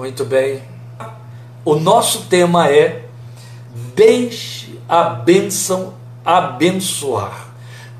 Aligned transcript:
Muito 0.00 0.24
bem. 0.24 0.62
O 1.62 1.74
nosso 1.74 2.22
tema 2.22 2.70
é 2.70 3.02
Deixe 3.94 4.78
a 4.88 5.02
bênção 5.02 5.92
abençoar. 6.24 7.48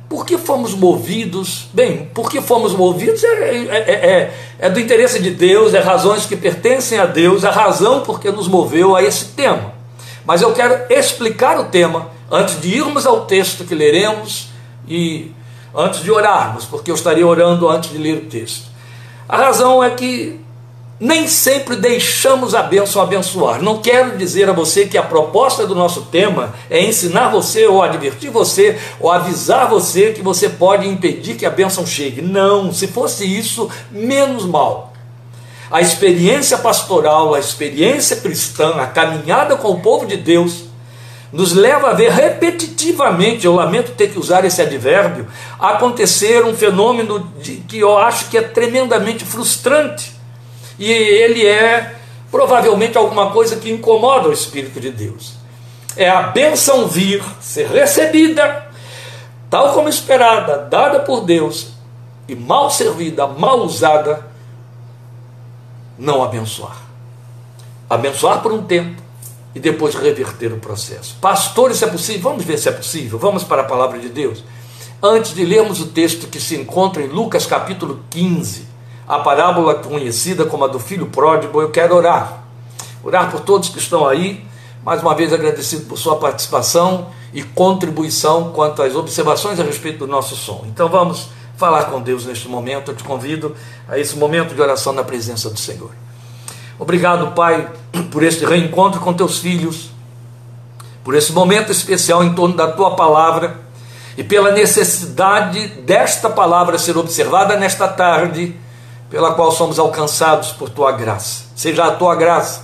Por 0.09 0.25
que 0.25 0.39
fomos 0.39 0.73
movidos? 0.73 1.69
Bem, 1.75 2.09
por 2.15 2.31
que 2.31 2.41
fomos 2.41 2.73
movidos 2.73 3.23
é, 3.23 3.29
é, 3.29 3.67
é, 3.67 3.93
é, 3.93 4.35
é 4.61 4.71
do 4.71 4.81
interesse 4.81 5.21
de 5.21 5.31
Deus, 5.33 5.75
é 5.75 5.81
razões 5.81 6.25
que 6.25 6.37
pertencem 6.37 6.99
a 6.99 7.05
Deus, 7.05 7.45
a 7.45 7.51
razão 7.51 8.01
por 8.01 8.19
que 8.19 8.30
nos 8.30 8.48
moveu 8.48 8.96
a 8.96 9.03
esse 9.03 9.26
tema. 9.32 9.74
Mas 10.24 10.40
eu 10.40 10.54
quero 10.54 10.87
explicar 10.88 11.60
o 11.60 11.64
tema 11.64 12.08
antes 12.30 12.58
de 12.62 12.78
irmos 12.78 13.04
ao 13.04 13.26
texto 13.26 13.62
que 13.62 13.74
leremos 13.74 14.48
e 14.88 15.32
antes 15.74 16.02
de 16.02 16.10
orarmos, 16.10 16.64
porque 16.64 16.91
eu 16.91 16.95
estaria 16.95 17.27
orando 17.27 17.69
antes 17.69 17.91
de 17.91 17.98
ler 17.98 18.16
o 18.16 18.24
texto. 18.24 18.70
A 19.28 19.37
razão 19.37 19.84
é 19.84 19.91
que 19.91 20.41
nem 21.01 21.27
sempre 21.27 21.77
deixamos 21.77 22.55
a 22.55 22.62
bênção 22.62 23.00
abençoar. 23.00 23.62
Não 23.62 23.78
quero 23.78 24.18
dizer 24.18 24.50
a 24.50 24.52
você 24.52 24.84
que 24.84 24.98
a 24.98 25.02
proposta 25.02 25.66
do 25.66 25.74
nosso 25.74 26.02
tema 26.02 26.52
é 26.68 26.84
ensinar 26.84 27.30
você, 27.30 27.66
ou 27.66 27.82
advertir 27.82 28.30
você, 28.30 28.78
ou 29.00 29.10
avisar 29.10 29.66
você 29.66 30.12
que 30.12 30.20
você 30.20 30.50
pode 30.50 30.86
impedir 30.86 31.36
que 31.36 31.46
a 31.46 31.50
bênção 31.50 31.86
chegue. 31.86 32.20
Não, 32.20 32.70
se 32.70 32.86
fosse 32.86 33.24
isso, 33.24 33.70
menos 33.91 34.44
mal. 34.44 34.92
A 35.70 35.80
experiência 35.80 36.58
pastoral, 36.58 37.34
a 37.34 37.38
experiência 37.38 38.16
cristã, 38.16 38.74
a 38.74 38.86
caminhada 38.86 39.56
com 39.56 39.70
o 39.70 39.80
povo 39.80 40.05
de 40.05 40.19
Deus, 40.19 40.64
nos 41.32 41.55
leva 41.55 41.91
a 41.91 41.94
ver 41.94 42.10
repetitivamente, 42.10 43.46
eu 43.46 43.55
lamento 43.55 43.92
ter 43.92 44.10
que 44.10 44.19
usar 44.19 44.44
esse 44.44 44.60
advérbio, 44.60 45.28
acontecer 45.58 46.44
um 46.44 46.52
fenômeno 46.52 47.20
de, 47.41 47.52
que 47.69 47.78
eu 47.78 47.96
acho 47.96 48.28
que 48.28 48.36
é 48.36 48.42
tremendamente 48.42 49.24
frustrante 49.24 50.20
e 50.80 50.91
ele 50.91 51.47
é 51.47 51.95
provavelmente 52.30 52.97
alguma 52.97 53.30
coisa 53.30 53.57
que 53.57 53.70
incomoda 53.70 54.30
o 54.30 54.33
Espírito 54.33 54.80
de 54.80 54.91
Deus. 54.91 55.34
É 55.95 56.09
a 56.09 56.22
benção 56.22 56.89
vir, 56.89 57.22
ser 57.39 57.69
recebida, 57.69 58.67
tal 59.50 59.75
como 59.75 59.91
esperada, 59.91 60.56
dada 60.56 61.00
por 61.00 61.20
Deus, 61.20 61.72
e 62.27 62.34
mal 62.34 62.70
servida, 62.70 63.27
mal 63.27 63.61
usada, 63.61 64.27
não 65.98 66.22
abençoar. 66.22 66.81
Abençoar 67.89 68.41
por 68.41 68.53
um 68.53 68.62
tempo 68.62 69.03
e 69.55 69.61
depois 69.61 69.94
reverter 69.94 70.50
o 70.53 70.59
processo. 70.59 71.17
Pastor, 71.20 71.72
isso 71.72 71.84
é 71.84 71.89
possível? 71.89 72.22
Vamos 72.22 72.44
ver 72.44 72.56
se 72.56 72.69
é 72.69 72.72
possível. 72.72 73.19
Vamos 73.19 73.44
para 73.44 73.62
a 73.62 73.67
palavra 73.67 73.98
de 73.98 74.09
Deus. 74.09 74.42
Antes 75.03 75.34
de 75.34 75.44
lermos 75.44 75.81
o 75.81 75.89
texto 75.89 76.28
que 76.28 76.41
se 76.41 76.56
encontra 76.56 77.03
em 77.03 77.09
Lucas 77.09 77.44
capítulo 77.47 78.00
15, 78.09 78.69
a 79.11 79.19
parábola 79.19 79.75
conhecida 79.75 80.44
como 80.44 80.64
a 80.64 80.69
do 80.69 80.78
filho 80.78 81.06
pródigo, 81.06 81.61
eu 81.61 81.69
quero 81.72 81.97
orar. 81.97 82.44
Orar 83.03 83.28
por 83.28 83.41
todos 83.41 83.69
que 83.69 83.80
estão 83.80 84.06
aí, 84.06 84.47
mais 84.84 85.03
uma 85.03 85.16
vez 85.16 85.33
agradecido 85.33 85.86
por 85.86 85.98
sua 85.98 86.14
participação 86.14 87.08
e 87.34 87.42
contribuição 87.42 88.53
quanto 88.53 88.81
às 88.81 88.94
observações 88.94 89.58
a 89.58 89.64
respeito 89.64 89.98
do 89.98 90.06
nosso 90.06 90.36
som. 90.36 90.64
Então 90.69 90.88
vamos 90.88 91.28
falar 91.56 91.86
com 91.86 92.00
Deus 92.00 92.25
neste 92.25 92.47
momento. 92.47 92.92
Eu 92.92 92.94
te 92.94 93.03
convido 93.03 93.56
a 93.88 93.98
esse 93.98 94.16
momento 94.16 94.55
de 94.55 94.62
oração 94.62 94.92
na 94.92 95.03
presença 95.03 95.50
do 95.50 95.58
Senhor. 95.58 95.91
Obrigado, 96.78 97.33
Pai, 97.33 97.69
por 98.12 98.22
este 98.22 98.44
reencontro 98.44 99.00
com 99.00 99.12
teus 99.12 99.41
filhos, 99.41 99.91
por 101.03 101.16
esse 101.16 101.33
momento 101.33 101.72
especial 101.72 102.22
em 102.22 102.33
torno 102.33 102.55
da 102.55 102.70
tua 102.70 102.94
palavra 102.94 103.58
e 104.16 104.22
pela 104.22 104.53
necessidade 104.53 105.66
desta 105.83 106.31
palavra 106.31 106.78
ser 106.78 106.97
observada 106.97 107.56
nesta 107.56 107.88
tarde 107.88 108.55
pela 109.11 109.34
qual 109.34 109.50
somos 109.50 109.78
alcançados 109.78 110.53
por 110.53 110.70
tua 110.70 110.92
graça. 110.92 111.44
Seja 111.56 111.84
a 111.84 111.91
tua 111.91 112.14
graça, 112.14 112.62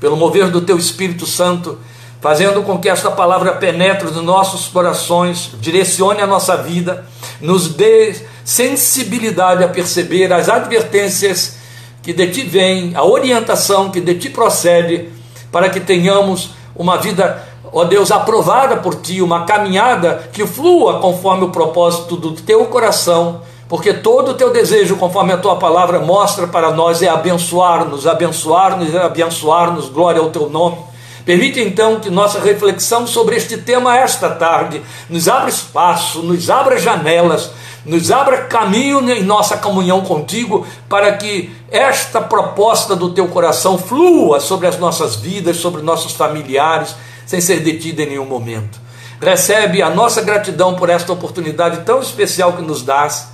pelo 0.00 0.16
mover 0.16 0.50
do 0.50 0.60
teu 0.60 0.76
Espírito 0.76 1.24
Santo, 1.24 1.78
fazendo 2.20 2.62
com 2.62 2.78
que 2.78 2.88
esta 2.88 3.10
palavra 3.10 3.52
penetre 3.52 4.10
nos 4.10 4.22
nossos 4.24 4.66
corações, 4.66 5.52
direcione 5.60 6.20
a 6.20 6.26
nossa 6.26 6.56
vida, 6.56 7.06
nos 7.40 7.68
dê 7.68 8.14
sensibilidade 8.44 9.62
a 9.62 9.68
perceber 9.68 10.32
as 10.32 10.48
advertências 10.48 11.58
que 12.02 12.12
de 12.12 12.26
ti 12.28 12.42
vêm, 12.42 12.92
a 12.96 13.04
orientação 13.04 13.90
que 13.90 14.00
de 14.00 14.14
ti 14.14 14.30
procede, 14.30 15.10
para 15.52 15.70
que 15.70 15.80
tenhamos 15.80 16.50
uma 16.74 16.96
vida, 16.96 17.46
ó 17.72 17.84
Deus, 17.84 18.10
aprovada 18.10 18.76
por 18.78 18.96
ti, 18.96 19.22
uma 19.22 19.44
caminhada 19.44 20.28
que 20.32 20.46
flua 20.46 20.98
conforme 20.98 21.44
o 21.44 21.50
propósito 21.50 22.16
do 22.16 22.32
teu 22.32 22.66
coração 22.66 23.42
porque 23.68 23.94
todo 23.94 24.32
o 24.32 24.34
teu 24.34 24.52
desejo, 24.52 24.96
conforme 24.96 25.32
a 25.32 25.38
tua 25.38 25.56
palavra 25.56 25.98
mostra 25.98 26.46
para 26.46 26.70
nós, 26.70 27.02
é 27.02 27.08
abençoar-nos, 27.08 28.06
abençoar-nos, 28.06 28.94
abençoar-nos, 28.94 29.88
glória 29.88 30.20
ao 30.20 30.30
teu 30.30 30.50
nome. 30.50 30.76
Permite 31.24 31.58
então 31.60 32.00
que 32.00 32.10
nossa 32.10 32.38
reflexão 32.38 33.06
sobre 33.06 33.36
este 33.36 33.56
tema 33.56 33.96
esta 33.96 34.28
tarde 34.28 34.82
nos 35.08 35.26
abra 35.26 35.48
espaço, 35.48 36.22
nos 36.22 36.50
abra 36.50 36.78
janelas, 36.78 37.50
nos 37.86 38.10
abra 38.10 38.44
caminho 38.44 39.10
em 39.10 39.22
nossa 39.22 39.56
comunhão 39.56 40.02
contigo, 40.02 40.66
para 40.86 41.16
que 41.16 41.50
esta 41.70 42.20
proposta 42.20 42.94
do 42.94 43.14
teu 43.14 43.28
coração 43.28 43.78
flua 43.78 44.38
sobre 44.38 44.66
as 44.66 44.78
nossas 44.78 45.16
vidas, 45.16 45.56
sobre 45.56 45.80
nossos 45.80 46.12
familiares, 46.12 46.94
sem 47.24 47.40
ser 47.40 47.60
detida 47.60 48.02
em 48.02 48.10
nenhum 48.10 48.26
momento. 48.26 48.78
Recebe 49.18 49.80
a 49.80 49.88
nossa 49.88 50.20
gratidão 50.20 50.74
por 50.74 50.90
esta 50.90 51.10
oportunidade 51.10 51.84
tão 51.86 52.00
especial 52.00 52.52
que 52.52 52.62
nos 52.62 52.82
dás 52.82 53.33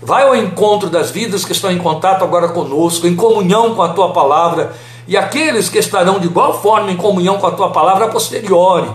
Vai 0.00 0.22
ao 0.22 0.36
encontro 0.36 0.88
das 0.88 1.10
vidas 1.10 1.44
que 1.44 1.52
estão 1.52 1.70
em 1.70 1.78
contato 1.78 2.22
agora 2.22 2.48
conosco, 2.48 3.06
em 3.06 3.16
comunhão 3.16 3.74
com 3.74 3.82
a 3.82 3.88
tua 3.88 4.12
palavra, 4.12 4.72
e 5.06 5.16
aqueles 5.16 5.68
que 5.68 5.78
estarão 5.78 6.20
de 6.20 6.26
igual 6.26 6.60
forma 6.60 6.92
em 6.92 6.96
comunhão 6.96 7.38
com 7.38 7.46
a 7.46 7.50
tua 7.50 7.70
palavra 7.70 8.04
a 8.04 8.08
posteriori, 8.08 8.88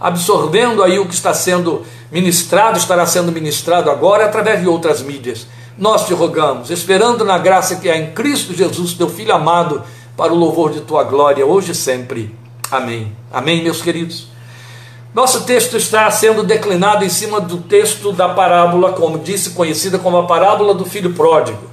absorvendo 0.00 0.82
aí 0.82 0.98
o 0.98 1.06
que 1.06 1.14
está 1.14 1.34
sendo 1.34 1.82
ministrado, 2.10 2.78
estará 2.78 3.04
sendo 3.04 3.32
ministrado 3.32 3.90
agora 3.90 4.24
através 4.24 4.60
de 4.60 4.68
outras 4.68 5.02
mídias. 5.02 5.46
Nós 5.76 6.06
te 6.06 6.14
rogamos, 6.14 6.70
esperando 6.70 7.24
na 7.24 7.36
graça 7.36 7.76
que 7.76 7.90
há 7.90 7.96
em 7.98 8.12
Cristo 8.12 8.54
Jesus, 8.54 8.94
teu 8.94 9.08
Filho 9.08 9.34
amado, 9.34 9.82
para 10.16 10.32
o 10.32 10.36
louvor 10.36 10.70
de 10.70 10.80
tua 10.80 11.04
glória, 11.04 11.44
hoje 11.44 11.72
e 11.72 11.74
sempre. 11.74 12.34
Amém. 12.70 13.14
Amém, 13.30 13.62
meus 13.62 13.82
queridos. 13.82 14.35
Nosso 15.16 15.44
texto 15.44 15.78
está 15.78 16.10
sendo 16.10 16.42
declinado 16.42 17.02
em 17.02 17.08
cima 17.08 17.40
do 17.40 17.56
texto 17.56 18.12
da 18.12 18.28
parábola, 18.28 18.92
como 18.92 19.18
disse, 19.18 19.52
conhecida 19.52 19.98
como 19.98 20.18
a 20.18 20.26
parábola 20.26 20.74
do 20.74 20.84
filho 20.84 21.14
pródigo, 21.14 21.70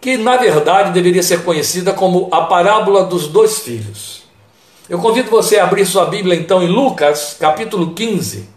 que 0.00 0.16
na 0.16 0.36
verdade 0.36 0.92
deveria 0.92 1.24
ser 1.24 1.42
conhecida 1.42 1.92
como 1.92 2.28
a 2.30 2.42
parábola 2.42 3.02
dos 3.02 3.26
dois 3.26 3.58
filhos. 3.58 4.22
Eu 4.88 5.00
convido 5.00 5.28
você 5.28 5.58
a 5.58 5.64
abrir 5.64 5.84
sua 5.84 6.04
Bíblia 6.04 6.36
então 6.36 6.62
em 6.62 6.68
Lucas, 6.68 7.36
capítulo 7.36 7.94
15. 7.94 8.48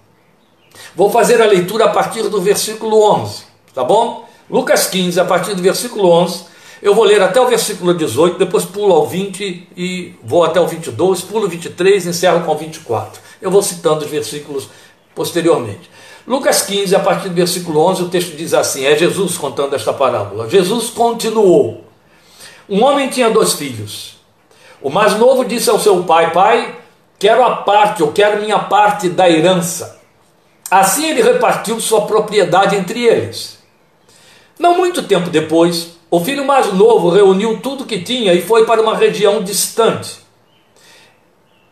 Vou 0.96 1.10
fazer 1.10 1.42
a 1.42 1.48
leitura 1.48 1.86
a 1.86 1.90
partir 1.90 2.22
do 2.30 2.40
versículo 2.40 3.02
11, 3.02 3.42
tá 3.74 3.84
bom? 3.84 4.30
Lucas 4.48 4.86
15, 4.86 5.20
a 5.20 5.26
partir 5.26 5.56
do 5.56 5.64
versículo 5.64 6.12
11. 6.12 6.46
Eu 6.80 6.94
vou 6.94 7.06
ler 7.06 7.24
até 7.24 7.42
o 7.42 7.48
versículo 7.48 7.96
18, 7.96 8.38
depois 8.38 8.66
pulo 8.66 8.94
ao 8.94 9.08
20 9.08 9.70
e 9.76 10.14
vou 10.24 10.44
até 10.44 10.62
o 10.62 10.68
22, 10.68 11.22
pulo 11.22 11.48
o 11.48 11.50
23 11.50 12.06
e 12.06 12.10
encerro 12.10 12.46
com 12.46 12.52
o 12.52 12.56
24. 12.56 13.29
Eu 13.42 13.50
vou 13.52 13.62
citando 13.62 14.04
os 14.04 14.12
versículos 14.12 14.68
posteriormente. 15.16 15.90
Lucas 16.28 16.62
15, 16.62 16.96
a 16.96 17.00
partir 17.00 17.30
do 17.30 17.36
versículo 17.36 17.80
11, 17.88 18.04
o 18.04 18.10
texto 18.10 18.36
diz 18.36 18.54
assim: 18.54 18.86
é 18.86 18.96
Jesus 18.96 19.38
contando 19.38 19.76
esta 19.76 19.92
parábola. 19.92 20.50
Jesus 20.50 20.90
continuou: 20.90 21.84
Um 22.70 22.84
homem 22.84 23.10
tinha 23.10 23.30
dois 23.30 23.54
filhos. 23.54 24.18
O 24.82 24.90
mais 24.90 25.18
novo 25.18 25.44
disse 25.44 25.70
ao 25.70 25.80
seu 25.80 26.04
pai: 26.04 26.32
Pai, 26.32 26.78
quero 27.18 27.44
a 27.44 27.58
parte, 27.58 28.02
eu 28.02 28.12
quero 28.12 28.42
minha 28.42 28.60
parte 28.60 29.10
da 29.10 29.30
herança. 29.30 30.00
Assim 30.70 31.10
ele 31.10 31.24
repartiu 31.24 31.80
sua 31.80 32.02
propriedade 32.02 32.76
entre 32.76 33.04
eles. 33.04 33.58
Não 34.60 34.78
muito 34.78 35.04
tempo 35.04 35.30
depois, 35.30 35.94
o 36.12 36.20
filho 36.20 36.46
mais 36.46 36.72
novo 36.74 37.10
reuniu 37.10 37.60
tudo 37.62 37.86
que 37.86 38.02
tinha 38.02 38.34
e 38.34 38.42
foi 38.42 38.66
para 38.66 38.82
uma 38.82 38.96
região 38.96 39.42
distante. 39.42 40.20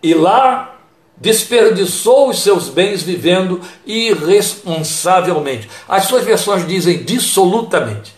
E 0.02 0.14
lá 0.14 0.77
desperdiçou 1.20 2.30
os 2.30 2.42
seus 2.42 2.70
bens 2.70 3.02
vivendo 3.02 3.60
irresponsavelmente. 3.86 5.70
As 5.88 6.06
suas 6.06 6.24
versões 6.24 6.68
dizem 6.68 7.04
dissolutamente, 7.04 8.14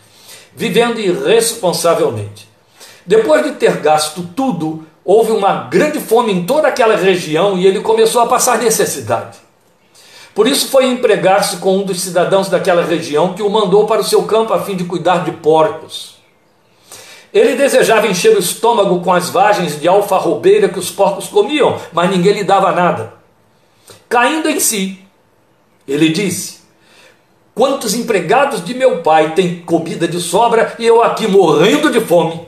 vivendo 0.56 1.00
irresponsavelmente. 1.00 2.48
Depois 3.06 3.44
de 3.44 3.54
ter 3.54 3.78
gasto 3.78 4.28
tudo, 4.36 4.86
houve 5.04 5.32
uma 5.32 5.64
grande 5.64 6.00
fome 6.00 6.32
em 6.32 6.46
toda 6.46 6.68
aquela 6.68 6.96
região 6.96 7.58
e 7.58 7.66
ele 7.66 7.80
começou 7.80 8.22
a 8.22 8.28
passar 8.28 8.60
necessidade. 8.60 9.40
Por 10.36 10.48
isso 10.48 10.68
foi 10.68 10.86
empregar-se 10.86 11.58
com 11.58 11.78
um 11.78 11.84
dos 11.84 12.00
cidadãos 12.02 12.50
daquela 12.50 12.84
região 12.84 13.34
que 13.34 13.42
o 13.42 13.50
mandou 13.50 13.88
para 13.88 14.02
o 14.02 14.04
seu 14.04 14.24
campo 14.24 14.54
a 14.54 14.62
fim 14.62 14.76
de 14.76 14.84
cuidar 14.84 15.24
de 15.26 15.32
porcos. 15.32 16.19
Ele 17.34 17.56
desejava 17.56 18.08
encher 18.08 18.36
o 18.36 18.40
estômago 18.40 19.02
com 19.02 19.14
as 19.14 19.30
vagens 19.30 19.80
de 19.80 19.88
alfarrobeira 19.88 20.68
que 20.68 20.80
os 20.80 20.90
porcos 20.90 21.28
comiam, 21.28 21.80
mas 21.94 22.10
ninguém 22.10 22.34
lhe 22.34 22.44
dava 22.44 22.72
nada. 22.72 23.14
Caindo 24.08 24.50
em 24.50 24.60
si, 24.60 25.00
ele 25.88 26.10
disse: 26.10 26.60
Quantos 27.54 27.94
empregados 27.94 28.64
de 28.64 28.74
meu 28.74 29.02
pai 29.04 29.36
têm 29.36 29.62
comida 29.62 30.08
de 30.08 30.20
sobra 30.20 30.76
e 30.80 30.86
eu 30.86 31.04
aqui 31.04 31.28
morrendo 31.28 31.92
de 31.92 32.02
fome? 32.02 32.48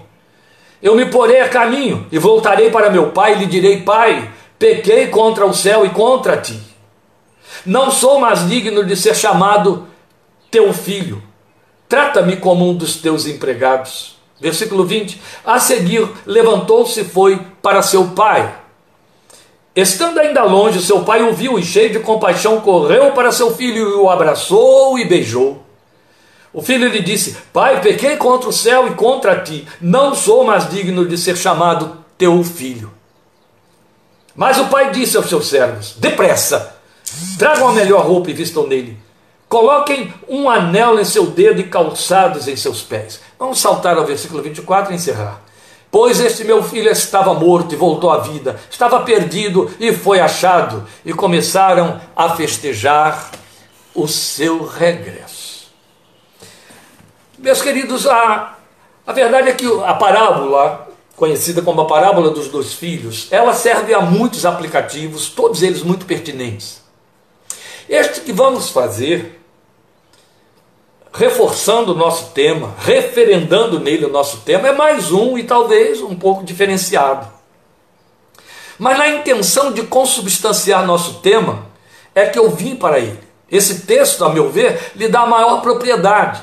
Eu 0.81 0.95
me 0.95 1.05
porei 1.05 1.41
a 1.41 1.49
caminho 1.49 2.07
e 2.11 2.17
voltarei 2.17 2.71
para 2.71 2.89
meu 2.89 3.11
pai 3.11 3.33
e 3.33 3.39
lhe 3.39 3.45
direi: 3.45 3.81
Pai, 3.81 4.31
pequei 4.57 5.07
contra 5.07 5.45
o 5.45 5.53
céu 5.53 5.85
e 5.85 5.89
contra 5.89 6.37
ti. 6.37 6.59
Não 7.63 7.91
sou 7.91 8.19
mais 8.19 8.47
digno 8.49 8.83
de 8.83 8.95
ser 8.95 9.15
chamado 9.15 9.87
teu 10.49 10.73
filho. 10.73 11.21
Trata-me 11.87 12.37
como 12.37 12.67
um 12.67 12.73
dos 12.73 12.95
teus 12.95 13.27
empregados. 13.27 14.20
Versículo 14.41 14.83
20. 14.83 15.21
A 15.45 15.59
seguir, 15.59 16.09
levantou-se 16.25 16.99
e 16.99 17.05
foi 17.05 17.39
para 17.61 17.83
seu 17.83 18.09
pai. 18.09 18.55
Estando 19.75 20.19
ainda 20.19 20.43
longe, 20.43 20.81
seu 20.81 21.03
pai 21.03 21.21
o 21.21 21.31
viu 21.31 21.59
e, 21.59 21.63
cheio 21.63 21.91
de 21.91 21.99
compaixão, 21.99 22.59
correu 22.59 23.11
para 23.11 23.31
seu 23.31 23.55
filho 23.55 23.77
e 23.77 23.93
o 23.93 24.09
abraçou 24.09 24.97
e 24.97 25.05
beijou. 25.05 25.63
O 26.51 26.61
filho 26.61 26.89
lhe 26.89 27.01
disse: 27.01 27.37
Pai, 27.53 27.79
pequei 27.79 28.17
contra 28.17 28.49
o 28.49 28.53
céu 28.53 28.87
e 28.87 28.95
contra 28.95 29.39
ti, 29.39 29.65
não 29.79 30.13
sou 30.13 30.43
mais 30.43 30.69
digno 30.69 31.07
de 31.07 31.17
ser 31.17 31.37
chamado 31.37 32.03
teu 32.17 32.43
filho. 32.43 32.91
Mas 34.35 34.57
o 34.57 34.65
pai 34.65 34.91
disse 34.91 35.15
aos 35.15 35.29
seus 35.29 35.47
servos: 35.47 35.95
Depressa, 35.97 36.75
tragam 37.37 37.69
a 37.69 37.73
melhor 37.73 38.05
roupa 38.05 38.31
e 38.31 38.33
vistam 38.33 38.67
nele. 38.67 38.97
Coloquem 39.51 40.13
um 40.29 40.49
anel 40.49 40.97
em 40.97 41.03
seu 41.03 41.25
dedo 41.25 41.59
e 41.59 41.65
calçados 41.65 42.47
em 42.47 42.55
seus 42.55 42.81
pés. 42.81 43.19
Vamos 43.37 43.59
saltar 43.59 43.97
ao 43.97 44.05
versículo 44.05 44.41
24 44.41 44.93
e 44.93 44.95
encerrar. 44.95 45.41
Pois 45.91 46.21
este 46.21 46.45
meu 46.45 46.63
filho 46.63 46.89
estava 46.89 47.33
morto 47.33 47.73
e 47.73 47.75
voltou 47.75 48.11
à 48.11 48.19
vida, 48.19 48.57
estava 48.69 49.01
perdido 49.01 49.69
e 49.77 49.91
foi 49.91 50.21
achado, 50.21 50.87
e 51.03 51.11
começaram 51.11 51.99
a 52.15 52.29
festejar 52.29 53.29
o 53.93 54.07
seu 54.07 54.65
regresso. 54.65 55.69
Meus 57.37 57.61
queridos, 57.61 58.07
a, 58.07 58.55
a 59.05 59.11
verdade 59.11 59.49
é 59.49 59.53
que 59.53 59.67
a 59.83 59.93
parábola, 59.95 60.87
conhecida 61.17 61.61
como 61.61 61.81
a 61.81 61.87
parábola 61.87 62.29
dos 62.29 62.47
dois 62.47 62.71
filhos, 62.71 63.27
ela 63.29 63.53
serve 63.53 63.93
a 63.93 63.99
muitos 63.99 64.45
aplicativos, 64.45 65.27
todos 65.27 65.61
eles 65.61 65.83
muito 65.83 66.05
pertinentes. 66.05 66.79
Este 67.89 68.21
que 68.21 68.31
vamos 68.31 68.69
fazer 68.69 69.40
reforçando 71.13 71.91
o 71.91 71.95
nosso 71.95 72.31
tema, 72.31 72.73
referendando 72.79 73.79
nele 73.79 74.05
o 74.05 74.11
nosso 74.11 74.37
tema, 74.41 74.67
é 74.67 74.71
mais 74.71 75.11
um 75.11 75.37
e 75.37 75.43
talvez 75.43 76.01
um 76.01 76.15
pouco 76.15 76.43
diferenciado. 76.43 77.27
Mas 78.79 78.97
na 78.97 79.09
intenção 79.09 79.71
de 79.71 79.83
consubstanciar 79.83 80.85
nosso 80.85 81.15
tema, 81.15 81.65
é 82.15 82.25
que 82.25 82.39
eu 82.39 82.49
vim 82.49 82.75
para 82.75 82.99
ele. 82.99 83.19
Esse 83.49 83.81
texto, 83.85 84.23
a 84.23 84.29
meu 84.29 84.49
ver, 84.49 84.91
lhe 84.95 85.07
dá 85.07 85.25
maior 85.25 85.61
propriedade. 85.61 86.41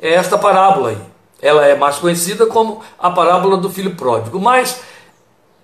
É 0.00 0.14
esta 0.14 0.38
parábola 0.38 0.90
aí. 0.90 0.98
Ela 1.40 1.66
é 1.66 1.74
mais 1.74 1.96
conhecida 1.96 2.46
como 2.46 2.80
a 2.98 3.10
parábola 3.10 3.56
do 3.56 3.68
filho 3.68 3.96
pródigo, 3.96 4.38
mas 4.40 4.80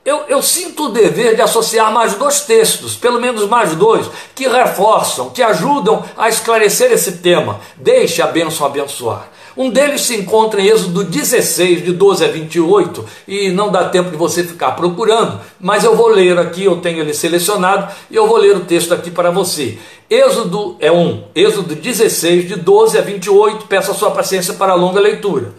eu, 0.08 0.25
eu, 0.26 0.40
sinto 0.40 0.87
o 0.87 0.88
dever 0.88 1.37
de 1.37 1.43
associar 1.43 1.93
mais 1.93 2.14
dois 2.14 2.40
textos, 2.40 2.96
pelo 2.96 3.20
menos 3.20 3.46
mais 3.46 3.75
dois, 3.75 4.06
que 4.34 4.49
reforçam, 4.49 5.28
que 5.28 5.43
ajudam 5.43 6.02
a 6.16 6.31
esclarecer 6.31 6.90
esse 6.90 7.19
tema. 7.19 7.60
Deixe 7.76 8.22
a 8.22 8.26
bênção 8.26 8.66
abençoar. 8.66 9.28
Um 9.55 9.69
deles 9.69 10.02
se 10.02 10.16
encontra 10.16 10.62
em 10.62 10.66
Êxodo 10.66 11.05
16, 11.05 11.84
de 11.84 11.93
12 11.93 12.25
a 12.25 12.28
28, 12.28 13.05
e 13.26 13.50
não 13.50 13.70
dá 13.70 13.88
tempo 13.90 14.10
de 14.10 14.16
você 14.16 14.43
ficar 14.43 14.72
procurando, 14.72 15.40
mas 15.60 15.84
eu 15.84 15.94
vou 15.94 16.08
ler 16.08 16.38
aqui, 16.38 16.64
eu 16.64 16.76
tenho 16.76 17.00
ele 17.00 17.12
selecionado, 17.12 17.93
e 18.10 18.16
eu 18.16 18.26
vou 18.26 18.38
ler 18.38 18.56
o 18.56 18.60
texto 18.60 18.94
aqui 18.94 19.10
para 19.10 19.31
você. 19.31 19.78
Êxodo 20.08 20.76
é 20.81 20.90
um, 20.90 21.25
Êxodo 21.34 21.75
16, 21.75 22.49
de 22.49 22.56
12 22.56 22.96
a 22.96 23.02
28, 23.02 23.66
peço 23.66 23.90
a 23.90 23.94
sua 23.94 24.12
paciência 24.12 24.55
para 24.55 24.72
a 24.72 24.76
longa 24.76 25.00
leitura 25.00 25.52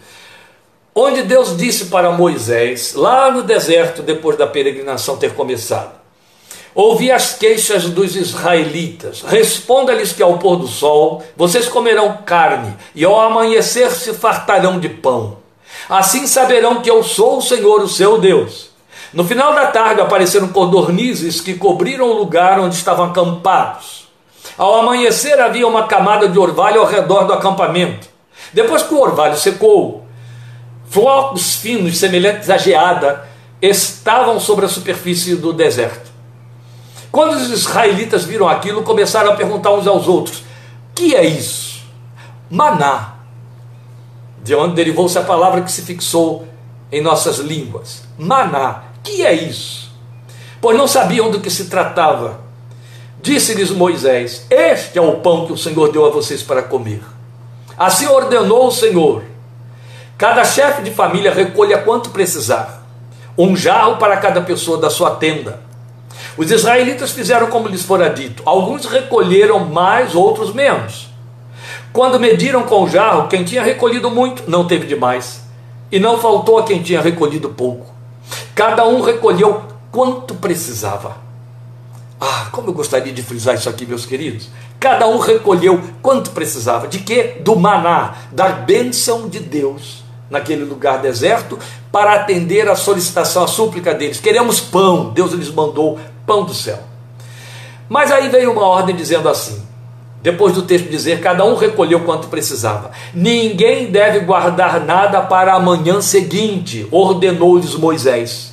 onde 0.94 1.22
Deus 1.22 1.56
disse 1.56 1.86
para 1.86 2.12
Moisés, 2.12 2.94
lá 2.94 3.30
no 3.30 3.42
deserto, 3.42 4.02
depois 4.02 4.36
da 4.36 4.46
peregrinação 4.46 5.16
ter 5.16 5.34
começado: 5.34 5.92
Ouvi 6.74 7.10
as 7.10 7.34
queixas 7.34 7.84
dos 7.84 8.14
israelitas, 8.14 9.22
responda-lhes 9.22 10.12
que 10.12 10.22
ao 10.22 10.38
pôr 10.38 10.56
do 10.56 10.68
sol 10.68 11.22
vocês 11.36 11.68
comerão 11.68 12.18
carne, 12.24 12.76
e 12.94 13.04
ao 13.04 13.20
amanhecer 13.20 13.90
se 13.90 14.14
fartarão 14.14 14.78
de 14.78 14.88
pão. 14.88 15.38
Assim 15.88 16.26
saberão 16.26 16.80
que 16.80 16.90
eu 16.90 17.02
sou 17.02 17.38
o 17.38 17.42
Senhor, 17.42 17.80
o 17.80 17.88
seu 17.88 18.18
Deus. 18.18 18.70
No 19.12 19.24
final 19.24 19.52
da 19.52 19.66
tarde 19.66 20.00
apareceram 20.00 20.48
codornizes 20.48 21.40
que 21.40 21.54
cobriram 21.54 22.08
o 22.08 22.16
lugar 22.16 22.60
onde 22.60 22.76
estavam 22.76 23.06
acampados. 23.06 24.08
Ao 24.56 24.76
amanhecer 24.76 25.40
havia 25.40 25.66
uma 25.66 25.88
camada 25.88 26.28
de 26.28 26.38
orvalho 26.38 26.80
ao 26.80 26.86
redor 26.86 27.24
do 27.24 27.32
acampamento. 27.32 28.08
Depois 28.52 28.84
que 28.84 28.94
o 28.94 29.00
orvalho 29.00 29.36
secou, 29.36 30.04
flocos 30.90 31.54
finos 31.54 31.96
semelhantes 31.98 32.50
à 32.50 32.58
geada 32.58 33.24
estavam 33.62 34.38
sobre 34.40 34.66
a 34.66 34.68
superfície 34.68 35.36
do 35.36 35.52
deserto. 35.52 36.10
Quando 37.12 37.34
os 37.34 37.50
israelitas 37.50 38.24
viram 38.24 38.48
aquilo, 38.48 38.82
começaram 38.82 39.32
a 39.32 39.36
perguntar 39.36 39.72
uns 39.72 39.86
aos 39.86 40.06
outros: 40.08 40.42
que 40.94 41.14
é 41.14 41.24
isso? 41.24 41.82
Maná. 42.50 43.14
De 44.42 44.54
onde 44.54 44.74
derivou-se 44.74 45.16
a 45.16 45.22
palavra 45.22 45.62
que 45.62 45.70
se 45.70 45.82
fixou 45.82 46.46
em 46.90 47.00
nossas 47.00 47.38
línguas. 47.38 48.02
Maná. 48.18 48.84
Que 49.02 49.24
é 49.24 49.32
isso? 49.32 49.90
Pois 50.60 50.76
não 50.76 50.88
sabiam 50.88 51.30
do 51.30 51.40
que 51.40 51.50
se 51.50 51.66
tratava. 51.66 52.40
Disse-lhes 53.22 53.70
Moisés: 53.70 54.46
Este 54.50 54.98
é 54.98 55.02
o 55.02 55.20
pão 55.20 55.46
que 55.46 55.52
o 55.52 55.58
Senhor 55.58 55.92
deu 55.92 56.04
a 56.04 56.10
vocês 56.10 56.42
para 56.42 56.62
comer. 56.62 57.02
Assim 57.78 58.06
ordenou 58.06 58.66
o 58.66 58.72
Senhor 58.72 59.22
Cada 60.20 60.44
chefe 60.44 60.82
de 60.82 60.90
família 60.90 61.32
recolha 61.32 61.78
quanto 61.78 62.10
precisar, 62.10 62.86
um 63.38 63.56
jarro 63.56 63.96
para 63.96 64.18
cada 64.18 64.42
pessoa 64.42 64.76
da 64.76 64.90
sua 64.90 65.12
tenda. 65.12 65.62
Os 66.36 66.50
israelitas 66.50 67.12
fizeram 67.12 67.46
como 67.46 67.68
lhes 67.68 67.84
fora 67.84 68.10
dito. 68.10 68.42
Alguns 68.44 68.84
recolheram 68.84 69.60
mais, 69.60 70.14
outros 70.14 70.52
menos. 70.52 71.08
Quando 71.90 72.20
mediram 72.20 72.64
com 72.64 72.82
o 72.82 72.88
jarro, 72.90 73.28
quem 73.28 73.44
tinha 73.44 73.62
recolhido 73.62 74.10
muito 74.10 74.42
não 74.46 74.66
teve 74.66 74.86
demais, 74.86 75.40
e 75.90 75.98
não 75.98 76.18
faltou 76.18 76.58
a 76.58 76.64
quem 76.64 76.82
tinha 76.82 77.00
recolhido 77.00 77.48
pouco. 77.48 77.86
Cada 78.54 78.86
um 78.86 79.00
recolheu 79.00 79.62
quanto 79.90 80.34
precisava. 80.34 81.16
Ah, 82.20 82.48
como 82.52 82.68
eu 82.68 82.74
gostaria 82.74 83.14
de 83.14 83.22
frisar 83.22 83.54
isso 83.54 83.70
aqui, 83.70 83.86
meus 83.86 84.04
queridos. 84.04 84.50
Cada 84.78 85.08
um 85.08 85.16
recolheu 85.16 85.80
quanto 86.02 86.32
precisava. 86.32 86.88
De 86.88 86.98
quê? 86.98 87.38
Do 87.40 87.56
maná, 87.56 88.16
da 88.30 88.50
bênção 88.50 89.26
de 89.26 89.40
Deus 89.40 90.09
naquele 90.30 90.64
lugar 90.64 90.98
deserto 90.98 91.58
para 91.90 92.14
atender 92.14 92.68
a 92.68 92.76
solicitação, 92.76 93.42
a 93.44 93.48
súplica 93.48 93.92
deles. 93.92 94.20
Queremos 94.20 94.60
pão. 94.60 95.10
Deus 95.10 95.32
lhes 95.32 95.50
mandou 95.50 95.98
pão 96.24 96.44
do 96.44 96.54
céu. 96.54 96.78
Mas 97.88 98.12
aí 98.12 98.28
veio 98.28 98.52
uma 98.52 98.64
ordem 98.64 98.94
dizendo 98.94 99.28
assim: 99.28 99.60
depois 100.22 100.54
do 100.54 100.62
texto 100.62 100.88
dizer, 100.88 101.20
cada 101.20 101.44
um 101.44 101.56
recolheu 101.56 102.00
quanto 102.00 102.28
precisava. 102.28 102.90
Ninguém 103.12 103.90
deve 103.90 104.20
guardar 104.20 104.80
nada 104.80 105.22
para 105.22 105.54
a 105.54 105.60
manhã 105.60 106.00
seguinte, 106.00 106.86
ordenou-lhes 106.90 107.74
Moisés. 107.74 108.52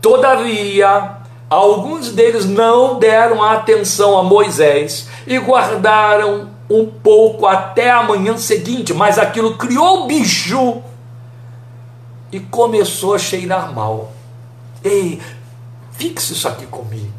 Todavia, 0.00 1.12
alguns 1.48 2.10
deles 2.10 2.44
não 2.44 2.98
deram 2.98 3.42
atenção 3.42 4.18
a 4.18 4.22
Moisés 4.22 5.08
e 5.26 5.38
guardaram 5.38 6.53
um 6.68 6.86
pouco 6.86 7.46
até 7.46 7.90
a 7.90 8.02
manhã 8.02 8.36
seguinte, 8.36 8.94
mas 8.94 9.18
aquilo 9.18 9.56
criou 9.56 10.06
bicho 10.06 10.82
e 12.32 12.40
começou 12.40 13.14
a 13.14 13.18
cheirar 13.18 13.72
mal. 13.72 14.12
Ei, 14.82 15.20
fixe 15.92 16.32
isso 16.32 16.48
aqui 16.48 16.66
comigo. 16.66 17.12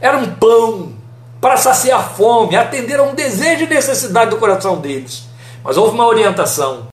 Era 0.00 0.18
um 0.18 0.34
pão 0.34 0.94
para 1.40 1.56
saciar 1.56 2.00
a 2.00 2.02
fome, 2.02 2.56
atender 2.56 2.98
a 2.98 3.02
um 3.02 3.14
desejo 3.14 3.64
e 3.64 3.68
necessidade 3.68 4.30
do 4.30 4.38
coração 4.38 4.80
deles. 4.80 5.24
Mas 5.62 5.76
houve 5.76 5.94
uma 5.94 6.06
orientação. 6.06 6.88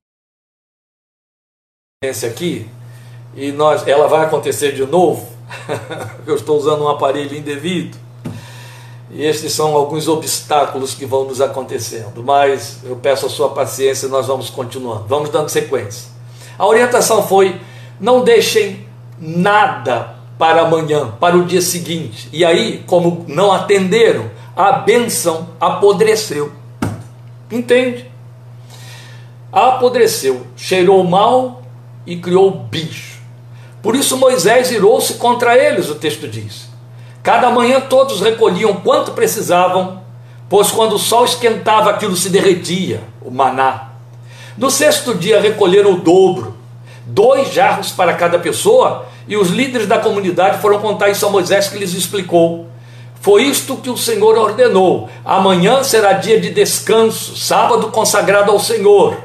Esse 2.03 2.25
aqui, 2.25 2.69
e 3.35 3.51
nós, 3.51 3.87
ela 3.87 4.07
vai 4.07 4.25
acontecer 4.25 4.73
de 4.73 4.85
novo. 4.85 5.27
Eu 6.25 6.35
estou 6.35 6.57
usando 6.57 6.83
um 6.83 6.89
aparelho 6.89 7.35
indevido. 7.35 7.97
E 9.09 9.23
estes 9.23 9.53
são 9.53 9.75
alguns 9.75 10.07
obstáculos 10.07 10.93
que 10.93 11.05
vão 11.05 11.25
nos 11.25 11.39
acontecendo, 11.39 12.21
mas 12.23 12.79
eu 12.83 12.95
peço 12.97 13.25
a 13.25 13.29
sua 13.29 13.49
paciência 13.49 14.07
e 14.07 14.09
nós 14.09 14.27
vamos 14.27 14.49
continuando. 14.49 15.05
Vamos 15.07 15.29
dando 15.29 15.49
sequência. 15.49 16.09
A 16.57 16.65
orientação 16.65 17.25
foi: 17.25 17.59
não 17.99 18.23
deixem 18.23 18.85
nada 19.17 20.15
para 20.37 20.61
amanhã, 20.61 21.11
para 21.19 21.37
o 21.37 21.45
dia 21.45 21.61
seguinte. 21.61 22.29
E 22.33 22.43
aí, 22.43 22.83
como 22.85 23.25
não 23.27 23.51
atenderam, 23.51 24.29
a 24.55 24.73
bênção 24.73 25.49
apodreceu. 25.59 26.51
Entende? 27.49 28.11
Apodreceu, 29.51 30.45
cheirou 30.55 31.03
mal 31.03 31.63
e 32.05 32.17
criou 32.17 32.51
bicho. 32.51 33.21
Por 33.81 33.95
isso 33.95 34.17
Moisés 34.17 34.71
irou-se 34.71 35.13
contra 35.15 35.57
eles, 35.57 35.89
o 35.89 35.95
texto 35.95 36.27
diz. 36.27 36.66
Cada 37.27 37.50
manhã 37.50 37.81
todos 37.81 38.22
recolhiam 38.22 38.75
quanto 38.75 39.12
precisavam, 39.12 40.01
pois 40.48 40.72
quando 40.72 40.93
o 40.93 40.98
sol 40.98 41.25
esquentava 41.25 41.89
aquilo 41.89 42.15
se 42.15 42.29
derretia, 42.29 43.01
o 43.22 43.29
maná. 43.29 43.89
No 44.57 44.72
sexto 44.72 45.13
dia 45.13 45.41
recolheram 45.41 45.91
o 45.91 45.98
dobro, 45.98 46.55
dois 47.05 47.53
jarros 47.53 47.91
para 47.91 48.13
cada 48.13 48.39
pessoa, 48.39 49.07
e 49.27 49.36
os 49.36 49.50
líderes 49.50 49.88
da 49.88 50.00
comunidade 50.00 50.62
foram 50.62 50.79
contar 50.79 51.10
isso 51.10 51.25
a 51.25 51.29
Moisés 51.29 51.67
que 51.67 51.77
lhes 51.77 51.93
explicou. 51.93 52.67
Foi 53.19 53.43
isto 53.43 53.75
que 53.75 53.89
o 53.89 53.98
Senhor 53.98 54.38
ordenou. 54.38 55.10
Amanhã 55.25 55.84
será 55.84 56.13
dia 56.13 56.39
de 56.39 56.51
descanso, 56.51 57.36
sábado 57.36 57.91
consagrado 57.91 58.53
ao 58.53 58.57
Senhor. 58.57 59.17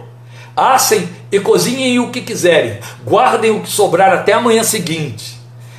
Assem 0.56 1.09
e 1.30 1.38
cozinhem 1.38 2.00
o 2.00 2.11
que 2.11 2.21
quiserem, 2.21 2.80
guardem 3.04 3.52
o 3.52 3.61
que 3.61 3.71
sobrar 3.71 4.12
até 4.12 4.32
amanhã 4.32 4.64
seguinte. 4.64 5.31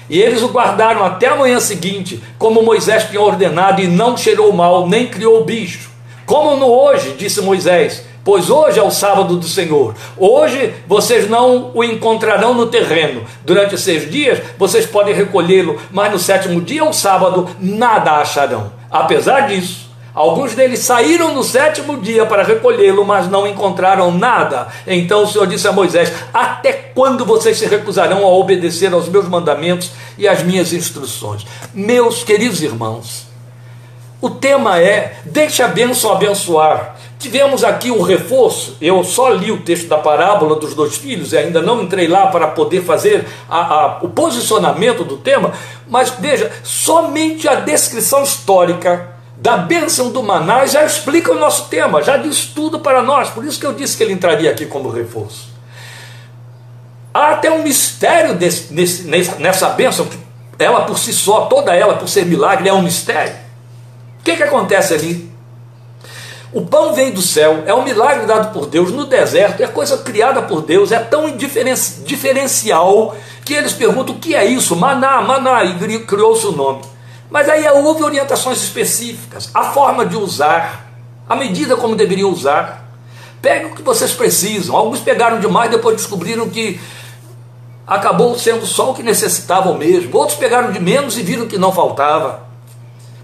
E 0.09 0.19
eles 0.19 0.41
o 0.41 0.49
guardaram 0.49 1.05
até 1.05 1.27
amanhã 1.27 1.59
seguinte, 1.59 2.21
como 2.37 2.61
Moisés 2.61 3.05
tinha 3.05 3.21
ordenado, 3.21 3.81
e 3.81 3.87
não 3.87 4.17
cheirou 4.17 4.51
mal, 4.51 4.87
nem 4.87 5.07
criou 5.07 5.43
bicho. 5.43 5.91
Como 6.25 6.55
no 6.55 6.67
hoje, 6.67 7.15
disse 7.17 7.41
Moisés, 7.41 8.03
pois 8.23 8.49
hoje 8.49 8.79
é 8.79 8.83
o 8.83 8.91
sábado 8.91 9.35
do 9.35 9.45
Senhor. 9.45 9.93
Hoje 10.17 10.73
vocês 10.87 11.29
não 11.29 11.71
o 11.73 11.83
encontrarão 11.83 12.53
no 12.53 12.67
terreno. 12.67 13.23
Durante 13.43 13.77
seis 13.77 14.09
dias 14.09 14.41
vocês 14.57 14.85
podem 14.85 15.13
recolhê-lo, 15.13 15.79
mas 15.91 16.11
no 16.11 16.19
sétimo 16.19 16.61
dia, 16.61 16.83
o 16.83 16.93
sábado, 16.93 17.49
nada 17.59 18.13
acharão. 18.13 18.71
Apesar 18.89 19.47
disso, 19.47 19.92
Alguns 20.13 20.53
deles 20.53 20.81
saíram 20.81 21.33
no 21.33 21.43
sétimo 21.43 21.99
dia 21.99 22.23
para 22.23 22.43
recolhê-lo, 22.43 23.03
mas 23.03 23.27
não 23.27 23.47
encontraram 23.47 24.11
nada. 24.11 24.67
Então 24.85 25.23
o 25.23 25.27
Senhor 25.27 25.47
disse 25.47 25.67
a 25.67 25.71
Moisés: 25.71 26.11
Até 26.31 26.71
quando 26.71 27.25
vocês 27.25 27.57
se 27.57 27.65
recusarão 27.65 28.23
a 28.23 28.29
obedecer 28.29 28.93
aos 28.93 29.09
meus 29.09 29.27
mandamentos 29.27 29.91
e 30.15 30.27
às 30.27 30.43
minhas 30.43 30.71
instruções? 30.71 31.47
Meus 31.73 32.23
queridos 32.23 32.61
irmãos, 32.61 33.25
o 34.21 34.29
tema 34.29 34.79
é: 34.79 35.17
Deixa 35.25 35.65
a 35.65 35.69
bênção 35.69 36.11
abençoar. 36.11 36.95
Tivemos 37.17 37.63
aqui 37.63 37.89
um 37.89 38.03
reforço. 38.03 38.77
Eu 38.79 39.03
só 39.03 39.29
li 39.29 39.51
o 39.51 39.61
texto 39.61 39.87
da 39.87 39.97
parábola 39.97 40.57
dos 40.57 40.75
dois 40.75 40.95
filhos 40.95 41.33
e 41.33 41.37
ainda 41.37 41.59
não 41.59 41.81
entrei 41.81 42.07
lá 42.07 42.27
para 42.27 42.49
poder 42.49 42.83
fazer 42.83 43.25
a, 43.49 43.59
a, 43.59 43.97
o 44.03 44.09
posicionamento 44.09 45.03
do 45.03 45.17
tema. 45.17 45.53
Mas 45.87 46.11
veja, 46.19 46.51
somente 46.63 47.47
a 47.47 47.55
descrição 47.55 48.21
histórica 48.21 49.12
da 49.35 49.57
bênção 49.57 50.11
do 50.11 50.21
maná 50.21 50.65
já 50.65 50.85
explica 50.85 51.31
o 51.31 51.39
nosso 51.39 51.65
tema, 51.69 52.01
já 52.01 52.17
diz 52.17 52.45
tudo 52.45 52.79
para 52.79 53.01
nós. 53.01 53.29
Por 53.29 53.43
isso 53.43 53.59
que 53.59 53.65
eu 53.65 53.73
disse 53.73 53.97
que 53.97 54.03
ele 54.03 54.13
entraria 54.13 54.51
aqui 54.51 54.65
como 54.65 54.89
reforço. 54.89 55.49
Há 57.13 57.33
até 57.33 57.51
um 57.51 57.63
mistério 57.63 58.35
desse, 58.35 58.73
nesse, 58.73 59.03
nessa 59.39 59.69
bênção, 59.69 60.05
que 60.05 60.17
ela 60.57 60.81
por 60.81 60.97
si 60.97 61.13
só, 61.13 61.41
toda 61.45 61.75
ela 61.75 61.95
por 61.95 62.07
ser 62.07 62.25
milagre, 62.25 62.69
é 62.69 62.73
um 62.73 62.81
mistério. 62.81 63.33
O 64.19 64.23
que, 64.23 64.35
que 64.35 64.43
acontece 64.43 64.93
ali? 64.93 65.31
O 66.51 66.61
pão 66.61 66.93
vem 66.93 67.11
do 67.11 67.21
céu, 67.21 67.63
é 67.65 67.73
um 67.73 67.83
milagre 67.83 68.27
dado 68.27 68.53
por 68.53 68.67
Deus 68.67 68.91
no 68.91 69.05
deserto, 69.05 69.61
é 69.63 69.67
coisa 69.67 69.97
criada 69.97 70.43
por 70.43 70.61
Deus, 70.61 70.91
é 70.91 70.99
tão 70.99 71.35
diferencial 71.35 73.15
que 73.43 73.55
eles 73.55 73.73
perguntam 73.73 74.15
o 74.15 74.19
que 74.19 74.35
é 74.35 74.45
isso? 74.45 74.75
Maná, 74.75 75.19
maná, 75.21 75.63
e 75.63 75.99
criou-se 76.05 76.45
o 76.45 76.51
nome. 76.51 76.92
Mas 77.33 77.49
aí 77.49 77.67
houve 77.67 78.03
orientações 78.03 78.61
específicas, 78.61 79.49
a 79.55 79.71
forma 79.71 80.05
de 80.05 80.15
usar, 80.15 80.85
a 81.27 81.35
medida 81.35 81.75
como 81.75 81.95
deveriam 81.95 82.29
usar. 82.29 82.87
Pegue 83.41 83.65
o 83.65 83.73
que 83.73 83.81
vocês 83.81 84.11
precisam. 84.13 84.75
Alguns 84.75 84.99
pegaram 84.99 85.39
demais, 85.39 85.71
depois 85.71 85.95
descobriram 85.95 86.47
que 86.47 86.79
acabou 87.87 88.37
sendo 88.37 88.67
só 88.67 88.91
o 88.91 88.93
que 88.93 89.01
necessitavam 89.01 89.75
mesmo. 89.75 90.15
Outros 90.15 90.37
pegaram 90.37 90.71
de 90.71 90.79
menos 90.79 91.17
e 91.17 91.23
viram 91.23 91.47
que 91.47 91.57
não 91.57 91.71
faltava. 91.71 92.43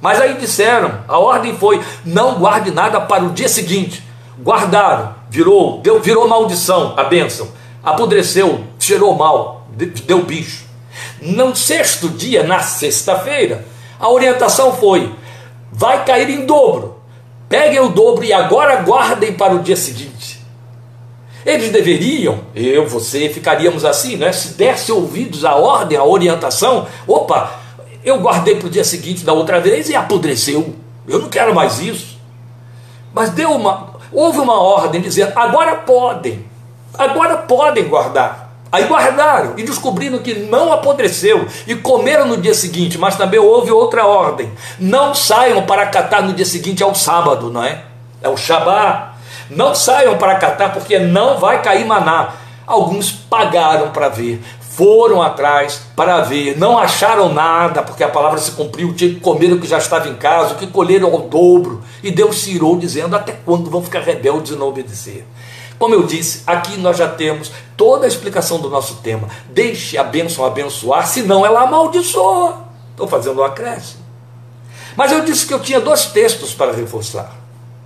Mas 0.01 0.19
aí 0.19 0.33
disseram, 0.39 1.01
a 1.07 1.19
ordem 1.19 1.55
foi: 1.55 1.79
não 2.03 2.39
guarde 2.39 2.71
nada 2.71 2.99
para 2.99 3.23
o 3.23 3.29
dia 3.29 3.47
seguinte. 3.47 4.03
Guardaram, 4.41 5.13
virou, 5.29 5.81
deu, 5.81 6.01
virou 6.01 6.27
maldição 6.27 6.95
a 6.97 7.03
bênção. 7.03 7.47
Apodreceu, 7.83 8.63
cheirou 8.79 9.15
mal, 9.15 9.67
deu 10.07 10.23
bicho. 10.23 10.65
No 11.21 11.55
sexto 11.55 12.09
dia, 12.09 12.41
na 12.41 12.59
sexta-feira, 12.59 13.68
a 13.99 14.09
orientação 14.09 14.73
foi: 14.73 15.13
vai 15.71 16.05
cair 16.05 16.29
em 16.29 16.45
dobro. 16.45 16.97
Peguem 17.49 17.79
o 17.79 17.89
dobro 17.89 18.23
e 18.23 18.31
agora 18.31 18.81
guardem 18.83 19.33
para 19.33 19.55
o 19.55 19.59
dia 19.59 19.75
seguinte. 19.75 20.39
Eles 21.45 21.71
deveriam, 21.71 22.41
eu, 22.53 22.87
você, 22.87 23.29
ficaríamos 23.29 23.83
assim, 23.83 24.17
né? 24.17 24.31
Se 24.31 24.49
desse 24.49 24.91
ouvidos 24.91 25.43
à 25.43 25.55
ordem, 25.55 25.97
à 25.97 26.03
orientação, 26.03 26.85
opa, 27.07 27.59
eu 28.03 28.19
guardei 28.19 28.55
para 28.55 28.67
o 28.67 28.69
dia 28.69 28.83
seguinte 28.83 29.25
da 29.25 29.33
outra 29.33 29.59
vez 29.59 29.89
e 29.89 29.95
apodreceu. 29.95 30.75
Eu 31.07 31.19
não 31.19 31.29
quero 31.29 31.55
mais 31.55 31.79
isso. 31.79 32.19
Mas 33.13 33.31
deu 33.31 33.51
uma, 33.51 33.95
houve 34.11 34.39
uma 34.39 34.59
ordem 34.61 35.01
dizendo: 35.01 35.33
agora 35.35 35.77
podem, 35.77 36.45
agora 36.93 37.37
podem 37.37 37.87
guardar. 37.87 38.48
Aí 38.71 38.85
guardaram 38.85 39.53
e 39.57 39.63
descobriram 39.63 40.19
que 40.19 40.35
não 40.35 40.71
apodreceu 40.71 41.47
e 41.65 41.73
comeram 41.75 42.27
no 42.27 42.37
dia 42.37 42.53
seguinte, 42.53 42.97
mas 42.97 43.15
também 43.15 43.39
houve 43.39 43.71
outra 43.71 44.05
ordem: 44.05 44.51
não 44.79 45.15
saiam 45.15 45.63
para 45.63 45.87
catar 45.87 46.21
no 46.21 46.33
dia 46.33 46.45
seguinte 46.45 46.83
ao 46.83 46.93
sábado, 46.93 47.49
não 47.49 47.63
é? 47.63 47.83
É 48.21 48.29
o 48.29 48.37
Shabá. 48.37 49.15
Não 49.49 49.73
saiam 49.73 50.15
para 50.17 50.35
catar 50.35 50.71
porque 50.71 50.99
não 50.99 51.39
vai 51.39 51.63
cair 51.63 51.83
maná. 51.83 52.33
Alguns 52.67 53.11
pagaram 53.11 53.89
para 53.89 54.09
ver, 54.09 54.39
foram 54.79 55.23
atrás 55.23 55.81
para 55.95 56.21
ver, 56.21 56.55
não 56.57 56.77
acharam 56.77 57.33
nada, 57.33 57.81
porque 57.81 58.03
a 58.03 58.07
palavra 58.07 58.37
se 58.39 58.51
cumpriu, 58.51 58.93
tinha 58.93 59.15
que 59.15 59.19
comer 59.19 59.51
o 59.51 59.59
que 59.59 59.67
já 59.67 59.79
estava 59.79 60.07
em 60.07 60.15
casa, 60.15 60.53
o 60.53 60.57
que 60.57 60.67
colheram 60.67 61.11
ao 61.11 61.21
dobro, 61.21 61.81
e 62.03 62.11
Deus 62.11 62.43
se 62.43 62.51
irou 62.51 62.77
dizendo: 62.77 63.15
até 63.15 63.33
quando 63.43 63.71
vão 63.71 63.81
ficar 63.81 64.01
rebeldes 64.01 64.51
e 64.51 64.55
não 64.55 64.67
obedecer? 64.67 65.25
Como 65.79 65.95
eu 65.95 66.03
disse, 66.03 66.43
aqui 66.45 66.77
nós 66.77 66.97
já 66.97 67.07
temos 67.07 67.49
toda 67.77 68.05
a 68.05 68.07
explicação 68.07 68.59
do 68.59 68.69
nosso 68.69 68.95
tema. 68.95 69.29
Deixe 69.49 69.97
a 69.97 70.03
bênção 70.03 70.43
abençoar, 70.43 71.07
senão 71.07 71.45
ela 71.45 71.61
amaldiçoa. 71.61 72.65
Estou 72.91 73.07
fazendo 73.07 73.39
um 73.39 73.45
acréscimo. 73.45 74.03
Mas 74.97 75.13
eu 75.13 75.23
disse 75.23 75.47
que 75.47 75.53
eu 75.53 75.61
tinha 75.61 75.79
dois 75.79 76.07
textos 76.07 76.53
para 76.53 76.73
reforçar. 76.73 77.33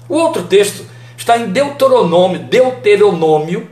O 0.09 0.15
outro 0.15 0.41
texto 0.43 0.83
está 1.15 1.37
em 1.37 1.51
Deuteronômio, 1.51 2.39
Deuteronômio, 2.39 3.69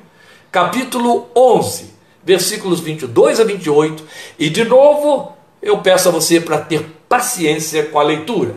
capítulo 0.51 1.27
11, 1.35 1.91
versículos 2.23 2.79
22 2.79 3.39
a 3.39 3.43
28. 3.43 4.03
E 4.37 4.49
de 4.51 4.63
novo, 4.63 5.31
eu 5.59 5.79
peço 5.79 6.09
a 6.09 6.11
você 6.11 6.39
para 6.39 6.59
ter 6.59 6.85
paciência 7.09 7.85
com 7.85 7.99
a 7.99 8.03
leitura. 8.03 8.55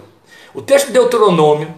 O 0.53 0.61
texto 0.61 0.89
de 0.89 0.93
Deuteronômio 0.93 1.75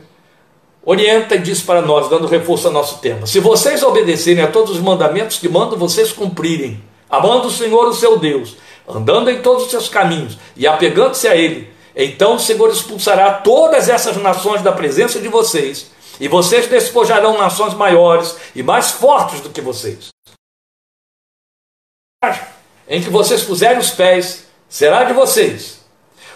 orienta 0.87 1.35
e 1.35 1.41
diz 1.41 1.61
para 1.61 1.83
nós, 1.83 2.09
dando 2.09 2.29
reforço 2.29 2.69
ao 2.69 2.73
nosso 2.73 2.99
tema: 2.99 3.27
se 3.27 3.41
vocês 3.41 3.83
obedecerem 3.83 4.43
a 4.43 4.47
todos 4.47 4.77
os 4.77 4.81
mandamentos 4.81 5.39
que 5.39 5.49
mando 5.49 5.77
vocês 5.77 6.13
cumprirem, 6.13 6.83
amando 7.11 7.49
o 7.49 7.51
Senhor, 7.51 7.89
o 7.89 7.93
seu 7.93 8.17
Deus, 8.19 8.57
andando 8.89 9.29
em 9.29 9.43
todos 9.43 9.65
os 9.65 9.71
seus 9.71 9.89
caminhos 9.89 10.39
e 10.57 10.67
apegando-se 10.67 11.27
a 11.27 11.35
Ele, 11.35 11.69
então 11.95 12.37
o 12.37 12.41
Senhor 12.41 12.71
expulsará 12.71 13.33
todas 13.33 13.89
essas 13.89 14.17
nações 14.17 14.63
da 14.63 14.71
presença 14.71 15.19
de 15.19 15.29
vocês, 15.29 15.91
e 16.21 16.29
vocês 16.29 16.69
despojarão 16.69 17.37
nações 17.37 17.75
maiores 17.75 18.37
e 18.55 18.63
mais 18.63 18.93
fortes 18.93 19.41
do 19.41 19.51
que 19.51 19.61
vocês. 19.61 20.09
Em 22.89 23.03
que 23.03 23.11
vocês 23.11 23.43
puserem 23.43 23.79
os 23.79 23.91
pés, 23.91 24.47
será 24.69 25.05
de 25.05 25.13
vocês 25.13 25.86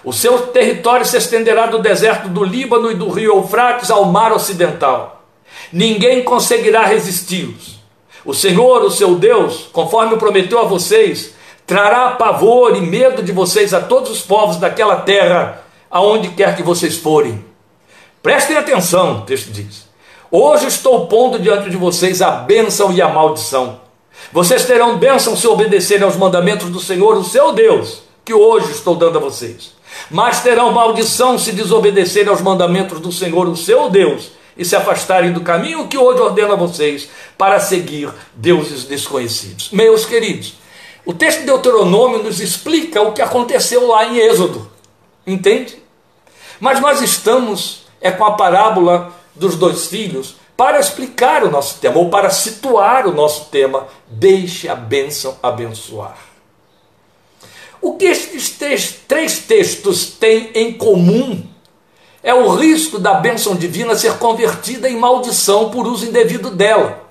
o 0.03 0.13
seu 0.13 0.47
território 0.47 1.05
se 1.05 1.17
estenderá 1.17 1.67
do 1.67 1.79
deserto 1.79 2.29
do 2.29 2.43
Líbano 2.43 2.91
e 2.91 2.95
do 2.95 3.11
rio 3.11 3.35
Eufrates 3.35 3.91
ao 3.91 4.07
mar 4.07 4.33
ocidental. 4.33 5.25
Ninguém 5.71 6.25
conseguirá 6.25 6.85
resisti-los. 6.87 7.79
O 8.25 8.33
Senhor, 8.33 8.83
o 8.83 8.91
seu 8.91 9.17
Deus, 9.17 9.69
conforme 9.73 10.17
prometeu 10.17 10.59
a 10.59 10.65
vocês, 10.65 11.35
trará 11.67 12.13
pavor 12.13 12.75
e 12.77 12.81
medo 12.81 13.23
de 13.23 13.31
vocês 13.31 13.75
a 13.75 13.81
todos 13.81 14.11
os 14.11 14.23
povos 14.23 14.57
daquela 14.57 14.97
terra, 14.97 15.63
aonde 15.91 16.29
quer 16.31 16.57
que 16.57 16.63
vocês 16.63 16.97
forem. 16.97 17.45
Prestem 18.23 18.57
atenção, 18.57 19.19
o 19.19 19.21
texto 19.23 19.51
diz. 19.51 19.89
Hoje 20.31 20.67
estou 20.67 21.07
pondo 21.09 21.39
diante 21.39 21.69
de 21.69 21.77
vocês 21.77 22.23
a 22.23 22.31
bênção 22.31 22.93
e 22.93 23.03
a 23.03 23.09
maldição. 23.09 23.81
Vocês 24.33 24.65
terão 24.65 24.99
bênção 24.99 25.37
se 25.37 25.47
obedecerem 25.47 26.05
aos 26.05 26.17
mandamentos 26.17 26.69
do 26.71 26.81
Senhor, 26.81 27.17
o 27.17 27.25
seu 27.25 27.53
Deus, 27.53 28.03
que 28.25 28.33
hoje 28.33 28.71
estou 28.71 28.95
dando 28.95 29.19
a 29.19 29.21
vocês 29.21 29.80
mas 30.11 30.43
terão 30.43 30.73
maldição 30.73 31.39
se 31.39 31.53
desobedecerem 31.53 32.29
aos 32.29 32.41
mandamentos 32.41 33.01
do 33.01 33.11
Senhor, 33.11 33.49
o 33.49 33.57
seu 33.57 33.91
Deus, 33.91 34.31
e 34.57 34.65
se 34.65 34.77
afastarem 34.77 35.33
do 35.33 35.41
caminho 35.41 35.89
que 35.89 35.99
hoje 35.99 36.21
ordeno 36.21 36.53
a 36.53 36.57
vocês 36.57 37.09
para 37.37 37.59
seguir 37.59 38.13
deuses 38.35 38.85
desconhecidos. 38.85 39.71
Meus 39.73 40.05
queridos, 40.05 40.55
o 41.05 41.15
texto 41.15 41.41
de 41.41 41.47
Deuteronômio 41.47 42.23
nos 42.23 42.41
explica 42.41 43.03
o 43.03 43.13
que 43.13 43.23
aconteceu 43.23 43.87
lá 43.87 44.07
em 44.07 44.19
Êxodo, 44.19 44.71
entende? 45.27 45.79
Mas 46.61 46.81
nós 46.81 47.01
estamos 47.01 47.81
é 48.01 48.11
com 48.11 48.25
a 48.25 48.33
parábola 48.33 49.13
dos 49.35 49.57
dois 49.57 49.87
filhos 49.87 50.37
para 50.57 50.79
explicar 50.79 51.43
o 51.45 51.51
nosso 51.51 51.79
tema, 51.79 51.99
ou 51.99 52.11
para 52.11 52.29
situar 52.31 53.07
o 53.07 53.13
nosso 53.13 53.47
tema, 53.47 53.87
deixe 54.07 54.69
a 54.69 54.75
bênção 54.75 55.39
abençoar. 55.43 56.30
O 57.81 57.95
que 57.95 58.05
estes 58.05 58.51
três 59.09 59.39
textos 59.39 60.07
têm 60.07 60.51
em 60.55 60.73
comum 60.75 61.43
é 62.23 62.35
o 62.35 62.55
risco 62.55 62.99
da 62.99 63.15
bênção 63.15 63.57
divina 63.57 63.95
ser 63.95 64.19
convertida 64.19 64.89
em 64.89 64.97
maldição 64.97 65.71
por 65.71 65.87
uso 65.87 66.07
indevido 66.07 66.51
dela. 66.51 67.09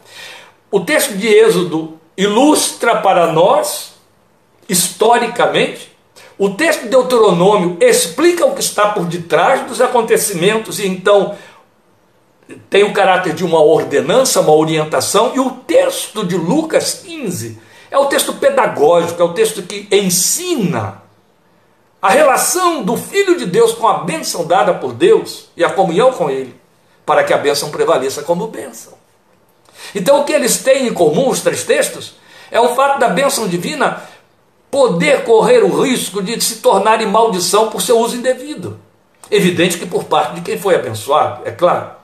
O 0.69 0.81
texto 0.81 1.17
de 1.17 1.27
Êxodo 1.27 1.99
ilustra 2.15 2.97
para 2.97 3.31
nós, 3.31 3.93
historicamente, 4.67 5.89
o 6.37 6.51
texto 6.51 6.83
de 6.83 6.89
Deuteronômio 6.89 7.77
explica 7.81 8.45
o 8.45 8.53
que 8.53 8.61
está 8.61 8.89
por 8.89 9.05
detrás 9.05 9.65
dos 9.67 9.81
acontecimentos 9.81 10.79
e 10.79 10.87
então 10.87 11.35
tem 12.69 12.83
o 12.83 12.93
caráter 12.93 13.33
de 13.33 13.43
uma 13.43 13.61
ordenança, 13.61 14.39
uma 14.39 14.53
orientação, 14.53 15.33
e 15.35 15.39
o 15.39 15.51
texto 15.51 16.25
de 16.25 16.35
Lucas 16.35 17.01
15 17.05 17.59
é 17.91 17.97
o 17.97 18.05
texto 18.05 18.33
pedagógico, 18.33 19.21
é 19.21 19.25
o 19.25 19.33
texto 19.33 19.63
que 19.63 19.87
ensina 19.91 21.01
a 22.01 22.09
relação 22.09 22.83
do 22.83 22.95
Filho 22.95 23.37
de 23.37 23.45
Deus 23.45 23.73
com 23.73 23.87
a 23.87 23.99
bênção 23.99 24.45
dada 24.45 24.73
por 24.73 24.93
Deus 24.93 25.49
e 25.57 25.63
a 25.63 25.69
comunhão 25.69 26.13
com 26.13 26.29
Ele, 26.29 26.55
para 27.05 27.23
que 27.23 27.33
a 27.33 27.37
bênção 27.37 27.71
prevaleça 27.71 28.23
como 28.23 28.47
bênção. 28.47 28.93
Então, 29.93 30.21
o 30.21 30.23
que 30.23 30.33
eles 30.33 30.59
têm 30.59 30.87
em 30.87 30.93
comum, 30.93 31.29
os 31.29 31.41
três 31.41 31.63
textos, 31.63 32.15
é 32.51 32.59
o 32.59 32.75
fato 32.75 32.99
da 32.99 33.09
bênção 33.09 33.47
divina 33.47 34.03
poder 34.71 35.23
correr 35.23 35.63
o 35.63 35.81
risco 35.81 36.21
de 36.21 36.39
se 36.41 36.57
tornar 36.57 37.01
em 37.01 37.07
maldição 37.07 37.69
por 37.69 37.81
seu 37.81 37.99
uso 37.99 38.15
indevido. 38.15 38.79
Evidente 39.31 39.77
que 39.77 39.85
por 39.85 40.05
parte 40.05 40.35
de 40.35 40.41
quem 40.41 40.57
foi 40.57 40.75
abençoado, 40.75 41.41
é 41.45 41.51
claro. 41.51 41.98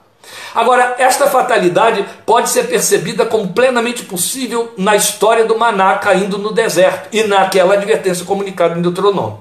Agora, 0.54 0.96
esta 0.98 1.26
fatalidade 1.26 2.04
pode 2.24 2.48
ser 2.48 2.64
percebida 2.64 3.26
como 3.26 3.52
plenamente 3.52 4.04
possível 4.04 4.72
na 4.76 4.96
história 4.96 5.44
do 5.44 5.58
maná 5.58 5.96
caindo 5.98 6.38
no 6.38 6.52
deserto 6.52 7.08
e 7.12 7.24
naquela 7.24 7.74
advertência 7.74 8.24
comunicada 8.24 8.78
em 8.78 8.82
Deuteronômio. 8.82 9.40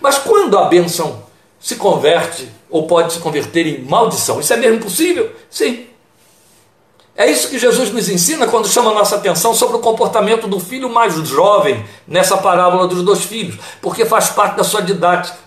Mas 0.00 0.18
quando 0.18 0.58
a 0.58 0.64
bênção 0.66 1.24
se 1.60 1.76
converte 1.76 2.48
ou 2.68 2.86
pode 2.86 3.12
se 3.12 3.20
converter 3.20 3.66
em 3.66 3.84
maldição, 3.84 4.40
isso 4.40 4.52
é 4.52 4.56
mesmo 4.56 4.80
possível? 4.80 5.30
Sim. 5.48 5.86
É 7.16 7.30
isso 7.30 7.48
que 7.48 7.58
Jesus 7.58 7.90
nos 7.90 8.10
ensina 8.10 8.46
quando 8.46 8.68
chama 8.68 8.90
a 8.90 8.94
nossa 8.94 9.16
atenção 9.16 9.54
sobre 9.54 9.76
o 9.76 9.80
comportamento 9.80 10.46
do 10.46 10.60
filho 10.60 10.90
mais 10.90 11.14
jovem 11.26 11.82
nessa 12.06 12.36
parábola 12.36 12.86
dos 12.86 13.02
dois 13.02 13.24
filhos, 13.24 13.58
porque 13.80 14.04
faz 14.04 14.28
parte 14.28 14.56
da 14.56 14.64
sua 14.64 14.82
didática. 14.82 15.38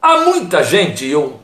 Há 0.00 0.22
muita 0.22 0.64
gente, 0.64 1.06
eu 1.06 1.41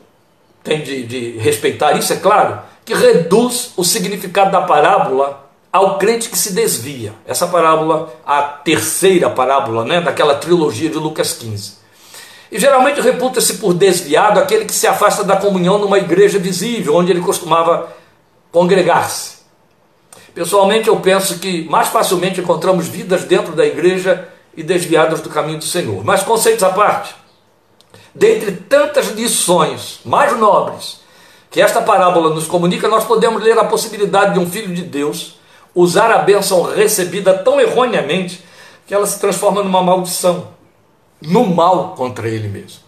tenho 0.69 0.83
de, 0.83 1.03
de 1.03 1.37
respeitar 1.39 1.93
isso, 1.93 2.13
é 2.13 2.17
claro, 2.17 2.59
que 2.85 2.93
reduz 2.93 3.71
o 3.75 3.83
significado 3.83 4.51
da 4.51 4.61
parábola 4.61 5.49
ao 5.71 5.97
crente 5.97 6.29
que 6.29 6.37
se 6.37 6.53
desvia. 6.53 7.13
Essa 7.27 7.47
parábola, 7.47 8.13
a 8.25 8.41
terceira 8.41 9.29
parábola 9.29 9.83
né, 9.83 9.99
daquela 10.01 10.35
trilogia 10.35 10.89
de 10.89 10.97
Lucas 10.97 11.33
15. 11.33 11.79
E 12.51 12.59
geralmente 12.59 13.01
reputa-se 13.01 13.55
por 13.55 13.73
desviado 13.73 14.39
aquele 14.39 14.65
que 14.65 14.73
se 14.73 14.87
afasta 14.87 15.23
da 15.23 15.35
comunhão 15.35 15.77
numa 15.77 15.99
igreja 15.99 16.39
visível, 16.39 16.95
onde 16.95 17.11
ele 17.11 17.21
costumava 17.21 17.89
congregar-se. 18.51 19.39
Pessoalmente, 20.33 20.87
eu 20.87 20.99
penso 20.99 21.37
que 21.39 21.67
mais 21.69 21.89
facilmente 21.89 22.39
encontramos 22.39 22.87
vidas 22.87 23.23
dentro 23.23 23.53
da 23.53 23.65
igreja 23.65 24.27
e 24.55 24.63
desviadas 24.63 25.21
do 25.21 25.29
caminho 25.29 25.59
do 25.59 25.65
Senhor. 25.65 26.03
Mas 26.03 26.23
conceitos 26.23 26.63
à 26.63 26.69
parte, 26.69 27.13
dentre 28.13 28.51
tantas 28.51 29.07
lições 29.09 29.99
mais 30.03 30.37
nobres 30.37 30.99
que 31.49 31.61
esta 31.61 31.81
parábola 31.81 32.33
nos 32.33 32.47
comunica, 32.47 32.87
nós 32.87 33.05
podemos 33.05 33.41
ler 33.41 33.57
a 33.57 33.65
possibilidade 33.65 34.33
de 34.33 34.39
um 34.39 34.49
filho 34.49 34.73
de 34.73 34.83
Deus 34.83 35.39
usar 35.73 36.11
a 36.11 36.19
bênção 36.19 36.63
recebida 36.63 37.33
tão 37.33 37.59
erroneamente 37.59 38.43
que 38.85 38.93
ela 38.93 39.05
se 39.05 39.19
transforma 39.19 39.63
numa 39.63 39.81
maldição, 39.81 40.49
no 41.21 41.45
mal 41.45 41.95
contra 41.95 42.27
ele 42.27 42.47
mesmo. 42.47 42.79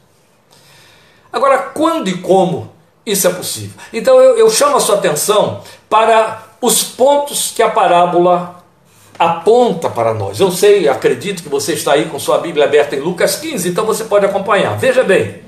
Agora, 1.32 1.58
quando 1.60 2.08
e 2.10 2.18
como 2.18 2.72
isso 3.06 3.28
é 3.28 3.34
possível. 3.34 3.80
Então 3.92 4.20
eu, 4.20 4.38
eu 4.38 4.50
chamo 4.50 4.78
a 4.78 4.80
sua 4.80 4.96
atenção 4.96 5.62
para 5.90 6.44
os 6.62 6.84
pontos 6.84 7.52
que 7.56 7.64
a 7.64 7.70
parábola 7.70 8.61
aponta 9.18 9.90
para 9.90 10.14
nós. 10.14 10.40
Eu 10.40 10.52
sei, 10.52 10.88
acredito 10.88 11.44
que 11.44 11.50
você 11.50 11.74
está 11.74 11.94
aí 11.94 12.06
com 12.06 12.20
sua 12.20 12.38
Bíblia 12.40 12.66
aberta 12.66 12.96
em 12.96 13.00
Lucas 13.00 13.36
15, 13.36 13.70
então 13.70 13.86
você 13.86 14.04
pode 14.06 14.26
acompanhar. 14.26 14.78
Veja 14.78 15.04
bem, 15.04 15.42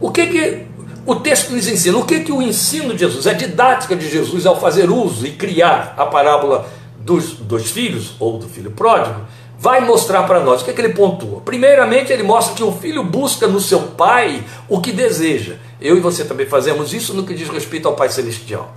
o 0.00 0.10
que 0.10 0.26
que 0.26 0.66
o 1.06 1.16
texto 1.16 1.52
nos 1.52 1.68
ensina? 1.68 1.96
O 1.96 2.04
que 2.04 2.20
que 2.20 2.32
o 2.32 2.42
ensino 2.42 2.92
de 2.92 3.00
Jesus, 3.00 3.26
a 3.26 3.32
didática 3.32 3.96
de 3.96 4.08
Jesus 4.08 4.46
ao 4.46 4.60
fazer 4.60 4.90
uso 4.90 5.26
e 5.26 5.32
criar 5.32 5.94
a 5.96 6.06
parábola 6.06 6.68
dos 6.98 7.32
dois 7.32 7.70
filhos, 7.70 8.14
ou 8.20 8.38
do 8.38 8.48
filho 8.48 8.70
pródigo, 8.70 9.20
vai 9.58 9.80
mostrar 9.80 10.24
para 10.24 10.40
nós? 10.40 10.60
O 10.60 10.64
que, 10.64 10.72
que 10.72 10.80
ele 10.80 10.92
pontua? 10.92 11.40
Primeiramente, 11.40 12.12
ele 12.12 12.22
mostra 12.22 12.54
que 12.54 12.62
o 12.62 12.72
filho 12.72 13.02
busca 13.02 13.46
no 13.46 13.60
seu 13.60 13.80
pai 13.80 14.44
o 14.68 14.80
que 14.80 14.92
deseja. 14.92 15.54
Eu 15.80 15.96
e 15.96 16.00
você 16.00 16.24
também 16.24 16.46
fazemos 16.46 16.92
isso 16.92 17.14
no 17.14 17.24
que 17.24 17.34
diz 17.34 17.48
respeito 17.48 17.88
ao 17.88 17.94
Pai 17.94 18.08
Celestial. 18.08 18.74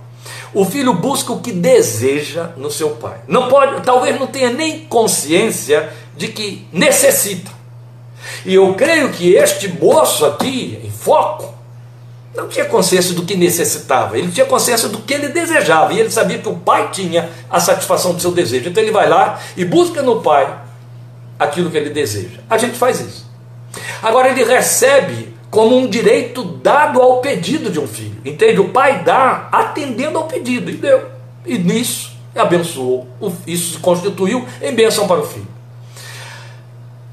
O 0.54 0.64
filho 0.64 0.92
busca 0.92 1.32
o 1.32 1.40
que 1.40 1.50
deseja 1.50 2.50
no 2.56 2.70
seu 2.70 2.90
pai. 2.90 3.20
Não 3.26 3.48
pode, 3.48 3.82
talvez 3.82 4.18
não 4.20 4.26
tenha 4.26 4.50
nem 4.50 4.80
consciência 4.80 5.90
de 6.16 6.28
que 6.28 6.66
necessita. 6.72 7.50
E 8.44 8.54
eu 8.54 8.74
creio 8.74 9.10
que 9.10 9.34
este 9.34 9.68
moço 9.68 10.24
aqui, 10.26 10.78
em 10.84 10.90
foco, 10.90 11.54
não 12.34 12.48
tinha 12.48 12.64
consciência 12.64 13.14
do 13.14 13.24
que 13.24 13.36
necessitava, 13.36 14.18
ele 14.18 14.30
tinha 14.30 14.46
consciência 14.46 14.88
do 14.88 14.98
que 14.98 15.12
ele 15.12 15.28
desejava, 15.28 15.92
e 15.92 16.00
ele 16.00 16.10
sabia 16.10 16.38
que 16.38 16.48
o 16.48 16.56
pai 16.56 16.90
tinha 16.90 17.30
a 17.50 17.60
satisfação 17.60 18.14
do 18.14 18.20
seu 18.20 18.30
desejo. 18.30 18.68
Então 18.68 18.82
ele 18.82 18.92
vai 18.92 19.08
lá 19.08 19.40
e 19.56 19.64
busca 19.64 20.02
no 20.02 20.22
pai 20.22 20.60
aquilo 21.38 21.70
que 21.70 21.76
ele 21.76 21.90
deseja. 21.90 22.40
A 22.48 22.56
gente 22.56 22.76
faz 22.76 23.00
isso. 23.00 23.30
Agora 24.02 24.28
ele 24.28 24.44
recebe 24.44 25.31
como 25.52 25.76
um 25.76 25.86
direito 25.86 26.42
dado 26.42 26.98
ao 26.98 27.18
pedido 27.18 27.70
de 27.70 27.78
um 27.78 27.86
filho. 27.86 28.16
Entende? 28.24 28.58
O 28.58 28.70
pai 28.70 29.02
dá 29.04 29.50
atendendo 29.52 30.16
ao 30.16 30.24
pedido 30.24 30.70
e 30.70 30.76
deu. 30.76 31.02
E 31.44 31.58
nisso 31.58 32.12
abençoou. 32.34 33.06
Isso 33.46 33.74
se 33.74 33.78
constituiu 33.78 34.46
em 34.62 34.72
bênção 34.74 35.06
para 35.06 35.20
o 35.20 35.26
filho. 35.26 35.46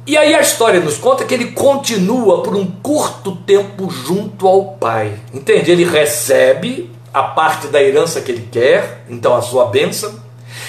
E 0.08 0.16
aí 0.18 0.34
a 0.34 0.40
história 0.40 0.80
nos 0.80 0.98
conta 0.98 1.26
que 1.26 1.34
ele 1.34 1.52
continua 1.52 2.42
por 2.42 2.56
um 2.56 2.66
curto 2.66 3.36
tempo 3.36 3.90
junto 3.90 4.48
ao 4.48 4.68
pai. 4.76 5.20
Entende? 5.34 5.72
Ele 5.72 5.84
recebe 5.84 6.90
a 7.14 7.24
parte 7.24 7.68
da 7.68 7.84
herança 7.84 8.22
que 8.22 8.32
ele 8.32 8.48
quer, 8.50 9.04
então 9.10 9.36
a 9.36 9.42
sua 9.42 9.66
bênção, 9.66 10.18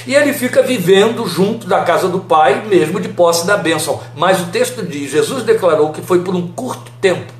e 0.08 0.16
ele 0.16 0.32
fica 0.32 0.60
vivendo 0.60 1.24
junto 1.28 1.68
da 1.68 1.82
casa 1.82 2.08
do 2.08 2.18
pai, 2.18 2.64
mesmo 2.66 2.98
de 2.98 3.08
posse 3.08 3.46
da 3.46 3.56
bênção. 3.56 4.00
Mas 4.16 4.40
o 4.40 4.46
texto 4.46 4.84
diz: 4.84 5.12
Jesus 5.12 5.44
declarou 5.44 5.92
que 5.92 6.02
foi 6.02 6.24
por 6.24 6.34
um 6.34 6.48
curto 6.48 6.90
tempo 7.00 7.38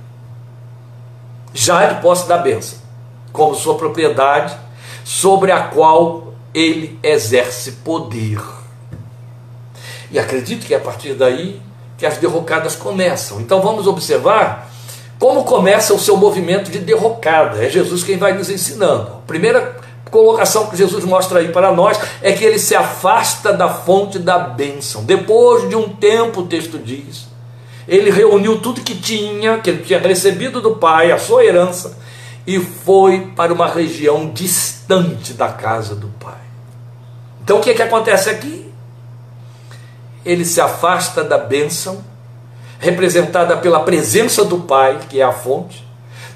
já 1.52 1.86
de 1.86 2.00
posse 2.00 2.28
da 2.28 2.38
bênção, 2.38 2.78
como 3.32 3.54
sua 3.54 3.76
propriedade, 3.76 4.56
sobre 5.04 5.52
a 5.52 5.64
qual 5.64 6.34
ele 6.54 6.98
exerce 7.02 7.72
poder. 7.72 8.40
E 10.10 10.18
acredito 10.18 10.66
que 10.66 10.74
é 10.74 10.76
a 10.76 10.80
partir 10.80 11.14
daí 11.14 11.60
que 11.96 12.06
as 12.06 12.16
derrocadas 12.16 12.74
começam. 12.74 13.40
Então 13.40 13.60
vamos 13.60 13.86
observar 13.86 14.70
como 15.18 15.44
começa 15.44 15.92
o 15.92 15.98
seu 15.98 16.16
movimento 16.16 16.70
de 16.70 16.78
derrocada. 16.78 17.64
É 17.64 17.68
Jesus 17.68 18.02
quem 18.02 18.16
vai 18.16 18.32
nos 18.32 18.50
ensinando. 18.50 19.12
A 19.12 19.26
primeira 19.26 19.76
colocação 20.10 20.66
que 20.66 20.76
Jesus 20.76 21.04
mostra 21.04 21.40
aí 21.40 21.48
para 21.52 21.70
nós 21.72 22.00
é 22.22 22.32
que 22.32 22.42
ele 22.42 22.58
se 22.58 22.74
afasta 22.74 23.52
da 23.52 23.68
fonte 23.68 24.18
da 24.18 24.38
bênção. 24.38 25.04
Depois 25.04 25.68
de 25.68 25.76
um 25.76 25.88
tempo, 25.90 26.40
o 26.40 26.46
texto 26.46 26.78
diz, 26.78 27.28
ele 27.86 28.10
reuniu 28.10 28.60
tudo 28.60 28.82
que 28.82 28.94
tinha, 28.94 29.58
que 29.58 29.70
ele 29.70 29.82
tinha 29.82 29.98
recebido 29.98 30.60
do 30.60 30.76
pai, 30.76 31.10
a 31.10 31.18
sua 31.18 31.44
herança, 31.44 31.98
e 32.46 32.58
foi 32.58 33.32
para 33.36 33.52
uma 33.52 33.68
região 33.68 34.30
distante 34.30 35.32
da 35.32 35.48
casa 35.48 35.94
do 35.94 36.08
pai. 36.08 36.40
Então 37.42 37.58
o 37.58 37.60
que, 37.60 37.70
é 37.70 37.74
que 37.74 37.82
acontece 37.82 38.30
aqui? 38.30 38.70
Ele 40.24 40.44
se 40.44 40.60
afasta 40.60 41.24
da 41.24 41.38
bênção, 41.38 42.04
representada 42.78 43.56
pela 43.56 43.80
presença 43.80 44.44
do 44.44 44.60
pai, 44.60 44.98
que 45.08 45.20
é 45.20 45.24
a 45.24 45.32
fonte, 45.32 45.86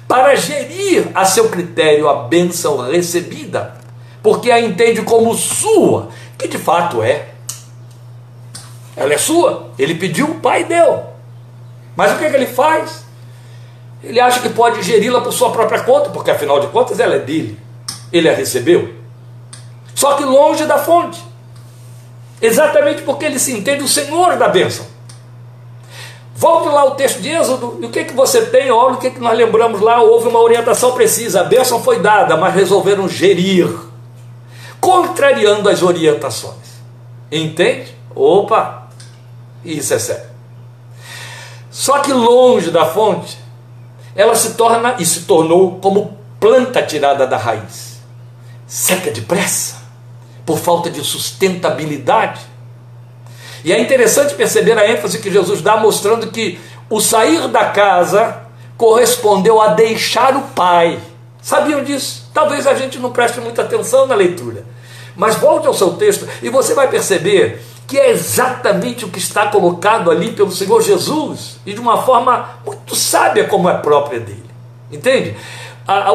para 0.07 0.35
gerir 0.35 1.07
a 1.15 1.25
seu 1.25 1.49
critério 1.49 2.07
a 2.07 2.23
bênção 2.23 2.77
recebida, 2.77 3.75
porque 4.21 4.51
a 4.51 4.59
entende 4.59 5.01
como 5.01 5.33
sua, 5.35 6.09
que 6.37 6.47
de 6.47 6.57
fato 6.57 7.01
é. 7.01 7.29
Ela 8.95 9.13
é 9.13 9.17
sua, 9.17 9.71
ele 9.77 9.95
pediu, 9.95 10.27
o 10.27 10.39
pai 10.39 10.63
deu. 10.63 11.14
Mas 11.95 12.11
o 12.11 12.17
que, 12.17 12.25
é 12.25 12.29
que 12.29 12.35
ele 12.35 12.47
faz? 12.47 13.05
Ele 14.03 14.19
acha 14.19 14.39
que 14.39 14.49
pode 14.49 14.83
geri-la 14.83 15.21
por 15.21 15.31
sua 15.31 15.51
própria 15.51 15.81
conta, 15.81 16.09
porque 16.09 16.29
afinal 16.29 16.59
de 16.59 16.67
contas 16.67 16.99
ela 16.99 17.15
é 17.15 17.19
dele. 17.19 17.57
Ele 18.11 18.29
a 18.29 18.33
recebeu. 18.33 18.93
Só 19.95 20.13
que 20.13 20.23
longe 20.23 20.65
da 20.65 20.77
fonte. 20.77 21.23
Exatamente 22.41 23.01
porque 23.01 23.25
ele 23.25 23.39
se 23.39 23.53
entende 23.53 23.83
o 23.83 23.87
Senhor 23.87 24.35
da 24.35 24.47
bênção. 24.47 24.85
Volte 26.35 26.67
lá 26.67 26.81
ao 26.81 26.95
texto 26.95 27.21
de 27.21 27.29
Êxodo, 27.29 27.79
e 27.81 27.85
o 27.85 27.89
que, 27.89 28.03
que 28.03 28.13
você 28.13 28.45
tem? 28.47 28.69
Olha 28.69 28.95
o 28.95 28.97
que, 28.97 29.09
que 29.09 29.21
nós 29.21 29.37
lembramos 29.37 29.79
lá, 29.79 30.01
houve 30.01 30.27
uma 30.27 30.39
orientação 30.39 30.91
precisa, 30.91 31.39
a 31.39 31.43
bênção 31.45 31.81
foi 31.81 32.01
dada, 32.01 32.35
mas 32.35 32.53
resolveram 32.53 33.07
gerir, 33.07 33.73
contrariando 34.81 35.69
as 35.69 35.81
orientações. 35.81 36.75
Entende? 37.31 37.95
Opa, 38.13 38.89
isso 39.63 39.93
é 39.93 39.99
sério. 39.99 40.34
Só 41.75 41.99
que 41.99 42.13
longe 42.13 42.71
da 42.71 42.85
fonte, 42.85 43.37
ela 44.15 44.33
se 44.33 44.53
torna 44.53 44.95
e 44.97 45.05
se 45.05 45.23
tornou 45.23 45.77
como 45.81 46.17
planta 46.39 46.81
tirada 46.81 47.27
da 47.27 47.35
raiz. 47.35 47.99
Seca 48.65 49.11
depressa, 49.11 49.75
por 50.45 50.57
falta 50.57 50.89
de 50.89 51.03
sustentabilidade. 51.03 52.39
E 53.61 53.73
é 53.73 53.81
interessante 53.81 54.35
perceber 54.35 54.79
a 54.79 54.89
ênfase 54.89 55.19
que 55.19 55.29
Jesus 55.29 55.61
dá, 55.61 55.75
mostrando 55.75 56.31
que 56.31 56.57
o 56.89 57.01
sair 57.01 57.49
da 57.49 57.65
casa 57.65 58.43
correspondeu 58.77 59.61
a 59.61 59.67
deixar 59.67 60.33
o 60.37 60.43
pai. 60.43 60.97
Sabiam 61.41 61.83
disso? 61.83 62.29
Talvez 62.33 62.65
a 62.67 62.73
gente 62.73 62.99
não 62.99 63.11
preste 63.11 63.41
muita 63.41 63.63
atenção 63.63 64.07
na 64.07 64.15
leitura. 64.15 64.63
Mas 65.13 65.35
volte 65.35 65.67
ao 65.67 65.73
seu 65.73 65.95
texto 65.95 66.25
e 66.41 66.47
você 66.49 66.73
vai 66.73 66.87
perceber 66.87 67.61
que 67.87 67.97
é 67.97 68.09
exatamente 68.09 69.05
o 69.05 69.09
que 69.09 69.19
está 69.19 69.47
colocado 69.47 70.09
ali 70.09 70.31
pelo 70.31 70.51
Senhor 70.51 70.81
Jesus 70.81 71.59
e 71.65 71.73
de 71.73 71.79
uma 71.79 72.01
forma 72.03 72.59
muito 72.65 72.95
sábia, 72.95 73.45
como 73.45 73.69
é 73.69 73.77
própria 73.77 74.19
dele. 74.19 74.45
Entende? 74.91 75.35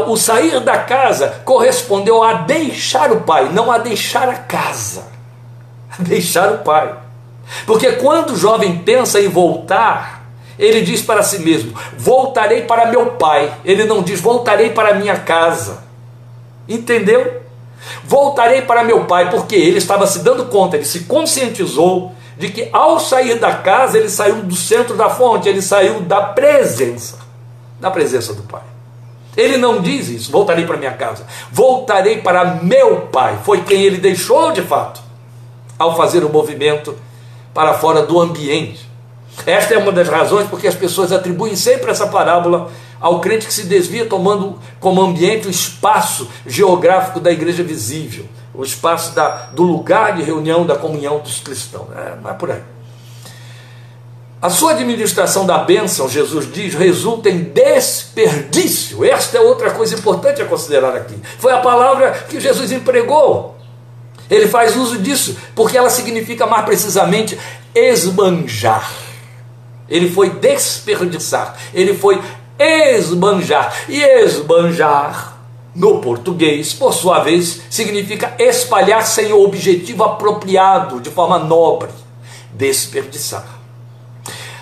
o 0.09 0.17
sair 0.17 0.59
da 0.61 0.79
casa 0.79 1.43
correspondeu 1.45 2.25
a 2.25 2.33
deixar 2.33 3.13
o 3.13 3.21
pai, 3.21 3.51
não 3.53 3.71
a 3.71 3.79
deixar 3.79 4.29
a 4.29 4.35
casa. 4.35 5.09
A 5.99 6.03
deixar 6.03 6.53
o 6.53 6.59
pai. 6.59 6.95
Porque 7.67 7.93
quando 7.93 8.31
o 8.31 8.37
jovem 8.37 8.79
pensa 8.79 9.21
em 9.21 9.29
voltar, 9.29 10.25
ele 10.57 10.83
diz 10.83 11.03
para 11.03 11.23
si 11.23 11.41
mesmo: 11.41 11.77
Voltarei 11.99 12.63
para 12.63 12.87
meu 12.87 13.07
pai. 13.13 13.53
Ele 13.65 13.85
não 13.85 14.01
diz: 14.01 14.21
Voltarei 14.21 14.71
para 14.71 14.95
minha 14.95 15.19
casa. 15.19 15.83
Entendeu? 16.69 17.43
Voltarei 18.05 18.63
para 18.63 18.85
meu 18.85 19.05
pai, 19.05 19.31
porque 19.31 19.55
ele 19.55 19.79
estava 19.79 20.07
se 20.07 20.21
dando 20.21 20.47
conta, 20.47 20.77
ele 20.77 20.85
se 20.85 21.01
conscientizou 21.01 22.13
de 22.37 22.49
que 22.49 22.69
ao 22.73 22.99
sair 22.99 23.39
da 23.39 23.55
casa, 23.55 23.99
ele 23.99 24.09
saiu 24.09 24.37
do 24.37 24.57
centro 24.57 24.97
da 24.97 25.11
fonte, 25.11 25.49
ele 25.49 25.61
saiu 25.61 26.01
da 26.01 26.23
presença, 26.23 27.19
da 27.79 27.91
presença 27.91 28.33
do 28.33 28.43
pai. 28.43 28.63
Ele 29.37 29.57
não 29.57 29.81
diz 29.81 30.09
isso, 30.09 30.33
voltarei 30.33 30.67
para 30.67 30.77
minha 30.77 30.93
casa, 30.93 31.25
voltarei 31.53 32.21
para 32.21 32.57
meu 32.57 33.03
pai. 33.13 33.39
Foi 33.45 33.63
quem 33.63 33.83
ele 33.83 33.99
deixou 33.99 34.53
de 34.53 34.63
fato, 34.63 35.01
ao 35.79 35.97
fazer 35.97 36.25
o 36.25 36.29
movimento 36.29 36.97
para 37.55 37.75
fora 37.75 38.03
do 38.03 38.19
ambiente. 38.19 38.89
Esta 39.47 39.75
é 39.75 39.79
uma 39.79 39.93
das 39.93 40.09
razões 40.09 40.49
porque 40.49 40.67
as 40.67 40.75
pessoas 40.75 41.13
atribuem 41.13 41.57
sempre 41.57 41.91
essa 41.91 42.07
parábola 42.07 42.71
ao 43.01 43.21
crente 43.21 43.47
que 43.47 43.55
se 43.55 43.65
desvia, 43.65 44.05
tomando 44.05 44.59
como 44.79 45.01
ambiente 45.01 45.49
o 45.49 45.51
espaço 45.51 46.29
geográfico 46.47 47.19
da 47.19 47.33
igreja 47.33 47.63
visível, 47.63 48.27
o 48.55 48.63
espaço 48.63 49.15
da, 49.15 49.47
do 49.53 49.63
lugar 49.63 50.17
de 50.17 50.23
reunião 50.23 50.67
da 50.67 50.77
comunhão 50.77 51.19
dos 51.19 51.41
cristãos. 51.41 51.89
É, 51.97 52.17
não 52.23 52.31
é 52.31 52.35
por 52.35 52.51
aí. 52.51 52.63
A 54.43 54.49
sua 54.49 54.73
administração 54.73 55.47
da 55.47 55.59
bênção, 55.59 56.09
Jesus 56.09 56.51
diz, 56.51 56.75
resulta 56.75 57.29
em 57.29 57.45
desperdício. 57.45 59.05
Esta 59.05 59.39
é 59.39 59.41
outra 59.41 59.71
coisa 59.71 59.95
importante 59.95 60.41
a 60.41 60.47
considerar 60.47 60.95
aqui. 60.95 61.15
Foi 61.39 61.53
a 61.53 61.59
palavra 61.59 62.13
que 62.29 62.41
Jesus 62.41 62.73
empregou. 62.73 63.57
Ele 64.31 64.47
faz 64.47 64.77
uso 64.77 64.99
disso 64.99 65.37
porque 65.55 65.77
ela 65.77 65.91
significa 65.91 66.47
mais 66.47 66.65
precisamente 66.65 67.39
esbanjar 67.75 68.91
ele 69.91 70.09
foi 70.09 70.31
desperdiçar, 70.31 71.57
ele 71.75 71.95
foi 71.95 72.23
esbanjar. 72.61 73.75
E 73.89 74.03
esbanjar, 74.03 75.39
no 75.75 75.99
português, 75.99 76.73
por 76.75 76.93
sua 76.93 77.21
vez, 77.21 77.63
significa 77.71 78.35
espalhar 78.39 79.07
sem 79.07 79.33
o 79.33 79.43
objetivo 79.43 80.05
apropriado, 80.05 81.01
de 81.01 81.09
forma 81.11 81.39
nobre, 81.39 81.89
desperdiçar. 82.53 83.59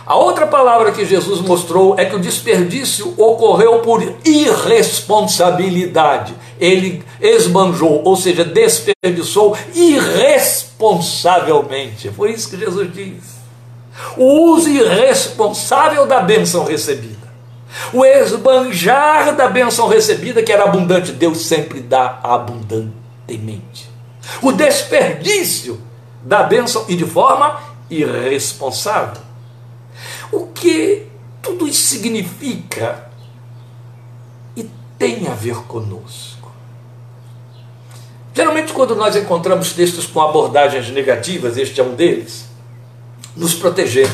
A 0.07 0.15
outra 0.17 0.47
palavra 0.47 0.93
que 0.93 1.05
Jesus 1.05 1.41
mostrou 1.43 1.99
é 1.99 2.05
que 2.07 2.17
o 2.17 2.21
desperdício 2.21 3.13
ocorreu 3.19 3.81
por 3.81 4.03
irresponsabilidade. 4.25 6.35
Ele 6.59 7.05
esbanjou, 7.21 8.01
ou 8.05 8.17
seja, 8.17 8.43
desperdiçou 8.43 9.55
irresponsavelmente. 9.75 12.09
Foi 12.11 12.33
isso 12.33 12.49
que 12.49 12.57
Jesus 12.57 12.91
diz 12.91 13.39
o 14.17 14.53
uso 14.53 14.69
irresponsável 14.69 16.07
da 16.07 16.21
bênção 16.21 16.65
recebida, 16.65 17.18
o 17.93 18.05
esbanjar 18.05 19.35
da 19.35 19.49
bênção 19.49 19.89
recebida, 19.89 20.43
que 20.43 20.53
era 20.53 20.65
abundante, 20.65 21.13
Deus 21.13 21.47
sempre 21.47 21.81
dá 21.81 22.19
abundantemente, 22.23 23.89
o 24.43 24.53
desperdício 24.53 25.81
da 26.23 26.43
bênção 26.43 26.85
e 26.89 26.97
de 26.97 27.05
forma 27.05 27.61
irresponsável. 27.91 29.23
O 30.33 30.47
que 30.47 31.07
tudo 31.41 31.67
isso 31.67 31.83
significa 31.83 33.09
e 34.57 34.69
tem 34.99 35.27
a 35.29 35.35
ver 35.35 35.57
conosco. 35.65 36.51
Geralmente, 38.35 38.73
quando 38.73 38.95
nós 38.95 39.17
encontramos 39.17 39.73
textos 39.73 40.07
com 40.07 40.21
abordagens 40.21 40.91
negativas, 40.91 41.57
este 41.57 41.81
é 41.81 41.85
um 41.85 41.95
deles, 41.95 42.45
nos 43.37 43.55
proteger. 43.55 44.09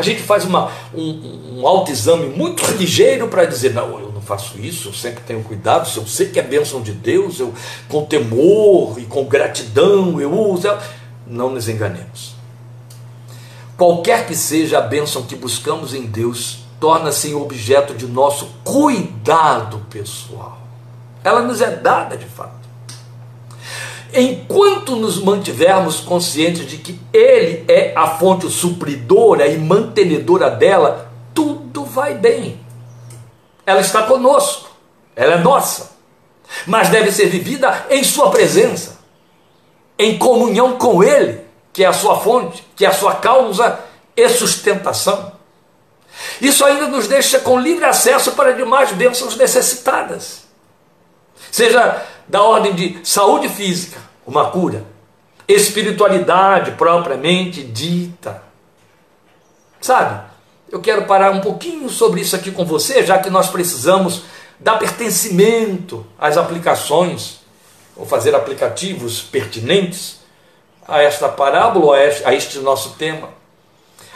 A 0.00 0.02
gente 0.02 0.22
faz 0.22 0.46
uma, 0.46 0.70
um, 0.94 1.58
um 1.60 1.66
autoexame 1.66 2.26
muito 2.26 2.64
ligeiro 2.72 3.28
para 3.28 3.44
dizer: 3.44 3.74
não, 3.74 4.00
eu 4.00 4.10
não 4.10 4.22
faço 4.22 4.58
isso, 4.58 4.88
eu 4.88 4.94
sempre 4.94 5.22
tenho 5.26 5.42
cuidado, 5.42 5.86
se 5.86 5.98
eu 5.98 6.06
sei 6.06 6.30
que 6.30 6.40
é 6.40 6.42
bênção 6.42 6.80
de 6.80 6.92
Deus, 6.92 7.38
eu 7.38 7.52
com 7.86 8.06
temor 8.06 8.98
e 8.98 9.04
com 9.04 9.24
gratidão 9.26 10.18
eu 10.18 10.32
uso. 10.32 10.68
Não 11.26 11.50
nos 11.50 11.68
enganemos. 11.68 12.34
Qualquer 13.76 14.26
que 14.26 14.34
seja 14.34 14.78
a 14.78 14.80
bênção 14.80 15.22
que 15.22 15.36
buscamos 15.36 15.92
em 15.92 16.06
Deus, 16.06 16.60
torna-se 16.80 17.34
objeto 17.34 17.94
de 17.94 18.06
nosso 18.06 18.46
cuidado 18.64 19.84
pessoal. 19.90 20.58
Ela 21.22 21.42
nos 21.42 21.60
é 21.60 21.76
dada 21.76 22.16
de 22.16 22.24
fato. 22.24 22.59
Enquanto 24.12 24.96
nos 24.96 25.22
mantivermos 25.22 26.00
conscientes 26.00 26.66
de 26.66 26.78
que 26.78 26.98
Ele 27.12 27.64
é 27.68 27.92
a 27.94 28.06
fonte 28.18 28.50
supridora 28.50 29.46
e 29.46 29.56
mantenedora 29.56 30.50
dela, 30.50 31.10
tudo 31.34 31.84
vai 31.84 32.14
bem. 32.14 32.60
Ela 33.64 33.80
está 33.80 34.02
conosco, 34.02 34.70
ela 35.14 35.34
é 35.34 35.38
nossa, 35.38 35.92
mas 36.66 36.88
deve 36.88 37.12
ser 37.12 37.26
vivida 37.26 37.86
em 37.88 38.02
Sua 38.02 38.30
presença, 38.30 38.98
em 39.98 40.18
comunhão 40.18 40.76
com 40.76 41.04
Ele, 41.04 41.40
que 41.72 41.84
é 41.84 41.86
a 41.86 41.92
sua 41.92 42.18
fonte, 42.18 42.66
que 42.74 42.84
é 42.84 42.88
a 42.88 42.92
sua 42.92 43.14
causa 43.14 43.78
e 44.16 44.28
sustentação. 44.28 45.32
Isso 46.40 46.64
ainda 46.64 46.88
nos 46.88 47.06
deixa 47.06 47.38
com 47.38 47.58
livre 47.58 47.84
acesso 47.84 48.32
para 48.32 48.52
demais 48.52 48.92
bênçãos 48.92 49.36
necessitadas. 49.36 50.44
Seja 51.50 52.04
da 52.30 52.42
ordem 52.42 52.74
de 52.74 53.00
saúde 53.02 53.48
física, 53.48 53.98
uma 54.24 54.50
cura, 54.50 54.84
espiritualidade 55.48 56.70
propriamente 56.72 57.60
dita. 57.60 58.40
Sabe? 59.80 60.30
Eu 60.70 60.80
quero 60.80 61.06
parar 61.06 61.32
um 61.32 61.40
pouquinho 61.40 61.88
sobre 61.88 62.20
isso 62.20 62.36
aqui 62.36 62.52
com 62.52 62.64
você, 62.64 63.04
já 63.04 63.18
que 63.18 63.28
nós 63.28 63.48
precisamos 63.48 64.22
dar 64.60 64.78
pertencimento 64.78 66.06
às 66.16 66.36
aplicações, 66.36 67.40
ou 67.96 68.06
fazer 68.06 68.32
aplicativos 68.32 69.20
pertinentes 69.20 70.20
a 70.86 71.02
esta 71.02 71.28
parábola, 71.28 71.96
a 71.96 72.32
este 72.32 72.60
nosso 72.60 72.90
tema. 72.90 73.30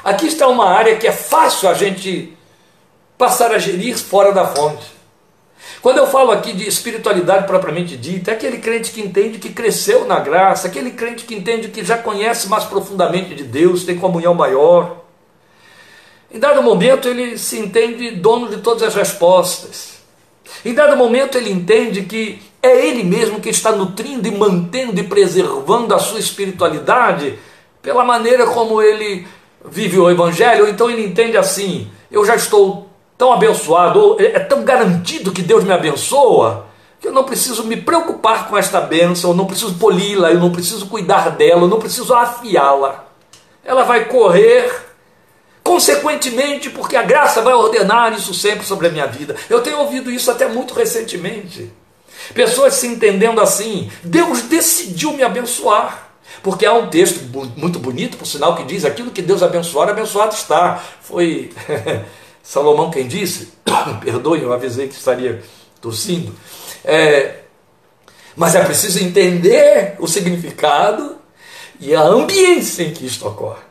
Aqui 0.05 0.29
está 0.29 0.47
uma 0.47 0.71
área 0.71 0.97
que 0.97 1.09
é 1.09 1.13
fácil 1.13 1.69
a 1.69 1.75
gente 1.75 2.37
passar 3.19 3.51
a 3.51 3.59
gerir 3.59 3.99
fora 3.99 4.33
da 4.33 4.47
fonte. 4.47 4.94
Quando 5.85 5.99
eu 5.99 6.07
falo 6.07 6.31
aqui 6.31 6.55
de 6.55 6.67
espiritualidade 6.67 7.47
propriamente 7.47 7.95
dita, 7.95 8.31
é 8.31 8.35
aquele 8.35 8.57
crente 8.57 8.91
que 8.91 9.03
entende 9.03 9.39
que 9.39 9.51
cresceu 9.51 10.07
na 10.07 10.19
graça, 10.19 10.67
aquele 10.67 10.93
crente 10.93 11.27
que 11.27 11.35
entende 11.35 11.69
que 11.69 11.85
já 11.85 11.99
conhece 11.99 12.49
mais 12.49 12.65
profundamente 12.65 13.35
de 13.35 13.45
Deus, 13.45 13.85
tem 13.85 13.99
comunhão 13.99 14.33
maior. 14.33 15.05
Em 16.33 16.39
dado 16.39 16.63
momento 16.63 17.07
ele 17.07 17.37
se 17.37 17.59
entende 17.59 18.13
dono 18.13 18.49
de 18.49 18.63
todas 18.63 18.83
as 18.83 18.95
respostas. 18.95 19.99
Em 20.65 20.73
dado 20.73 20.97
momento 20.97 21.37
ele 21.37 21.53
entende 21.53 22.05
que 22.05 22.41
é 22.63 22.87
ele 22.87 23.05
mesmo 23.05 23.39
que 23.39 23.51
está 23.51 23.71
nutrindo 23.71 24.27
e 24.27 24.31
mantendo 24.31 24.99
e 24.99 25.05
preservando 25.05 25.95
a 25.95 25.99
sua 25.99 26.19
espiritualidade 26.19 27.39
pela 27.83 28.07
maneira 28.07 28.47
como 28.47 28.81
ele 28.81 29.27
vive 29.69 29.99
o 29.99 30.11
evangelho, 30.11 30.65
ou 30.65 30.71
então 30.71 30.91
ele 30.91 31.05
entende 31.05 31.37
assim: 31.37 31.91
eu 32.11 32.25
já 32.25 32.37
estou 32.37 32.89
tão 33.17 33.33
abençoado, 33.33 34.17
é, 34.19 34.37
é 34.37 34.41
tão 34.41 34.65
garantido 34.65 35.33
que 35.33 35.43
Deus 35.43 35.65
me 35.65 35.73
abençoa, 35.73 36.67
que 37.01 37.09
eu 37.09 37.13
não 37.13 37.25
preciso 37.25 37.65
me 37.65 37.77
preocupar 37.77 38.49
com 38.49 38.57
esta 38.57 38.81
bênção, 38.81 39.31
eu 39.31 39.37
não 39.37 39.47
preciso 39.47 39.75
poli-la, 39.75 40.33
eu 40.33 40.41
não 40.41 40.51
preciso 40.51 40.87
cuidar 40.87 41.31
dela, 41.31 41.63
eu 41.63 41.69
não 41.69 41.79
preciso 41.79 42.15
afiá-la. 42.15 43.05
Ela 43.65 43.85
vai 43.85 44.07
correr 44.07 44.71
consequentemente, 45.63 46.69
porque 46.71 46.97
a 46.97 47.03
graça 47.03 47.41
vai 47.41 47.55
ordenar 47.55 48.13
isso 48.13 48.35
sempre 48.35 48.67
sobre 48.67 48.87
a 48.87 48.91
minha 48.91 49.07
vida. 49.07 49.35
Eu 49.49 49.63
tenho 49.63 49.79
ouvido 49.79 50.11
isso 50.11 50.31
até 50.31 50.47
muito 50.49 50.75
recentemente. 50.75 51.73
Pessoas 52.33 52.75
se 52.75 52.87
entendendo 52.87 53.41
assim: 53.41 53.91
Deus 54.03 54.43
decidiu 54.43 55.13
me 55.13 55.23
abençoar. 55.23 56.11
Porque 56.43 56.67
há 56.67 56.73
um 56.73 56.89
texto 56.89 57.21
muito 57.57 57.79
bonito, 57.79 58.17
por 58.17 58.27
sinal, 58.27 58.57
que 58.57 58.65
diz: 58.65 58.85
aquilo 58.85 59.11
que 59.11 59.23
Deus 59.23 59.43
abençoar, 59.43 59.89
abençoado 59.89 60.35
está. 60.35 60.83
Foi 61.01 61.51
Salomão 62.45 62.91
quem 62.91 63.09
disse, 63.09 63.55
perdoe, 64.05 64.43
eu 64.43 64.53
avisei 64.53 64.87
que 64.87 64.95
estaria 64.95 65.43
tossindo, 65.81 66.33
é, 66.85 67.41
Mas 68.37 68.55
é 68.55 68.63
preciso 68.63 69.03
entender 69.03 69.97
o 69.99 70.07
significado 70.07 71.17
e 71.81 71.95
a 71.95 72.03
ambiência 72.03 72.83
em 72.83 72.93
que 72.93 73.07
isto 73.07 73.27
ocorre. 73.27 73.63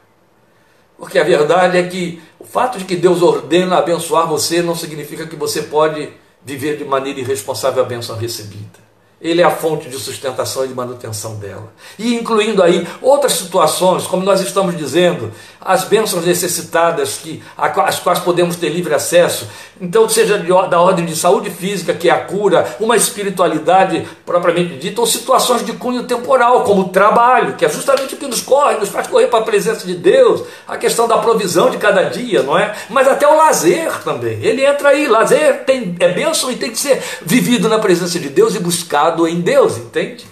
Porque 0.97 1.19
a 1.19 1.23
verdade 1.23 1.77
é 1.77 1.83
que 1.83 2.21
o 2.39 2.45
fato 2.45 2.77
de 2.77 2.85
que 2.85 2.95
Deus 2.95 3.21
ordena 3.21 3.77
abençoar 3.77 4.27
você 4.27 4.61
não 4.61 4.75
significa 4.75 5.27
que 5.27 5.35
você 5.35 5.63
pode 5.63 6.11
viver 6.43 6.77
de 6.77 6.85
maneira 6.85 7.19
irresponsável 7.19 7.83
a 7.83 7.85
bênção 7.85 8.17
recebida. 8.17 8.82
Ele 9.23 9.41
é 9.41 9.45
a 9.45 9.51
fonte 9.51 9.87
de 9.87 9.97
sustentação 9.97 10.65
e 10.65 10.67
de 10.67 10.73
manutenção 10.73 11.35
dela. 11.35 11.71
E 11.97 12.13
incluindo 12.13 12.61
aí 12.61 12.85
outras 13.01 13.31
situações, 13.31 14.05
como 14.05 14.25
nós 14.25 14.41
estamos 14.41 14.77
dizendo, 14.77 15.31
as 15.61 15.85
bênçãos 15.85 16.25
necessitadas 16.25 17.17
que, 17.17 17.41
às 17.57 17.99
quais 17.99 18.19
podemos 18.19 18.57
ter 18.57 18.67
livre 18.67 18.93
acesso. 18.93 19.47
Então, 19.79 20.09
seja 20.09 20.37
de, 20.37 20.47
da 20.47 20.79
ordem 20.79 21.05
de 21.05 21.15
saúde 21.15 21.49
física, 21.49 21.93
que 21.93 22.09
é 22.09 22.11
a 22.11 22.19
cura, 22.19 22.75
uma 22.79 22.97
espiritualidade 22.97 24.05
propriamente 24.25 24.75
dita, 24.75 24.99
ou 24.99 25.07
situações 25.07 25.65
de 25.65 25.71
cunho 25.73 26.03
temporal, 26.03 26.63
como 26.63 26.81
o 26.81 26.89
trabalho, 26.89 27.55
que 27.55 27.65
é 27.65 27.69
justamente 27.69 28.15
o 28.15 28.17
que 28.17 28.27
nos 28.27 28.41
corre, 28.41 28.75
nos 28.75 28.89
faz 28.89 29.07
correr 29.07 29.27
para 29.27 29.39
a 29.39 29.43
presença 29.43 29.87
de 29.87 29.95
Deus, 29.95 30.43
a 30.67 30.77
questão 30.77 31.07
da 31.07 31.17
provisão 31.17 31.69
de 31.69 31.77
cada 31.77 32.03
dia, 32.03 32.43
não 32.43 32.57
é? 32.59 32.73
Mas 32.89 33.07
até 33.07 33.25
o 33.25 33.37
lazer 33.37 34.03
também. 34.03 34.39
Ele 34.41 34.65
entra 34.65 34.89
aí, 34.89 35.07
lazer 35.07 35.63
tem, 35.63 35.95
é 35.99 36.09
bênção 36.09 36.51
e 36.51 36.55
tem 36.55 36.71
que 36.71 36.77
ser 36.77 37.01
vivido 37.21 37.69
na 37.69 37.79
presença 37.79 38.19
de 38.19 38.27
Deus 38.29 38.55
e 38.55 38.59
buscado 38.59 39.12
em 39.27 39.41
Deus, 39.41 39.77
entende? 39.77 40.25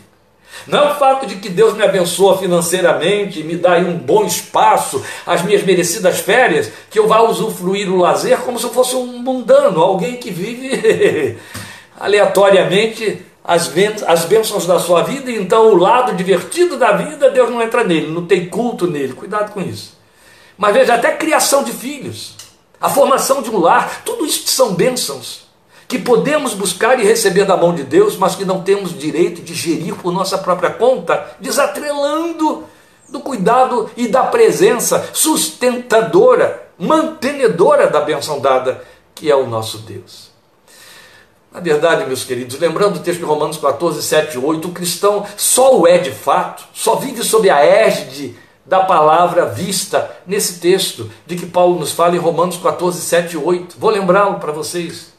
Não 0.67 0.79
é 0.79 0.91
o 0.91 0.95
fato 0.95 1.25
de 1.25 1.35
que 1.35 1.49
Deus 1.49 1.73
me 1.73 1.83
abençoa 1.83 2.37
financeiramente, 2.37 3.43
me 3.43 3.55
dá 3.55 3.73
aí 3.73 3.85
um 3.85 3.97
bom 3.97 4.25
espaço, 4.25 5.03
as 5.25 5.41
minhas 5.41 5.63
merecidas 5.63 6.19
férias, 6.19 6.71
que 6.89 6.99
eu 6.99 7.07
vá 7.07 7.21
usufruir 7.21 7.91
o 7.91 7.97
lazer 7.97 8.37
como 8.39 8.59
se 8.59 8.65
eu 8.65 8.73
fosse 8.73 8.95
um 8.95 9.05
mundano, 9.05 9.81
alguém 9.81 10.17
que 10.17 10.29
vive 10.29 11.37
aleatoriamente 11.99 13.25
as, 13.43 13.71
as 14.07 14.25
bênçãos 14.25 14.67
da 14.67 14.79
sua 14.79 15.01
vida, 15.03 15.31
e 15.31 15.37
então 15.37 15.71
o 15.71 15.77
lado 15.77 16.15
divertido 16.15 16.77
da 16.77 16.91
vida, 16.91 17.31
Deus 17.31 17.49
não 17.49 17.61
entra 17.61 17.83
nele, 17.83 18.11
não 18.11 18.25
tem 18.25 18.47
culto 18.47 18.85
nele. 18.85 19.13
Cuidado 19.13 19.51
com 19.51 19.61
isso. 19.61 19.97
Mas 20.57 20.73
veja, 20.73 20.93
até 20.93 21.11
criação 21.13 21.63
de 21.63 21.71
filhos, 21.71 22.35
a 22.79 22.89
formação 22.89 23.41
de 23.41 23.49
um 23.49 23.59
lar, 23.59 24.03
tudo 24.05 24.25
isso 24.25 24.47
são 24.47 24.75
bênçãos 24.75 25.50
que 25.91 25.99
podemos 25.99 26.53
buscar 26.53 26.97
e 27.01 27.03
receber 27.03 27.43
da 27.43 27.57
mão 27.57 27.75
de 27.75 27.83
Deus, 27.83 28.15
mas 28.15 28.33
que 28.33 28.45
não 28.45 28.61
temos 28.61 28.97
direito 28.97 29.41
de 29.41 29.53
gerir 29.53 29.93
por 29.95 30.13
nossa 30.13 30.37
própria 30.37 30.69
conta, 30.69 31.35
desatrelando 31.37 32.63
do 33.09 33.19
cuidado 33.19 33.91
e 33.97 34.07
da 34.07 34.23
presença 34.23 35.09
sustentadora, 35.11 36.65
mantenedora 36.79 37.87
da 37.87 37.99
benção 37.99 38.39
dada, 38.39 38.81
que 39.13 39.29
é 39.29 39.35
o 39.35 39.47
nosso 39.47 39.79
Deus. 39.79 40.31
Na 41.51 41.59
verdade, 41.59 42.05
meus 42.05 42.23
queridos, 42.23 42.57
lembrando 42.57 42.95
o 42.95 42.99
texto 43.01 43.19
de 43.19 43.25
Romanos 43.25 43.57
14, 43.57 44.01
7 44.01 44.35
e 44.35 44.37
8, 44.37 44.69
o 44.69 44.71
cristão 44.71 45.25
só 45.35 45.77
o 45.77 45.85
é 45.85 45.97
de 45.97 46.11
fato, 46.11 46.63
só 46.73 46.95
vive 46.95 47.21
sob 47.21 47.49
a 47.49 47.59
égide 47.65 48.37
da 48.65 48.79
palavra 48.85 49.45
vista 49.47 50.09
nesse 50.25 50.61
texto 50.61 51.11
de 51.25 51.35
que 51.35 51.45
Paulo 51.45 51.77
nos 51.77 51.91
fala 51.91 52.15
em 52.15 52.19
Romanos 52.19 52.55
14, 52.55 53.01
7 53.01 53.33
e 53.33 53.37
8. 53.37 53.75
Vou 53.77 53.89
lembrá-lo 53.89 54.39
para 54.39 54.53
vocês. 54.53 55.11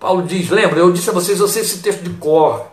Paulo 0.00 0.22
diz: 0.22 0.48
lembra, 0.48 0.80
eu 0.80 0.90
disse 0.90 1.10
a 1.10 1.12
vocês, 1.12 1.38
eu 1.38 1.46
sei 1.46 1.60
esse 1.60 1.80
texto 1.80 2.02
de 2.02 2.10
cor. 2.14 2.66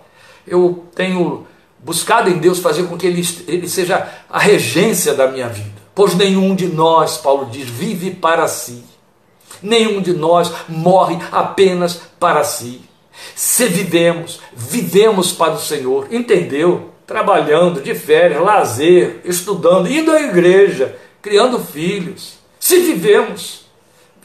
Eu 0.47 0.85
tenho 0.95 1.45
buscado 1.77 2.29
em 2.29 2.37
Deus 2.37 2.59
fazer 2.59 2.83
com 2.83 2.97
que 2.97 3.05
ele, 3.05 3.21
ele 3.47 3.67
seja 3.67 4.07
a 4.29 4.39
regência 4.39 5.13
da 5.13 5.27
minha 5.27 5.49
vida. 5.49 5.75
Pois 5.93 6.15
nenhum 6.15 6.55
de 6.55 6.67
nós, 6.67 7.17
Paulo 7.17 7.49
diz, 7.51 7.67
vive 7.67 8.11
para 8.11 8.47
si. 8.47 8.83
Nenhum 9.61 10.01
de 10.01 10.13
nós 10.13 10.51
morre 10.69 11.17
apenas 11.31 11.99
para 12.19 12.43
si. 12.45 12.81
Se 13.35 13.65
vivemos, 13.65 14.39
vivemos 14.55 15.33
para 15.33 15.53
o 15.53 15.59
Senhor. 15.59 16.07
Entendeu? 16.11 16.91
Trabalhando 17.05 17.81
de 17.81 17.93
férias, 17.95 18.41
lazer, 18.41 19.21
estudando, 19.25 19.91
indo 19.91 20.11
à 20.11 20.21
igreja, 20.21 20.95
criando 21.21 21.59
filhos. 21.59 22.37
Se 22.59 22.79
vivemos, 22.79 23.66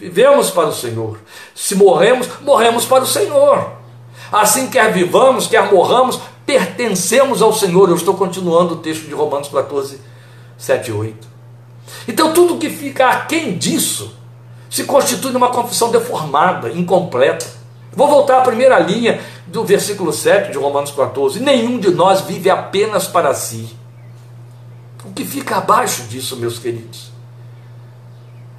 Vivemos 0.02 0.50
para 0.50 0.66
o 0.66 0.74
Senhor. 0.74 1.20
Se 1.54 1.76
morremos, 1.76 2.28
morremos 2.40 2.84
para 2.84 3.04
o 3.04 3.06
Senhor. 3.06 3.70
Assim, 4.32 4.68
quer 4.68 4.92
vivamos, 4.92 5.46
quer 5.46 5.72
morramos, 5.72 6.18
pertencemos 6.44 7.40
ao 7.40 7.52
Senhor. 7.52 7.88
Eu 7.88 7.94
estou 7.94 8.14
continuando 8.14 8.74
o 8.74 8.76
texto 8.78 9.04
de 9.04 9.14
Romanos 9.14 9.46
14, 9.46 10.00
7 10.58 10.90
e 10.90 10.92
8. 10.92 11.28
Então, 12.08 12.32
tudo 12.32 12.58
que 12.58 12.68
fica 12.68 13.10
aquém 13.10 13.56
disso 13.56 14.16
se 14.68 14.82
constitui 14.82 15.30
numa 15.30 15.50
confissão 15.50 15.92
deformada, 15.92 16.68
incompleta. 16.70 17.46
Vou 17.92 18.08
voltar 18.08 18.38
à 18.38 18.40
primeira 18.40 18.80
linha 18.80 19.20
do 19.46 19.64
versículo 19.64 20.12
7 20.12 20.50
de 20.50 20.58
Romanos 20.58 20.90
14. 20.90 21.38
Nenhum 21.38 21.78
de 21.78 21.92
nós 21.92 22.22
vive 22.22 22.50
apenas 22.50 23.06
para 23.06 23.32
si. 23.34 23.76
O 25.04 25.12
que 25.12 25.24
fica 25.24 25.58
abaixo 25.58 26.02
disso, 26.08 26.36
meus 26.38 26.58
queridos? 26.58 27.11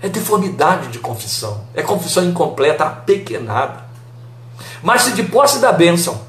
É 0.03 0.09
deformidade 0.09 0.89
de 0.89 0.99
confissão. 0.99 1.61
É 1.73 1.81
confissão 1.81 2.25
incompleta, 2.25 2.83
apequenada. 2.83 3.85
Mas 4.83 5.03
se 5.03 5.13
de 5.13 5.23
posse 5.23 5.59
da 5.59 5.71
bênção, 5.71 6.19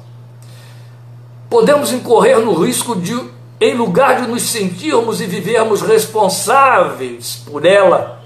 podemos 1.49 1.91
incorrer 1.91 2.39
no 2.39 2.53
risco 2.53 2.95
de, 2.95 3.13
em 3.59 3.75
lugar 3.75 4.21
de 4.21 4.27
nos 4.27 4.43
sentirmos 4.43 5.19
e 5.19 5.25
vivermos 5.25 5.81
responsáveis 5.81 7.43
por 7.45 7.65
ela, 7.65 8.21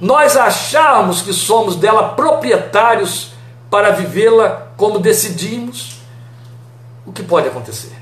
nós 0.00 0.36
acharmos 0.36 1.22
que 1.22 1.32
somos 1.32 1.76
dela 1.76 2.10
proprietários 2.10 3.30
para 3.70 3.90
vivê-la 3.90 4.68
como 4.76 4.98
decidimos, 4.98 6.00
o 7.06 7.12
que 7.12 7.22
pode 7.22 7.46
acontecer? 7.46 7.96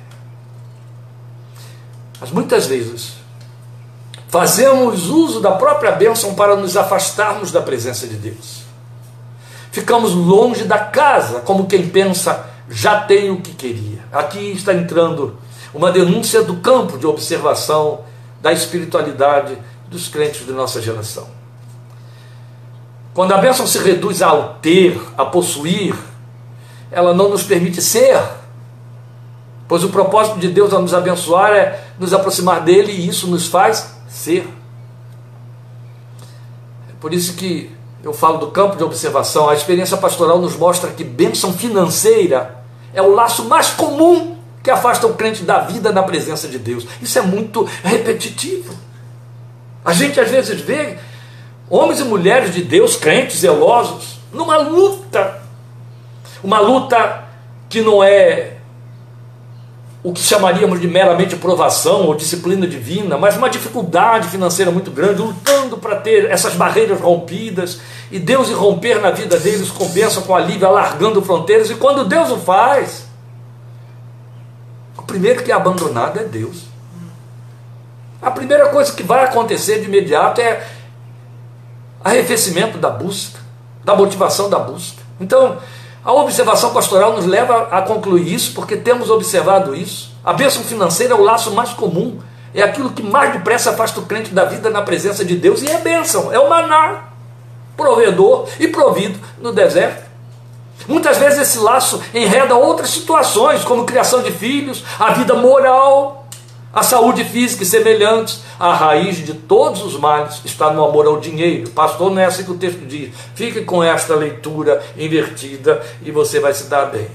Mas 2.18 2.30
muitas 2.30 2.66
vezes 2.66 3.15
Fazemos 4.28 5.08
uso 5.08 5.40
da 5.40 5.52
própria 5.52 5.92
bênção 5.92 6.34
para 6.34 6.56
nos 6.56 6.76
afastarmos 6.76 7.52
da 7.52 7.62
presença 7.62 8.06
de 8.06 8.16
Deus. 8.16 8.62
Ficamos 9.70 10.12
longe 10.12 10.64
da 10.64 10.78
casa, 10.78 11.40
como 11.40 11.66
quem 11.66 11.88
pensa, 11.88 12.46
já 12.68 13.00
tem 13.00 13.30
o 13.30 13.40
que 13.40 13.52
queria. 13.52 14.00
Aqui 14.12 14.52
está 14.52 14.74
entrando 14.74 15.36
uma 15.72 15.92
denúncia 15.92 16.42
do 16.42 16.56
campo 16.56 16.98
de 16.98 17.06
observação 17.06 18.00
da 18.40 18.52
espiritualidade 18.52 19.56
dos 19.88 20.08
crentes 20.08 20.44
de 20.44 20.52
nossa 20.52 20.80
geração. 20.80 21.28
Quando 23.14 23.32
a 23.32 23.38
bênção 23.38 23.66
se 23.66 23.78
reduz 23.78 24.22
ao 24.22 24.54
ter, 24.60 25.00
a 25.16 25.24
possuir, 25.24 25.94
ela 26.90 27.14
não 27.14 27.28
nos 27.28 27.42
permite 27.42 27.80
ser, 27.80 28.20
pois 29.68 29.84
o 29.84 29.88
propósito 29.88 30.38
de 30.38 30.48
Deus 30.48 30.72
ao 30.72 30.82
nos 30.82 30.94
abençoar 30.94 31.52
é 31.52 31.84
nos 31.98 32.12
aproximar 32.12 32.60
dele 32.60 32.92
e 32.92 33.08
isso 33.08 33.26
nos 33.28 33.46
faz 33.46 33.95
ser. 34.08 34.48
É 36.88 36.92
por 37.00 37.12
isso 37.12 37.34
que 37.34 37.70
eu 38.02 38.12
falo 38.12 38.38
do 38.38 38.50
campo 38.50 38.76
de 38.76 38.84
observação. 38.84 39.48
A 39.48 39.54
experiência 39.54 39.96
pastoral 39.96 40.38
nos 40.38 40.56
mostra 40.56 40.90
que 40.90 41.04
bênção 41.04 41.52
financeira 41.52 42.64
é 42.92 43.02
o 43.02 43.14
laço 43.14 43.44
mais 43.44 43.70
comum 43.70 44.36
que 44.62 44.70
afasta 44.70 45.06
o 45.06 45.14
crente 45.14 45.44
da 45.44 45.60
vida 45.60 45.92
na 45.92 46.02
presença 46.02 46.48
de 46.48 46.58
Deus. 46.58 46.86
Isso 47.00 47.18
é 47.18 47.22
muito 47.22 47.68
repetitivo. 47.84 48.74
A 49.84 49.92
gente 49.92 50.18
às 50.18 50.28
vezes 50.28 50.60
vê 50.60 50.98
homens 51.70 52.00
e 52.00 52.04
mulheres 52.04 52.52
de 52.52 52.62
Deus, 52.62 52.96
crentes, 52.96 53.38
zelosos, 53.38 54.18
numa 54.32 54.56
luta. 54.56 55.40
Uma 56.42 56.58
luta 56.58 57.24
que 57.68 57.80
não 57.80 58.02
é 58.02 58.55
o 60.02 60.12
que 60.12 60.20
chamaríamos 60.20 60.80
de 60.80 60.86
meramente 60.86 61.36
provação 61.36 62.06
ou 62.06 62.14
disciplina 62.14 62.66
divina, 62.66 63.18
mas 63.18 63.36
uma 63.36 63.50
dificuldade 63.50 64.28
financeira 64.28 64.70
muito 64.70 64.90
grande, 64.90 65.20
lutando 65.20 65.78
para 65.78 65.96
ter 65.96 66.30
essas 66.30 66.54
barreiras 66.54 67.00
rompidas, 67.00 67.80
e 68.10 68.18
Deus 68.18 68.48
irromper 68.48 69.00
na 69.00 69.10
vida 69.10 69.38
deles 69.38 69.70
com 69.70 69.88
bênção, 69.88 70.22
com 70.22 70.34
alívio, 70.34 70.66
alargando 70.66 71.20
fronteiras, 71.22 71.70
e 71.70 71.74
quando 71.74 72.04
Deus 72.04 72.30
o 72.30 72.36
faz, 72.36 73.06
o 74.96 75.02
primeiro 75.02 75.42
que 75.42 75.50
é 75.50 75.54
abandonado 75.54 76.20
é 76.20 76.24
Deus. 76.24 76.64
A 78.22 78.30
primeira 78.30 78.68
coisa 78.68 78.92
que 78.92 79.02
vai 79.02 79.24
acontecer 79.24 79.80
de 79.80 79.86
imediato 79.86 80.40
é 80.40 80.66
arrefecimento 82.02 82.78
da 82.78 82.90
busca, 82.90 83.40
da 83.84 83.94
motivação 83.94 84.48
da 84.48 84.58
busca. 84.58 85.02
Então, 85.20 85.58
a 86.06 86.12
observação 86.12 86.72
pastoral 86.72 87.14
nos 87.14 87.26
leva 87.26 87.66
a 87.68 87.82
concluir 87.82 88.32
isso, 88.32 88.52
porque 88.54 88.76
temos 88.76 89.10
observado 89.10 89.74
isso. 89.74 90.14
A 90.24 90.32
bênção 90.32 90.62
financeira 90.62 91.14
é 91.14 91.16
o 91.16 91.20
laço 91.20 91.50
mais 91.50 91.70
comum, 91.70 92.20
é 92.54 92.62
aquilo 92.62 92.90
que 92.90 93.02
mais 93.02 93.32
depressa 93.32 93.70
afasta 93.70 93.98
o 93.98 94.04
crente 94.04 94.32
da 94.32 94.44
vida 94.44 94.70
na 94.70 94.82
presença 94.82 95.24
de 95.24 95.34
Deus, 95.34 95.62
e 95.62 95.68
é 95.68 95.78
bênção, 95.78 96.32
é 96.32 96.38
o 96.38 96.48
maná, 96.48 97.08
provedor 97.76 98.46
e 98.60 98.68
provido 98.68 99.18
no 99.42 99.52
deserto. 99.52 100.06
Muitas 100.86 101.18
vezes 101.18 101.40
esse 101.40 101.58
laço 101.58 102.00
enreda 102.14 102.54
outras 102.54 102.90
situações, 102.90 103.64
como 103.64 103.84
criação 103.84 104.22
de 104.22 104.30
filhos, 104.30 104.84
a 105.00 105.10
vida 105.10 105.34
moral, 105.34 106.25
a 106.76 106.82
saúde 106.82 107.24
física 107.24 107.62
e 107.62 107.66
semelhantes, 107.66 108.42
a 108.60 108.74
raiz 108.74 109.16
de 109.24 109.32
todos 109.32 109.82
os 109.82 109.98
males 109.98 110.42
está 110.44 110.70
no 110.70 110.84
amor 110.84 111.06
ao 111.06 111.18
dinheiro. 111.18 111.70
Pastor, 111.70 112.10
não 112.10 112.20
é 112.20 112.26
assim 112.26 112.44
que 112.44 112.50
o 112.50 112.58
texto 112.58 112.84
diz. 112.84 113.14
Fique 113.34 113.62
com 113.62 113.82
esta 113.82 114.14
leitura 114.14 114.84
invertida 114.94 115.82
e 116.02 116.10
você 116.10 116.38
vai 116.38 116.52
se 116.52 116.64
dar 116.64 116.84
bem. 116.84 117.08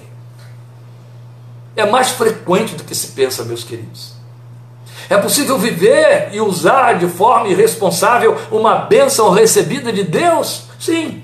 é 1.76 1.86
mais 1.86 2.10
frequente 2.10 2.74
do 2.74 2.84
que 2.84 2.96
se 2.96 3.10
pensa, 3.10 3.44
meus 3.44 3.64
queridos. 3.64 4.14
É 5.08 5.18
possível 5.18 5.60
viver 5.60 6.30
e 6.32 6.42
usar 6.42 6.94
de 6.94 7.08
forma 7.08 7.48
irresponsável 7.48 8.36
uma 8.50 8.74
bênção 8.78 9.30
recebida 9.30 9.94
de 9.94 10.04
Deus? 10.04 10.64
Sim, 10.80 11.24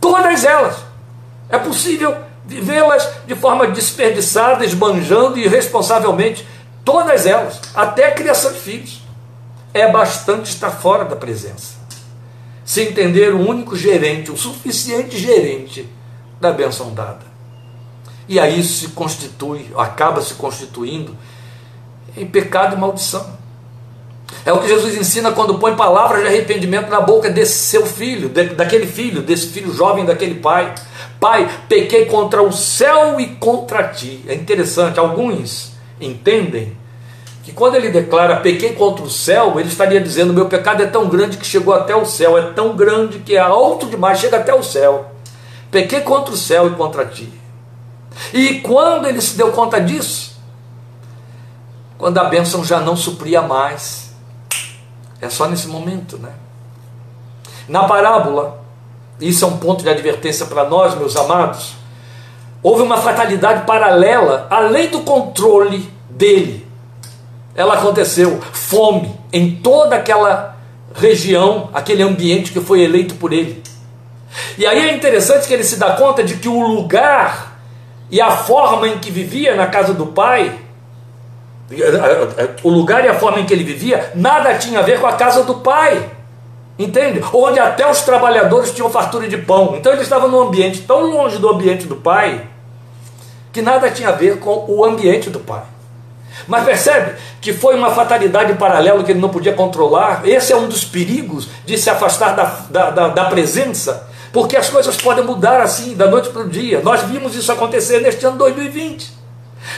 todas 0.00 0.44
elas. 0.44 0.74
É 1.48 1.56
possível 1.56 2.16
vivê-las 2.44 3.08
de 3.28 3.36
forma 3.36 3.68
desperdiçada, 3.68 4.64
esbanjando 4.64 5.38
irresponsavelmente 5.38 6.44
todas 6.86 7.26
elas, 7.26 7.60
até 7.74 8.06
a 8.06 8.12
criação 8.12 8.52
de 8.52 8.60
filhos. 8.60 9.02
É 9.74 9.90
bastante 9.90 10.48
estar 10.48 10.70
fora 10.70 11.04
da 11.04 11.16
presença. 11.16 11.74
Se 12.64 12.80
entender 12.80 13.34
o 13.34 13.46
único 13.46 13.76
gerente, 13.76 14.30
o 14.30 14.36
suficiente 14.36 15.18
gerente 15.18 15.86
da 16.40 16.52
bênção 16.52 16.94
dada. 16.94 17.26
E 18.28 18.40
aí 18.40 18.62
se 18.62 18.88
constitui, 18.88 19.66
acaba 19.76 20.22
se 20.22 20.34
constituindo 20.34 21.14
em 22.16 22.26
pecado 22.26 22.74
e 22.74 22.78
maldição. 22.78 23.36
É 24.44 24.52
o 24.52 24.60
que 24.60 24.68
Jesus 24.68 24.96
ensina 24.96 25.32
quando 25.32 25.58
põe 25.58 25.76
palavras 25.76 26.22
de 26.22 26.28
arrependimento 26.28 26.88
na 26.88 27.00
boca 27.00 27.28
desse 27.28 27.58
seu 27.66 27.84
filho, 27.84 28.28
daquele 28.28 28.86
filho, 28.86 29.22
desse 29.22 29.48
filho 29.48 29.72
jovem 29.72 30.04
daquele 30.04 30.36
pai. 30.36 30.74
Pai, 31.20 31.48
pequei 31.68 32.06
contra 32.06 32.42
o 32.42 32.52
céu 32.52 33.20
e 33.20 33.26
contra 33.36 33.88
ti. 33.88 34.24
É 34.26 34.34
interessante, 34.34 34.98
alguns 34.98 35.75
entendem 36.00 36.76
que 37.42 37.52
quando 37.52 37.76
ele 37.76 37.90
declara 37.90 38.36
pequei 38.40 38.72
contra 38.72 39.04
o 39.04 39.10
céu, 39.10 39.58
ele 39.60 39.68
estaria 39.68 40.00
dizendo: 40.00 40.32
meu 40.32 40.46
pecado 40.46 40.82
é 40.82 40.86
tão 40.86 41.08
grande 41.08 41.36
que 41.36 41.46
chegou 41.46 41.72
até 41.72 41.94
o 41.94 42.04
céu, 42.04 42.36
é 42.36 42.50
tão 42.52 42.74
grande 42.74 43.20
que 43.20 43.36
é 43.36 43.38
alto 43.38 43.86
demais, 43.86 44.18
chega 44.18 44.38
até 44.38 44.54
o 44.54 44.62
céu. 44.62 45.12
Pequei 45.70 46.00
contra 46.00 46.34
o 46.34 46.36
céu 46.36 46.66
e 46.68 46.74
contra 46.74 47.06
ti. 47.06 47.32
E 48.32 48.60
quando 48.60 49.06
ele 49.06 49.20
se 49.20 49.36
deu 49.36 49.52
conta 49.52 49.80
disso, 49.80 50.40
quando 51.98 52.18
a 52.18 52.24
bênção 52.24 52.64
já 52.64 52.80
não 52.80 52.96
supria 52.96 53.42
mais, 53.42 54.14
é 55.20 55.28
só 55.28 55.46
nesse 55.48 55.68
momento, 55.68 56.18
né? 56.18 56.32
Na 57.68 57.84
parábola, 57.84 58.60
isso 59.20 59.44
é 59.44 59.48
um 59.48 59.56
ponto 59.58 59.82
de 59.82 59.88
advertência 59.88 60.46
para 60.46 60.68
nós, 60.68 60.94
meus 60.96 61.16
amados. 61.16 61.74
Houve 62.66 62.82
uma 62.82 62.96
fatalidade 62.96 63.64
paralela, 63.64 64.48
além 64.50 64.88
do 64.88 65.02
controle 65.02 65.88
dele. 66.10 66.66
Ela 67.54 67.74
aconteceu, 67.74 68.40
fome 68.52 69.14
em 69.32 69.54
toda 69.54 69.94
aquela 69.94 70.56
região, 70.92 71.70
aquele 71.72 72.02
ambiente 72.02 72.50
que 72.50 72.58
foi 72.58 72.80
eleito 72.80 73.14
por 73.14 73.32
ele. 73.32 73.62
E 74.58 74.66
aí 74.66 74.88
é 74.88 74.96
interessante 74.96 75.46
que 75.46 75.54
ele 75.54 75.62
se 75.62 75.76
dá 75.76 75.92
conta 75.92 76.24
de 76.24 76.38
que 76.38 76.48
o 76.48 76.58
lugar 76.60 77.56
e 78.10 78.20
a 78.20 78.32
forma 78.32 78.88
em 78.88 78.98
que 78.98 79.12
vivia 79.12 79.54
na 79.54 79.68
casa 79.68 79.94
do 79.94 80.06
pai, 80.06 80.52
o 82.64 82.68
lugar 82.68 83.04
e 83.04 83.08
a 83.08 83.14
forma 83.14 83.38
em 83.38 83.46
que 83.46 83.54
ele 83.54 83.62
vivia, 83.62 84.10
nada 84.16 84.58
tinha 84.58 84.80
a 84.80 84.82
ver 84.82 85.00
com 85.00 85.06
a 85.06 85.12
casa 85.12 85.44
do 85.44 85.54
pai. 85.54 86.04
Entende? 86.76 87.22
Onde 87.32 87.60
até 87.60 87.88
os 87.88 88.00
trabalhadores 88.00 88.72
tinham 88.72 88.90
fartura 88.90 89.28
de 89.28 89.38
pão. 89.38 89.76
Então 89.76 89.92
ele 89.92 90.02
estava 90.02 90.26
num 90.26 90.40
ambiente 90.40 90.80
tão 90.80 91.02
longe 91.02 91.38
do 91.38 91.48
ambiente 91.48 91.86
do 91.86 91.94
pai 91.94 92.55
que 93.56 93.62
nada 93.62 93.90
tinha 93.90 94.10
a 94.10 94.12
ver 94.12 94.38
com 94.38 94.66
o 94.68 94.84
ambiente 94.84 95.30
do 95.30 95.40
pai. 95.40 95.62
Mas 96.46 96.62
percebe 96.62 97.14
que 97.40 97.54
foi 97.54 97.74
uma 97.74 97.90
fatalidade 97.90 98.52
paralela 98.52 99.02
que 99.02 99.12
ele 99.12 99.18
não 99.18 99.30
podia 99.30 99.54
controlar. 99.54 100.28
Esse 100.28 100.52
é 100.52 100.56
um 100.56 100.68
dos 100.68 100.84
perigos 100.84 101.48
de 101.64 101.78
se 101.78 101.88
afastar 101.88 102.36
da, 102.36 102.44
da, 102.68 102.90
da, 102.90 103.08
da 103.08 103.24
presença, 103.24 104.10
porque 104.30 104.58
as 104.58 104.68
coisas 104.68 104.94
podem 104.98 105.24
mudar 105.24 105.62
assim, 105.62 105.94
da 105.94 106.06
noite 106.06 106.28
para 106.28 106.42
o 106.42 106.48
dia. 106.50 106.82
Nós 106.82 107.00
vimos 107.04 107.34
isso 107.34 107.50
acontecer 107.50 108.00
neste 108.00 108.26
ano 108.26 108.36
2020, 108.36 109.10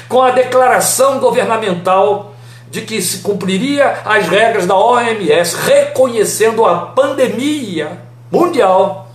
com 0.08 0.22
a 0.22 0.32
declaração 0.32 1.20
governamental 1.20 2.34
de 2.68 2.80
que 2.80 3.00
se 3.00 3.18
cumpriria 3.18 4.00
as 4.04 4.26
regras 4.26 4.66
da 4.66 4.74
OMS, 4.74 5.54
reconhecendo 5.54 6.66
a 6.66 6.78
pandemia 6.78 7.96
mundial. 8.28 9.08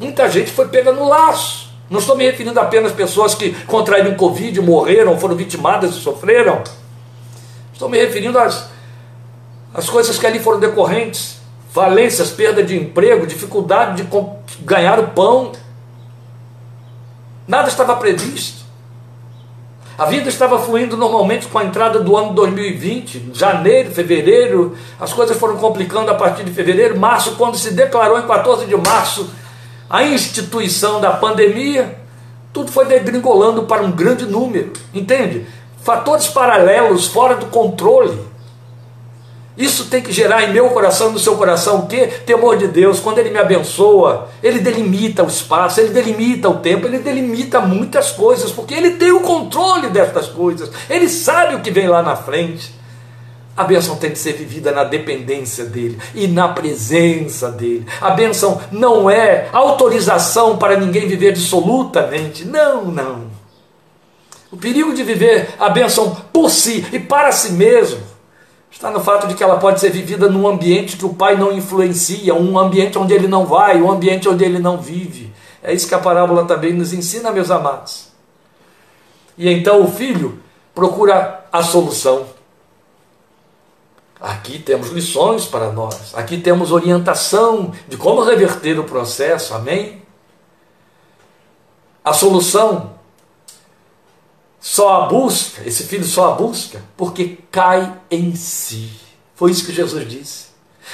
Muita 0.00 0.28
gente 0.28 0.50
foi 0.50 0.66
pega 0.66 0.90
no 0.90 1.08
laço. 1.08 1.61
Não 1.92 1.98
estou 1.98 2.16
me 2.16 2.24
referindo 2.24 2.58
apenas 2.58 2.90
a 2.90 2.94
pessoas 2.94 3.34
que 3.34 3.52
contraíram 3.66 4.14
Covid, 4.14 4.58
morreram, 4.62 5.18
foram 5.18 5.36
vitimadas 5.36 5.94
e 5.94 6.00
sofreram. 6.00 6.62
Estou 7.70 7.86
me 7.86 7.98
referindo 7.98 8.38
às, 8.38 8.70
às 9.74 9.90
coisas 9.90 10.18
que 10.18 10.26
ali 10.26 10.38
foram 10.38 10.58
decorrentes: 10.58 11.36
falências, 11.70 12.30
perda 12.30 12.62
de 12.62 12.74
emprego, 12.78 13.26
dificuldade 13.26 14.02
de 14.02 14.08
ganhar 14.60 14.98
o 15.00 15.08
pão. 15.08 15.52
Nada 17.46 17.68
estava 17.68 17.94
previsto. 17.96 18.62
A 19.98 20.06
vida 20.06 20.30
estava 20.30 20.58
fluindo 20.58 20.96
normalmente 20.96 21.46
com 21.46 21.58
a 21.58 21.64
entrada 21.64 22.00
do 22.00 22.16
ano 22.16 22.32
2020, 22.32 23.32
janeiro, 23.34 23.90
fevereiro, 23.90 24.74
as 24.98 25.12
coisas 25.12 25.36
foram 25.36 25.58
complicando 25.58 26.10
a 26.10 26.14
partir 26.14 26.42
de 26.42 26.52
fevereiro, 26.52 26.98
março, 26.98 27.36
quando 27.36 27.58
se 27.58 27.74
declarou 27.74 28.18
em 28.18 28.26
14 28.26 28.64
de 28.64 28.76
março 28.78 29.41
a 29.92 30.02
instituição 30.04 31.02
da 31.02 31.10
pandemia, 31.10 31.98
tudo 32.50 32.72
foi 32.72 32.86
degringolando 32.86 33.64
para 33.64 33.82
um 33.82 33.90
grande 33.90 34.24
número, 34.24 34.72
entende? 34.94 35.46
Fatores 35.82 36.28
paralelos, 36.28 37.08
fora 37.08 37.36
do 37.36 37.46
controle. 37.46 38.18
Isso 39.54 39.90
tem 39.90 40.00
que 40.00 40.10
gerar 40.10 40.44
em 40.44 40.52
meu 40.54 40.70
coração, 40.70 41.12
no 41.12 41.18
seu 41.18 41.36
coração, 41.36 41.80
o 41.80 41.86
quê? 41.86 42.06
Temor 42.24 42.56
de 42.56 42.68
Deus. 42.68 43.00
Quando 43.00 43.18
Ele 43.18 43.28
me 43.28 43.38
abençoa, 43.38 44.30
Ele 44.42 44.60
delimita 44.60 45.22
o 45.22 45.28
espaço, 45.28 45.78
Ele 45.78 45.90
delimita 45.90 46.48
o 46.48 46.60
tempo, 46.60 46.86
Ele 46.86 46.98
delimita 46.98 47.60
muitas 47.60 48.12
coisas, 48.12 48.50
porque 48.50 48.72
Ele 48.72 48.92
tem 48.92 49.12
o 49.12 49.20
controle 49.20 49.90
destas 49.90 50.26
coisas. 50.26 50.70
Ele 50.88 51.06
sabe 51.06 51.56
o 51.56 51.60
que 51.60 51.70
vem 51.70 51.86
lá 51.86 52.02
na 52.02 52.16
frente. 52.16 52.72
A 53.62 53.64
bênção 53.64 53.94
tem 53.94 54.10
que 54.10 54.18
ser 54.18 54.32
vivida 54.32 54.72
na 54.72 54.82
dependência 54.82 55.64
dele 55.64 55.96
e 56.16 56.26
na 56.26 56.48
presença 56.48 57.48
dele. 57.48 57.86
A 58.00 58.10
bênção 58.10 58.60
não 58.72 59.08
é 59.08 59.48
autorização 59.52 60.58
para 60.58 60.76
ninguém 60.76 61.06
viver 61.06 61.28
absolutamente. 61.28 62.44
Não, 62.44 62.86
não. 62.86 63.26
O 64.50 64.56
perigo 64.56 64.92
de 64.92 65.04
viver 65.04 65.54
a 65.60 65.68
bênção 65.68 66.12
por 66.32 66.50
si 66.50 66.84
e 66.90 66.98
para 66.98 67.30
si 67.30 67.52
mesmo 67.52 68.00
está 68.68 68.90
no 68.90 68.98
fato 68.98 69.28
de 69.28 69.34
que 69.34 69.44
ela 69.44 69.60
pode 69.60 69.78
ser 69.78 69.90
vivida 69.90 70.28
num 70.28 70.48
ambiente 70.48 70.96
que 70.96 71.06
o 71.06 71.14
pai 71.14 71.36
não 71.36 71.52
influencia, 71.52 72.34
um 72.34 72.58
ambiente 72.58 72.98
onde 72.98 73.14
ele 73.14 73.28
não 73.28 73.46
vai, 73.46 73.80
um 73.80 73.92
ambiente 73.92 74.28
onde 74.28 74.44
ele 74.44 74.58
não 74.58 74.78
vive. 74.78 75.32
É 75.62 75.72
isso 75.72 75.86
que 75.86 75.94
a 75.94 76.00
parábola 76.00 76.46
também 76.46 76.72
nos 76.72 76.92
ensina, 76.92 77.30
meus 77.30 77.48
amados. 77.48 78.08
E 79.38 79.48
então 79.48 79.84
o 79.84 79.88
filho 79.88 80.40
procura 80.74 81.44
a 81.52 81.62
solução. 81.62 82.26
Aqui 84.22 84.60
temos 84.60 84.90
lições 84.90 85.46
para 85.46 85.72
nós, 85.72 86.14
aqui 86.14 86.38
temos 86.38 86.70
orientação 86.70 87.72
de 87.88 87.96
como 87.96 88.22
reverter 88.22 88.78
o 88.78 88.84
processo, 88.84 89.52
amém? 89.52 90.00
A 92.04 92.12
solução 92.12 92.92
só 94.60 95.02
a 95.02 95.06
busca, 95.06 95.62
esse 95.66 95.82
filho 95.82 96.04
só 96.04 96.30
a 96.30 96.34
busca, 96.36 96.80
porque 96.96 97.38
cai 97.50 97.94
em 98.08 98.36
si. 98.36 98.92
Foi 99.34 99.50
isso 99.50 99.66
que 99.66 99.72
Jesus 99.72 100.08
disse. 100.08 100.46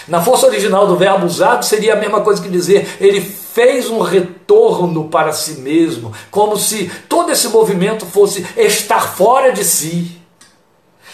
Na 0.06 0.22
força 0.22 0.46
original 0.46 0.86
do 0.86 0.96
verbo 0.96 1.26
usado 1.26 1.66
seria 1.66 1.92
a 1.92 1.96
mesma 1.96 2.22
coisa 2.22 2.42
que 2.42 2.48
dizer, 2.48 2.96
ele 2.98 3.20
fez 3.20 3.90
um 3.90 4.00
retorno 4.00 5.10
para 5.10 5.34
si 5.34 5.60
mesmo, 5.60 6.14
como 6.30 6.56
se 6.56 6.90
todo 7.10 7.30
esse 7.30 7.48
movimento 7.48 8.06
fosse 8.06 8.46
estar 8.56 9.14
fora 9.14 9.52
de 9.52 9.64
si. 9.64 10.17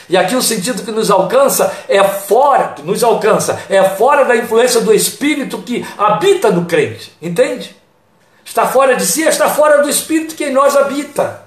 E 0.08 0.16
aqui 0.16 0.36
o 0.36 0.42
sentido 0.42 0.82
que 0.82 0.90
nos 0.90 1.10
alcança 1.10 1.74
é 1.88 2.02
fora, 2.04 2.74
nos 2.84 3.02
alcança, 3.02 3.58
é 3.68 3.82
fora 3.82 4.24
da 4.24 4.36
influência 4.36 4.80
do 4.80 4.92
Espírito 4.92 5.58
que 5.58 5.84
habita 5.96 6.50
no 6.50 6.66
crente, 6.66 7.12
entende? 7.22 7.74
Está 8.44 8.66
fora 8.66 8.94
de 8.96 9.06
si, 9.06 9.22
está 9.22 9.48
fora 9.48 9.82
do 9.82 9.88
Espírito 9.88 10.34
que 10.34 10.44
em 10.44 10.52
nós 10.52 10.76
habita. 10.76 11.42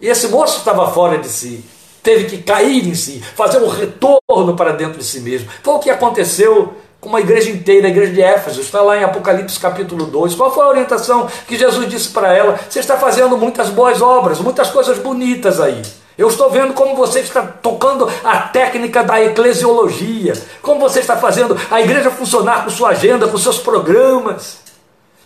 E 0.00 0.08
esse 0.08 0.28
moço 0.28 0.58
estava 0.58 0.90
fora 0.90 1.18
de 1.18 1.28
si, 1.28 1.64
teve 2.02 2.24
que 2.24 2.42
cair 2.42 2.86
em 2.86 2.94
si, 2.94 3.22
fazer 3.34 3.58
um 3.58 3.68
retorno 3.68 4.54
para 4.56 4.72
dentro 4.72 4.98
de 4.98 5.04
si 5.04 5.20
mesmo. 5.20 5.48
Foi 5.62 5.74
o 5.74 5.78
que 5.78 5.90
aconteceu 5.90 6.74
com 7.00 7.08
uma 7.08 7.20
igreja 7.20 7.50
inteira, 7.50 7.86
a 7.86 7.90
igreja 7.90 8.12
de 8.12 8.20
Éfeso, 8.20 8.60
está 8.60 8.82
lá 8.82 8.96
em 8.96 9.04
Apocalipse 9.04 9.58
capítulo 9.58 10.04
2. 10.04 10.34
Qual 10.34 10.52
foi 10.52 10.64
a 10.64 10.68
orientação 10.68 11.26
que 11.46 11.56
Jesus 11.56 11.88
disse 11.88 12.10
para 12.10 12.34
ela? 12.34 12.60
Você 12.68 12.78
está 12.78 12.98
fazendo 12.98 13.38
muitas 13.38 13.70
boas 13.70 14.02
obras, 14.02 14.38
muitas 14.38 14.70
coisas 14.70 14.98
bonitas 14.98 15.60
aí. 15.60 15.80
Eu 16.20 16.28
estou 16.28 16.50
vendo 16.50 16.74
como 16.74 16.94
você 16.94 17.20
está 17.20 17.40
tocando 17.40 18.06
a 18.22 18.40
técnica 18.40 19.02
da 19.02 19.18
eclesiologia, 19.24 20.34
como 20.60 20.78
você 20.78 21.00
está 21.00 21.16
fazendo 21.16 21.56
a 21.70 21.80
igreja 21.80 22.10
funcionar 22.10 22.62
com 22.62 22.68
sua 22.68 22.90
agenda, 22.90 23.26
com 23.26 23.38
seus 23.38 23.58
programas. 23.58 24.58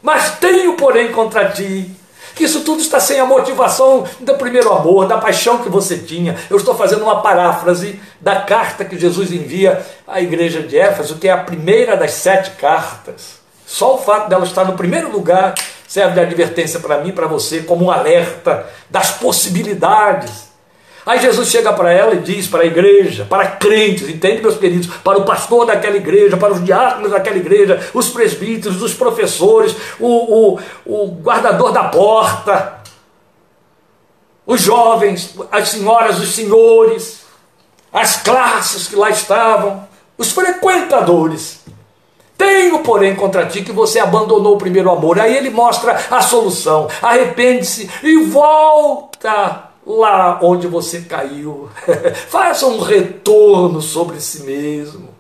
Mas 0.00 0.38
tenho, 0.38 0.76
porém, 0.76 1.10
contra 1.10 1.48
ti 1.48 1.90
que 2.36 2.44
isso 2.44 2.60
tudo 2.60 2.80
está 2.80 3.00
sem 3.00 3.18
a 3.18 3.26
motivação 3.26 4.04
do 4.20 4.34
primeiro 4.36 4.72
amor, 4.72 5.08
da 5.08 5.18
paixão 5.18 5.58
que 5.58 5.68
você 5.68 5.98
tinha. 5.98 6.38
Eu 6.48 6.58
estou 6.58 6.76
fazendo 6.76 7.02
uma 7.02 7.20
paráfrase 7.20 8.00
da 8.20 8.42
carta 8.42 8.84
que 8.84 8.96
Jesus 8.96 9.32
envia 9.32 9.84
à 10.06 10.20
igreja 10.20 10.62
de 10.62 10.78
Éfeso, 10.78 11.16
que 11.16 11.26
é 11.26 11.32
a 11.32 11.38
primeira 11.38 11.96
das 11.96 12.12
sete 12.12 12.52
cartas. 12.52 13.40
Só 13.66 13.96
o 13.96 13.98
fato 13.98 14.28
dela 14.28 14.44
estar 14.44 14.64
no 14.64 14.74
primeiro 14.74 15.10
lugar 15.10 15.56
serve 15.88 16.14
de 16.14 16.20
advertência 16.20 16.78
para 16.78 16.98
mim, 16.98 17.10
para 17.10 17.26
você, 17.26 17.62
como 17.62 17.86
um 17.86 17.90
alerta 17.90 18.64
das 18.88 19.10
possibilidades. 19.10 20.53
Aí 21.06 21.20
Jesus 21.20 21.50
chega 21.50 21.72
para 21.72 21.92
ela 21.92 22.14
e 22.14 22.20
diz 22.20 22.46
para 22.46 22.62
a 22.62 22.66
igreja, 22.66 23.26
para 23.28 23.46
crentes, 23.46 24.08
entende, 24.08 24.40
meus 24.40 24.56
queridos? 24.56 24.86
Para 24.86 25.18
o 25.18 25.24
pastor 25.24 25.66
daquela 25.66 25.96
igreja, 25.96 26.36
para 26.36 26.54
os 26.54 26.64
diáconos 26.64 27.10
daquela 27.10 27.36
igreja, 27.36 27.90
os 27.92 28.08
presbíteros, 28.08 28.80
os 28.80 28.94
professores, 28.94 29.76
o, 30.00 30.06
o, 30.06 30.60
o 30.86 31.06
guardador 31.20 31.72
da 31.72 31.84
porta, 31.84 32.78
os 34.46 34.62
jovens, 34.62 35.34
as 35.52 35.68
senhoras, 35.68 36.18
os 36.18 36.34
senhores, 36.34 37.24
as 37.92 38.22
classes 38.22 38.88
que 38.88 38.96
lá 38.96 39.10
estavam, 39.10 39.86
os 40.16 40.32
frequentadores. 40.32 41.62
Tenho, 42.36 42.78
porém, 42.80 43.14
contra 43.14 43.46
ti 43.46 43.62
que 43.62 43.72
você 43.72 44.00
abandonou 44.00 44.54
o 44.54 44.58
primeiro 44.58 44.90
amor. 44.90 45.20
Aí 45.20 45.36
ele 45.36 45.50
mostra 45.50 45.98
a 46.10 46.20
solução. 46.20 46.88
Arrepende-se 47.00 47.88
e 48.02 48.24
volta 48.24 49.73
lá 49.86 50.38
onde 50.42 50.66
você 50.66 51.02
caiu. 51.02 51.68
Faça 52.28 52.66
um 52.66 52.80
retorno 52.80 53.80
sobre 53.82 54.20
si 54.20 54.42
mesmo. 54.42 55.10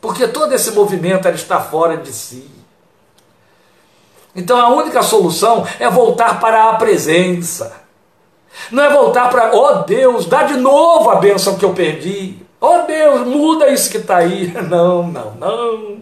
Porque 0.00 0.28
todo 0.28 0.54
esse 0.54 0.70
movimento 0.72 1.28
está 1.28 1.60
fora 1.60 1.96
de 1.96 2.12
si. 2.12 2.48
Então 4.34 4.58
a 4.60 4.68
única 4.68 5.02
solução 5.02 5.66
é 5.80 5.88
voltar 5.90 6.38
para 6.40 6.70
a 6.70 6.76
presença. 6.76 7.80
Não 8.70 8.82
é 8.82 8.92
voltar 8.92 9.30
para, 9.30 9.54
oh 9.54 9.82
Deus, 9.82 10.26
dá 10.26 10.44
de 10.44 10.56
novo 10.56 11.10
a 11.10 11.16
bênção 11.16 11.56
que 11.56 11.64
eu 11.64 11.72
perdi. 11.72 12.36
Oh 12.60 12.82
Deus, 12.86 13.26
muda 13.26 13.68
isso 13.68 13.90
que 13.90 13.98
está 13.98 14.18
aí. 14.18 14.52
Não, 14.68 15.06
não, 15.06 15.32
não. 15.34 15.98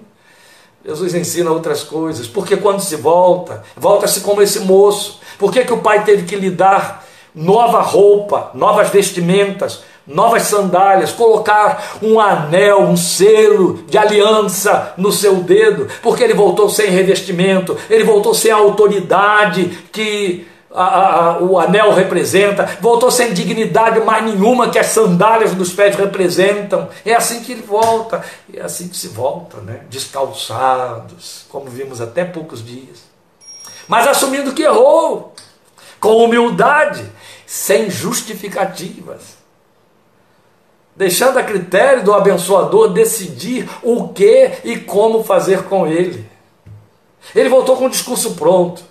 Jesus 0.85 1.15
ensina 1.15 1.51
outras 1.51 1.83
coisas. 1.83 2.27
Porque 2.27 2.57
quando 2.57 2.81
se 2.81 2.97
volta, 2.97 3.63
volta-se 3.77 4.21
como 4.21 4.41
esse 4.41 4.61
moço. 4.61 5.21
Por 5.39 5.53
que, 5.53 5.65
que 5.65 5.73
o 5.73 5.83
pai 5.83 6.05
teve 6.05 6.25
que 6.25 6.37
lhe 6.37 6.51
dar 6.51 7.06
nova 7.37 7.83
roupa, 7.83 8.51
novas 8.55 8.89
vestimentas, 8.89 9.83
novas 10.07 10.45
sandálias, 10.45 11.13
colocar 11.13 11.99
um 12.03 12.19
anel, 12.19 12.81
um 12.81 12.97
selo 12.97 13.85
de 13.87 13.99
aliança 13.99 14.95
no 14.97 15.13
seu 15.13 15.37
dedo? 15.37 15.87
Porque 16.03 16.25
ele 16.25 16.33
voltou 16.33 16.71
sem 16.71 16.91
revestimento, 16.91 17.77
ele 17.91 18.05
voltou 18.05 18.33
sem 18.33 18.51
a 18.51 18.57
autoridade 18.57 19.67
que 19.93 20.49
a, 20.73 20.85
a, 20.85 21.43
o 21.43 21.59
anel 21.59 21.93
representa, 21.93 22.79
voltou 22.81 23.11
sem 23.11 23.33
dignidade 23.33 24.01
mais 24.01 24.25
nenhuma 24.25 24.69
que 24.69 24.79
as 24.79 24.87
sandálias 24.87 25.55
dos 25.55 25.73
pés 25.73 25.95
representam. 25.97 26.89
É 27.05 27.15
assim 27.15 27.43
que 27.43 27.53
ele 27.53 27.63
volta, 27.63 28.23
é 28.53 28.61
assim 28.61 28.89
que 28.89 28.97
se 28.97 29.09
volta, 29.09 29.59
né? 29.59 29.81
descalçados, 29.91 31.47
como 31.49 31.67
vimos 31.67 32.01
até 32.01 32.25
poucos 32.25 32.65
dias. 32.65 33.05
Mas 33.89 34.07
assumindo 34.07 34.53
que 34.53 34.63
errou, 34.63 35.35
com 35.99 36.25
humildade, 36.25 37.05
sem 37.47 37.89
justificativas. 37.89 39.37
Deixando 40.95 41.39
a 41.39 41.43
critério 41.43 42.03
do 42.03 42.13
abençoador 42.13 42.93
decidir 42.93 43.69
o 43.83 44.09
que 44.09 44.53
e 44.65 44.79
como 44.79 45.23
fazer 45.23 45.65
com 45.65 45.87
ele. 45.87 46.29
Ele 47.35 47.49
voltou 47.49 47.77
com 47.77 47.87
o 47.87 47.91
discurso 47.91 48.35
pronto 48.35 48.83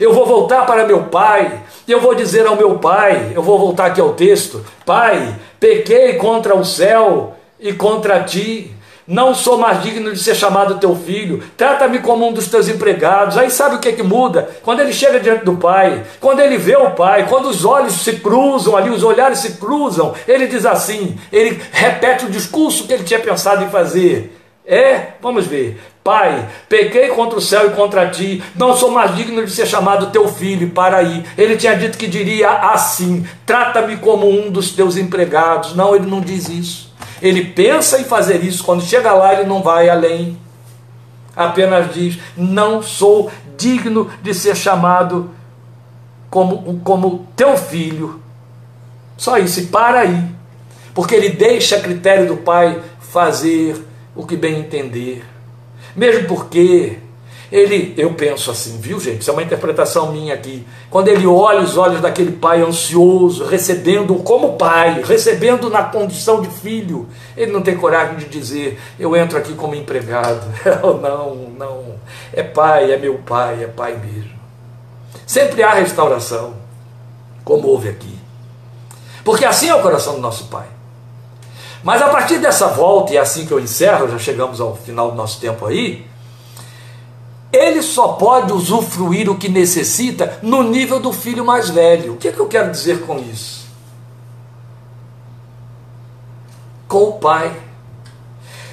eu 0.00 0.14
vou 0.14 0.24
voltar 0.24 0.64
para 0.64 0.86
meu 0.86 1.04
pai, 1.04 1.62
eu 1.86 2.00
vou 2.00 2.14
dizer 2.14 2.46
ao 2.46 2.56
meu 2.56 2.78
pai, 2.78 3.32
eu 3.34 3.42
vou 3.42 3.58
voltar 3.58 3.86
aqui 3.86 4.00
ao 4.00 4.14
texto: 4.14 4.64
Pai, 4.86 5.38
pequei 5.60 6.14
contra 6.14 6.56
o 6.56 6.64
céu 6.64 7.36
e 7.60 7.70
contra 7.74 8.24
ti. 8.24 8.74
Não 9.10 9.34
sou 9.34 9.58
mais 9.58 9.82
digno 9.82 10.12
de 10.12 10.20
ser 10.20 10.36
chamado 10.36 10.78
teu 10.78 10.94
filho. 10.94 11.42
Trata-me 11.56 11.98
como 11.98 12.28
um 12.28 12.32
dos 12.32 12.46
teus 12.46 12.68
empregados. 12.68 13.36
Aí 13.36 13.50
sabe 13.50 13.74
o 13.74 13.78
que, 13.80 13.88
é 13.88 13.92
que 13.92 14.04
muda? 14.04 14.48
Quando 14.62 14.78
ele 14.78 14.92
chega 14.92 15.18
diante 15.18 15.44
do 15.44 15.56
pai, 15.56 16.04
quando 16.20 16.38
ele 16.38 16.56
vê 16.56 16.76
o 16.76 16.92
pai, 16.92 17.26
quando 17.28 17.46
os 17.46 17.64
olhos 17.64 18.04
se 18.04 18.20
cruzam 18.20 18.76
ali, 18.76 18.88
os 18.88 19.02
olhares 19.02 19.40
se 19.40 19.54
cruzam, 19.54 20.14
ele 20.28 20.46
diz 20.46 20.64
assim: 20.64 21.18
ele 21.32 21.60
repete 21.72 22.24
o 22.24 22.30
discurso 22.30 22.86
que 22.86 22.92
ele 22.92 23.02
tinha 23.02 23.18
pensado 23.18 23.64
em 23.64 23.68
fazer. 23.68 24.40
É, 24.64 25.14
vamos 25.20 25.44
ver. 25.44 25.80
Pai, 26.04 26.48
pequei 26.68 27.08
contra 27.08 27.36
o 27.36 27.42
céu 27.42 27.66
e 27.66 27.70
contra 27.70 28.08
ti, 28.10 28.40
não 28.54 28.76
sou 28.76 28.92
mais 28.92 29.16
digno 29.16 29.44
de 29.44 29.50
ser 29.50 29.66
chamado 29.66 30.12
teu 30.12 30.28
filho, 30.28 30.70
para 30.70 30.98
aí. 30.98 31.24
Ele 31.36 31.56
tinha 31.56 31.74
dito 31.74 31.98
que 31.98 32.06
diria 32.06 32.48
assim: 32.48 33.26
trata-me 33.44 33.96
como 33.96 34.30
um 34.30 34.52
dos 34.52 34.70
teus 34.70 34.96
empregados. 34.96 35.74
Não, 35.74 35.96
ele 35.96 36.06
não 36.06 36.20
diz 36.20 36.48
isso. 36.48 36.89
Ele 37.20 37.44
pensa 37.44 38.00
em 38.00 38.04
fazer 38.04 38.42
isso, 38.44 38.64
quando 38.64 38.82
chega 38.82 39.12
lá, 39.12 39.34
ele 39.34 39.48
não 39.48 39.62
vai 39.62 39.88
além. 39.88 40.38
Apenas 41.36 41.92
diz: 41.92 42.18
não 42.36 42.82
sou 42.82 43.30
digno 43.56 44.10
de 44.22 44.32
ser 44.34 44.56
chamado 44.56 45.30
como, 46.30 46.80
como 46.80 47.26
teu 47.36 47.56
filho. 47.56 48.20
Só 49.16 49.36
isso, 49.38 49.60
e 49.60 49.66
para 49.66 50.00
aí. 50.00 50.24
Porque 50.94 51.14
ele 51.14 51.30
deixa 51.30 51.76
a 51.76 51.80
critério 51.80 52.26
do 52.26 52.38
pai 52.38 52.80
fazer 53.00 53.84
o 54.14 54.26
que 54.26 54.36
bem 54.36 54.60
entender. 54.60 55.24
Mesmo 55.94 56.26
porque 56.26 56.98
ele, 57.50 57.94
eu 57.96 58.14
penso 58.14 58.50
assim, 58.50 58.78
viu 58.78 59.00
gente? 59.00 59.22
Isso 59.22 59.30
é 59.30 59.32
uma 59.32 59.42
interpretação 59.42 60.12
minha 60.12 60.34
aqui. 60.34 60.64
Quando 60.88 61.08
ele 61.08 61.26
olha 61.26 61.60
os 61.60 61.76
olhos 61.76 62.00
daquele 62.00 62.30
pai 62.30 62.62
ansioso, 62.62 63.44
recebendo 63.44 64.14
como 64.16 64.56
pai, 64.56 65.02
recebendo 65.02 65.68
na 65.68 65.82
condição 65.82 66.40
de 66.40 66.48
filho, 66.48 67.08
ele 67.36 67.50
não 67.50 67.60
tem 67.60 67.76
coragem 67.76 68.16
de 68.16 68.26
dizer: 68.26 68.80
Eu 68.98 69.16
entro 69.16 69.36
aqui 69.36 69.54
como 69.54 69.74
empregado. 69.74 70.46
não, 71.02 71.34
não. 71.58 71.94
É 72.32 72.44
pai, 72.44 72.92
é 72.92 72.96
meu 72.96 73.18
pai, 73.18 73.64
é 73.64 73.66
pai 73.66 73.96
mesmo. 73.96 74.38
Sempre 75.26 75.64
há 75.64 75.72
restauração, 75.72 76.54
como 77.44 77.66
houve 77.66 77.88
aqui. 77.88 78.16
Porque 79.24 79.44
assim 79.44 79.68
é 79.68 79.74
o 79.74 79.82
coração 79.82 80.14
do 80.14 80.20
nosso 80.20 80.44
pai. 80.44 80.66
Mas 81.82 82.00
a 82.00 82.08
partir 82.08 82.38
dessa 82.38 82.68
volta, 82.68 83.12
e 83.12 83.16
é 83.16 83.20
assim 83.20 83.44
que 83.44 83.52
eu 83.52 83.58
encerro, 83.58 84.08
já 84.08 84.18
chegamos 84.18 84.60
ao 84.60 84.76
final 84.76 85.10
do 85.10 85.16
nosso 85.16 85.40
tempo 85.40 85.66
aí, 85.66 86.09
ele 87.52 87.82
só 87.82 88.08
pode 88.08 88.52
usufruir 88.52 89.28
o 89.28 89.36
que 89.36 89.48
necessita 89.48 90.38
no 90.42 90.62
nível 90.62 91.00
do 91.00 91.12
filho 91.12 91.44
mais 91.44 91.68
velho. 91.70 92.14
O 92.14 92.16
que, 92.16 92.28
é 92.28 92.32
que 92.32 92.38
eu 92.38 92.46
quero 92.46 92.70
dizer 92.70 93.00
com 93.02 93.18
isso? 93.18 93.68
Com 96.86 97.02
o 97.04 97.12
pai. 97.14 97.52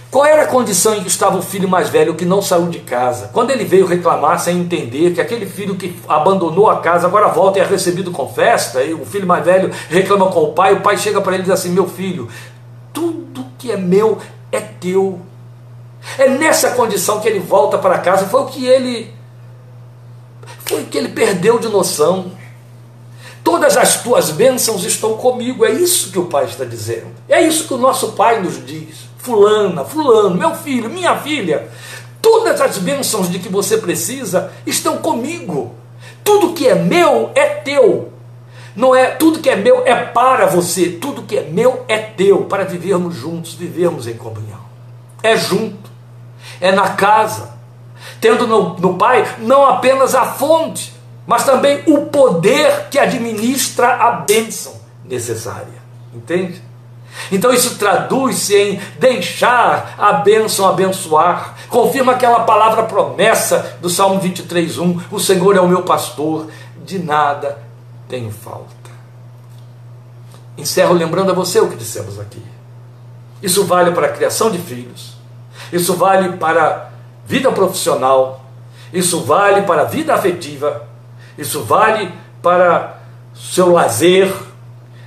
Qual 0.09 0.25
era 0.25 0.43
a 0.43 0.47
condição 0.47 0.95
em 0.95 1.01
que 1.01 1.09
estava 1.09 1.37
o 1.37 1.41
filho 1.41 1.67
mais 1.67 1.89
velho 1.89 2.15
que 2.15 2.23
não 2.23 2.41
saiu 2.41 2.67
de 2.67 2.79
casa? 2.79 3.29
Quando 3.33 3.51
ele 3.51 3.65
veio 3.65 3.85
reclamar 3.85 4.39
sem 4.39 4.57
entender 4.57 5.13
que 5.13 5.19
aquele 5.19 5.45
filho 5.45 5.75
que 5.75 5.99
abandonou 6.07 6.69
a 6.69 6.79
casa 6.79 7.07
agora 7.07 7.27
volta 7.27 7.59
e 7.59 7.61
é 7.61 7.65
recebido 7.65 8.09
com 8.11 8.27
festa, 8.27 8.81
e 8.83 8.93
o 8.93 9.05
filho 9.05 9.27
mais 9.27 9.43
velho 9.43 9.69
reclama 9.89 10.27
com 10.27 10.39
o 10.39 10.53
pai, 10.53 10.73
o 10.73 10.81
pai 10.81 10.97
chega 10.97 11.19
para 11.19 11.33
ele 11.33 11.41
e 11.41 11.45
diz 11.45 11.53
assim: 11.53 11.71
Meu 11.71 11.87
filho, 11.87 12.29
tudo 12.93 13.45
que 13.57 13.71
é 13.71 13.77
meu 13.77 14.17
é 14.51 14.61
teu. 14.61 15.19
É 16.17 16.29
nessa 16.29 16.71
condição 16.71 17.19
que 17.19 17.27
ele 17.27 17.39
volta 17.39 17.77
para 17.77 17.99
casa. 17.99 18.25
Foi 18.27 18.41
o 18.41 18.45
que 18.45 18.65
ele 18.65 19.15
foi 20.65 20.81
o 20.81 20.85
que 20.85 20.97
ele 20.97 21.09
perdeu 21.09 21.59
de 21.59 21.69
noção. 21.69 22.31
Todas 23.43 23.77
as 23.77 24.03
tuas 24.03 24.29
bênçãos 24.29 24.83
estão 24.83 25.15
comigo. 25.15 25.65
É 25.65 25.71
isso 25.71 26.11
que 26.11 26.19
o 26.19 26.25
Pai 26.25 26.45
está 26.45 26.65
dizendo. 26.65 27.07
É 27.29 27.41
isso 27.41 27.67
que 27.67 27.73
o 27.73 27.77
nosso 27.77 28.11
Pai 28.11 28.41
nos 28.41 28.65
diz. 28.65 29.07
Fulana, 29.17 29.85
fulano, 29.85 30.35
meu 30.35 30.53
filho, 30.55 30.89
minha 30.89 31.17
filha, 31.17 31.69
todas 32.21 32.61
as 32.61 32.77
bênçãos 32.77 33.29
de 33.29 33.39
que 33.39 33.49
você 33.49 33.77
precisa 33.77 34.51
estão 34.65 34.97
comigo. 34.97 35.73
Tudo 36.23 36.53
que 36.53 36.67
é 36.67 36.75
meu 36.75 37.31
é 37.35 37.45
teu. 37.45 38.11
Não 38.75 38.93
é 38.93 39.07
tudo 39.11 39.39
que 39.39 39.49
é 39.49 39.55
meu 39.55 39.83
é 39.85 39.95
para 39.95 40.45
você, 40.45 40.89
tudo 40.89 41.23
que 41.23 41.37
é 41.37 41.41
meu 41.41 41.83
é 41.87 41.97
teu, 41.97 42.43
para 42.43 42.63
vivermos 42.63 43.15
juntos, 43.15 43.53
vivermos 43.53 44.07
em 44.07 44.13
comunhão. 44.13 44.59
É 45.23 45.35
junto, 45.35 45.89
é 46.59 46.71
na 46.71 46.89
casa, 46.89 47.57
tendo 48.19 48.47
no, 48.47 48.77
no 48.77 48.97
Pai 48.97 49.35
não 49.39 49.65
apenas 49.65 50.15
a 50.15 50.25
fonte, 50.25 50.93
mas 51.25 51.43
também 51.43 51.83
o 51.87 52.05
poder 52.05 52.87
que 52.89 52.97
administra 52.97 53.95
a 53.95 54.11
bênção 54.11 54.79
necessária. 55.03 55.77
Entende? 56.13 56.61
Então 57.31 57.51
isso 57.51 57.77
traduz-se 57.77 58.55
em 58.55 58.81
deixar 58.99 59.95
a 59.97 60.13
bênção 60.13 60.67
abençoar. 60.67 61.55
Confirma 61.67 62.13
aquela 62.13 62.41
palavra 62.41 62.83
promessa 62.83 63.77
do 63.81 63.89
Salmo 63.89 64.19
23:1, 64.21 65.01
o 65.11 65.19
Senhor 65.19 65.55
é 65.55 65.59
o 65.59 65.67
meu 65.67 65.83
pastor, 65.83 66.47
de 66.85 66.99
nada 66.99 67.57
tenho 68.07 68.31
falta. 68.31 68.67
Encerro 70.57 70.93
lembrando 70.93 71.31
a 71.31 71.35
você 71.35 71.59
o 71.59 71.69
que 71.69 71.75
dissemos 71.75 72.19
aqui. 72.19 72.41
Isso 73.41 73.65
vale 73.65 73.91
para 73.91 74.07
a 74.07 74.11
criação 74.11 74.49
de 74.49 74.57
filhos, 74.57 75.16
isso 75.71 75.95
vale 75.95 76.37
para 76.37 76.91
vida 77.25 77.51
profissional, 77.51 78.45
isso 78.93 79.21
vale 79.21 79.63
para 79.63 79.81
a 79.81 79.85
vida 79.85 80.13
afetiva, 80.13 80.87
isso 81.37 81.63
vale 81.63 82.11
para 82.41 82.99
seu 83.35 83.71
lazer, 83.71 84.33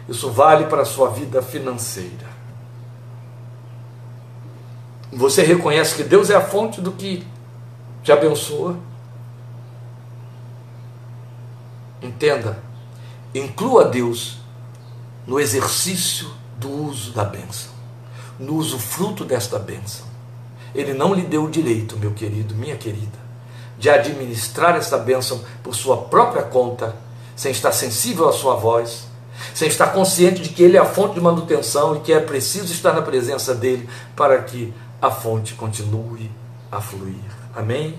isso 0.09 0.31
vale 0.31 0.67
para 0.67 0.83
a 0.83 0.85
sua 0.85 1.11
vida 1.11 1.41
financeira. 1.41 2.29
Você 5.13 5.43
reconhece 5.43 5.97
que 5.97 6.05
Deus 6.05 6.31
é 6.31 6.37
a 6.37 6.41
fonte 6.41 6.81
do 6.81 6.93
que 6.93 7.27
te 8.03 8.13
abençoa? 8.13 8.77
Entenda, 12.01 12.63
inclua 13.35 13.85
Deus 13.85 14.39
no 15.27 15.39
exercício 15.39 16.31
do 16.57 16.71
uso 16.71 17.13
da 17.13 17.25
bênção, 17.25 17.71
no 18.39 18.55
uso 18.55 18.79
fruto 18.79 19.25
desta 19.25 19.59
bênção. 19.59 20.10
Ele 20.75 20.95
não 20.95 21.15
lhe 21.15 21.23
deu 21.23 21.45
o 21.45 21.51
direito, 21.51 21.97
meu 21.97 22.13
querido, 22.13 22.55
minha 22.55 22.77
querida, 22.77 23.19
de 23.79 23.91
administrar 23.91 24.77
esta 24.77 24.97
bênção 24.99 25.41
por 25.63 25.75
sua 25.75 25.97
própria 25.97 26.43
conta, 26.43 26.95
sem 27.35 27.51
estar 27.51 27.73
sensível 27.73 28.29
à 28.29 28.33
sua 28.33 28.55
voz, 28.55 29.09
sem 29.55 29.69
estar 29.69 29.89
consciente 29.89 30.43
de 30.43 30.51
que 30.51 30.63
Ele 30.63 30.77
é 30.77 30.81
a 30.81 30.85
fonte 30.85 31.15
de 31.15 31.21
manutenção 31.21 31.97
e 31.97 32.01
que 32.01 32.13
é 32.13 32.21
preciso 32.21 32.73
estar 32.73 32.93
na 32.93 33.03
presença 33.03 33.55
dele 33.55 33.89
para 34.15 34.39
que 34.43 34.73
a 35.01 35.11
fonte 35.11 35.55
continue 35.55 36.31
a 36.71 36.81
fluir. 36.81 37.15
Amém? 37.55 37.97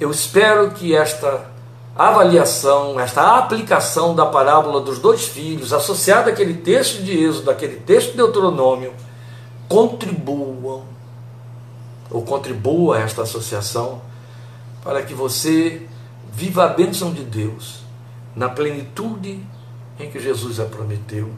Eu 0.00 0.10
espero 0.10 0.72
que 0.72 0.94
esta 0.94 1.46
avaliação, 1.96 2.98
esta 2.98 3.38
aplicação 3.38 4.14
da 4.14 4.26
parábola 4.26 4.80
dos 4.80 4.98
dois 4.98 5.24
filhos, 5.24 5.72
associada 5.72 6.30
àquele 6.30 6.54
texto 6.54 7.02
de 7.02 7.16
Êxodo, 7.16 7.50
àquele 7.50 7.76
texto 7.76 8.10
de 8.10 8.16
Deuteronômio, 8.16 8.92
contribuam 9.68 10.82
ou 12.10 12.22
contribua 12.22 12.96
a 12.96 13.00
esta 13.00 13.22
associação 13.22 14.00
para 14.82 15.02
que 15.02 15.14
você 15.14 15.86
viva 16.32 16.64
a 16.64 16.68
bênção 16.68 17.12
de 17.12 17.22
Deus 17.22 17.84
na 18.34 18.48
plenitude 18.48 19.40
em 19.98 20.10
que 20.10 20.18
Jesus 20.18 20.58
a 20.58 20.64
prometeu, 20.64 21.30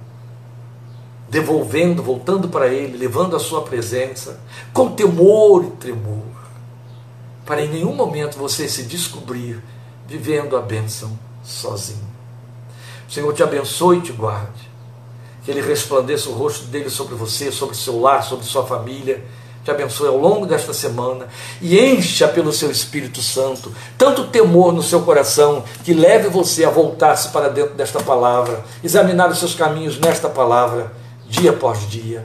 devolvendo, 1.29 2.03
voltando 2.03 2.49
para 2.49 2.69
Ele, 2.69 2.97
levando 2.97 3.37
a 3.37 3.39
Sua 3.39 3.63
presença, 3.63 4.41
com 4.73 4.93
temor 4.93 5.65
e 5.65 5.71
tremor, 5.73 6.25
para 7.45 7.63
em 7.63 7.69
nenhum 7.69 7.95
momento 7.95 8.39
você 8.39 8.69
se 8.69 8.85
descobrir 8.85 9.63
vivendo 10.09 10.57
a 10.57 10.63
bênção 10.63 11.17
sozinho. 11.45 12.17
O 13.09 13.13
Senhor 13.13 13.33
te 13.35 13.43
abençoe 13.43 13.99
e 13.99 14.03
te 14.03 14.13
guarde, 14.13 14.71
que 15.45 15.51
Ele 15.51 15.61
resplandeça 15.61 16.29
o 16.29 16.33
rosto 16.33 16.67
dele 16.67 16.91
sobre 16.91 17.15
você, 17.15 17.53
sobre 17.53 17.77
seu 17.77 18.01
lar, 18.01 18.25
sobre 18.25 18.47
sua 18.47 18.67
família 18.67 19.23
te 19.67 19.71
abençoe 19.73 20.07
ao 20.07 20.17
longo 20.17 20.47
desta 20.47 20.73
semana 20.73 21.27
e 21.61 21.77
encha 21.77 22.29
pelo 22.29 22.53
seu 22.53 22.71
Espírito 22.71 23.21
Santo 23.21 23.75
tanto 23.99 24.29
temor 24.29 24.73
no 24.73 24.81
seu 24.81 25.03
coração 25.03 25.65
que 25.83 25.93
leve 25.93 26.29
você 26.29 26.65
a 26.65 26.71
voltar-se 26.71 27.31
para 27.31 27.49
dentro 27.49 27.75
desta 27.75 28.01
palavra, 28.01 28.65
examinar 28.85 29.29
os 29.29 29.41
seus 29.41 29.57
caminhos 29.57 29.99
nesta 29.99 30.29
palavra, 30.29 30.93
dia 31.29 31.51
após 31.51 31.81
dia, 31.91 32.25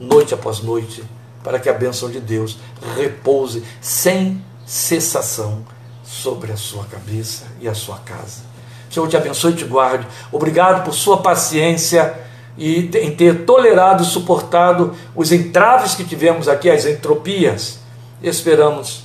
noite 0.00 0.34
após 0.34 0.58
noite, 0.58 1.04
para 1.44 1.60
que 1.60 1.68
a 1.68 1.72
bênção 1.72 2.10
de 2.10 2.18
Deus 2.18 2.58
repouse 2.96 3.62
sem 3.80 4.44
cessação 4.66 5.64
sobre 6.02 6.50
a 6.50 6.56
sua 6.56 6.82
cabeça 6.86 7.44
e 7.60 7.68
a 7.68 7.74
sua 7.74 7.98
casa. 7.98 8.42
Senhor 8.90 9.06
te 9.06 9.16
abençoe 9.16 9.52
e 9.52 9.56
te 9.56 9.64
guarde. 9.64 10.08
Obrigado 10.32 10.84
por 10.84 10.92
sua 10.92 11.18
paciência 11.18 12.18
e 12.60 12.90
em 12.98 13.16
ter 13.16 13.46
tolerado 13.46 14.04
suportado 14.04 14.94
os 15.16 15.32
entraves 15.32 15.94
que 15.94 16.04
tivemos 16.04 16.46
aqui, 16.46 16.68
as 16.68 16.84
entropias. 16.84 17.80
Esperamos 18.22 19.04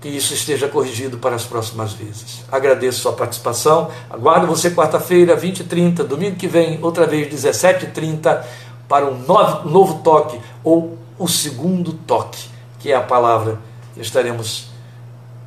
que 0.00 0.08
isso 0.08 0.32
esteja 0.32 0.68
corrigido 0.68 1.18
para 1.18 1.36
as 1.36 1.44
próximas 1.44 1.92
vezes. 1.92 2.44
Agradeço 2.50 3.00
sua 3.00 3.12
participação. 3.12 3.90
Aguardo 4.08 4.46
você 4.46 4.70
quarta-feira, 4.70 5.36
20 5.36 5.60
e 5.60 5.64
30, 5.64 6.02
domingo 6.04 6.36
que 6.36 6.48
vem, 6.48 6.78
outra 6.82 7.06
vez, 7.06 7.28
17 7.28 7.84
e 7.84 7.88
30, 7.90 8.46
para 8.88 9.04
um 9.04 9.18
novo, 9.18 9.68
novo 9.68 9.94
toque, 10.02 10.40
ou 10.64 10.96
o 11.18 11.28
segundo 11.28 11.92
toque, 11.92 12.48
que 12.78 12.90
é 12.90 12.96
a 12.96 13.02
palavra 13.02 13.58
que 13.92 14.00
estaremos 14.00 14.70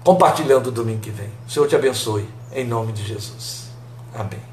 compartilhando 0.03 0.69
domingo 0.69 0.99
que 0.99 1.09
vem. 1.09 1.29
O 1.47 1.51
Senhor 1.51 1.67
te 1.67 1.75
abençoe, 1.75 2.29
em 2.53 2.67
nome 2.67 2.93
de 2.93 3.03
Jesus. 3.03 3.71
Amém. 4.13 4.50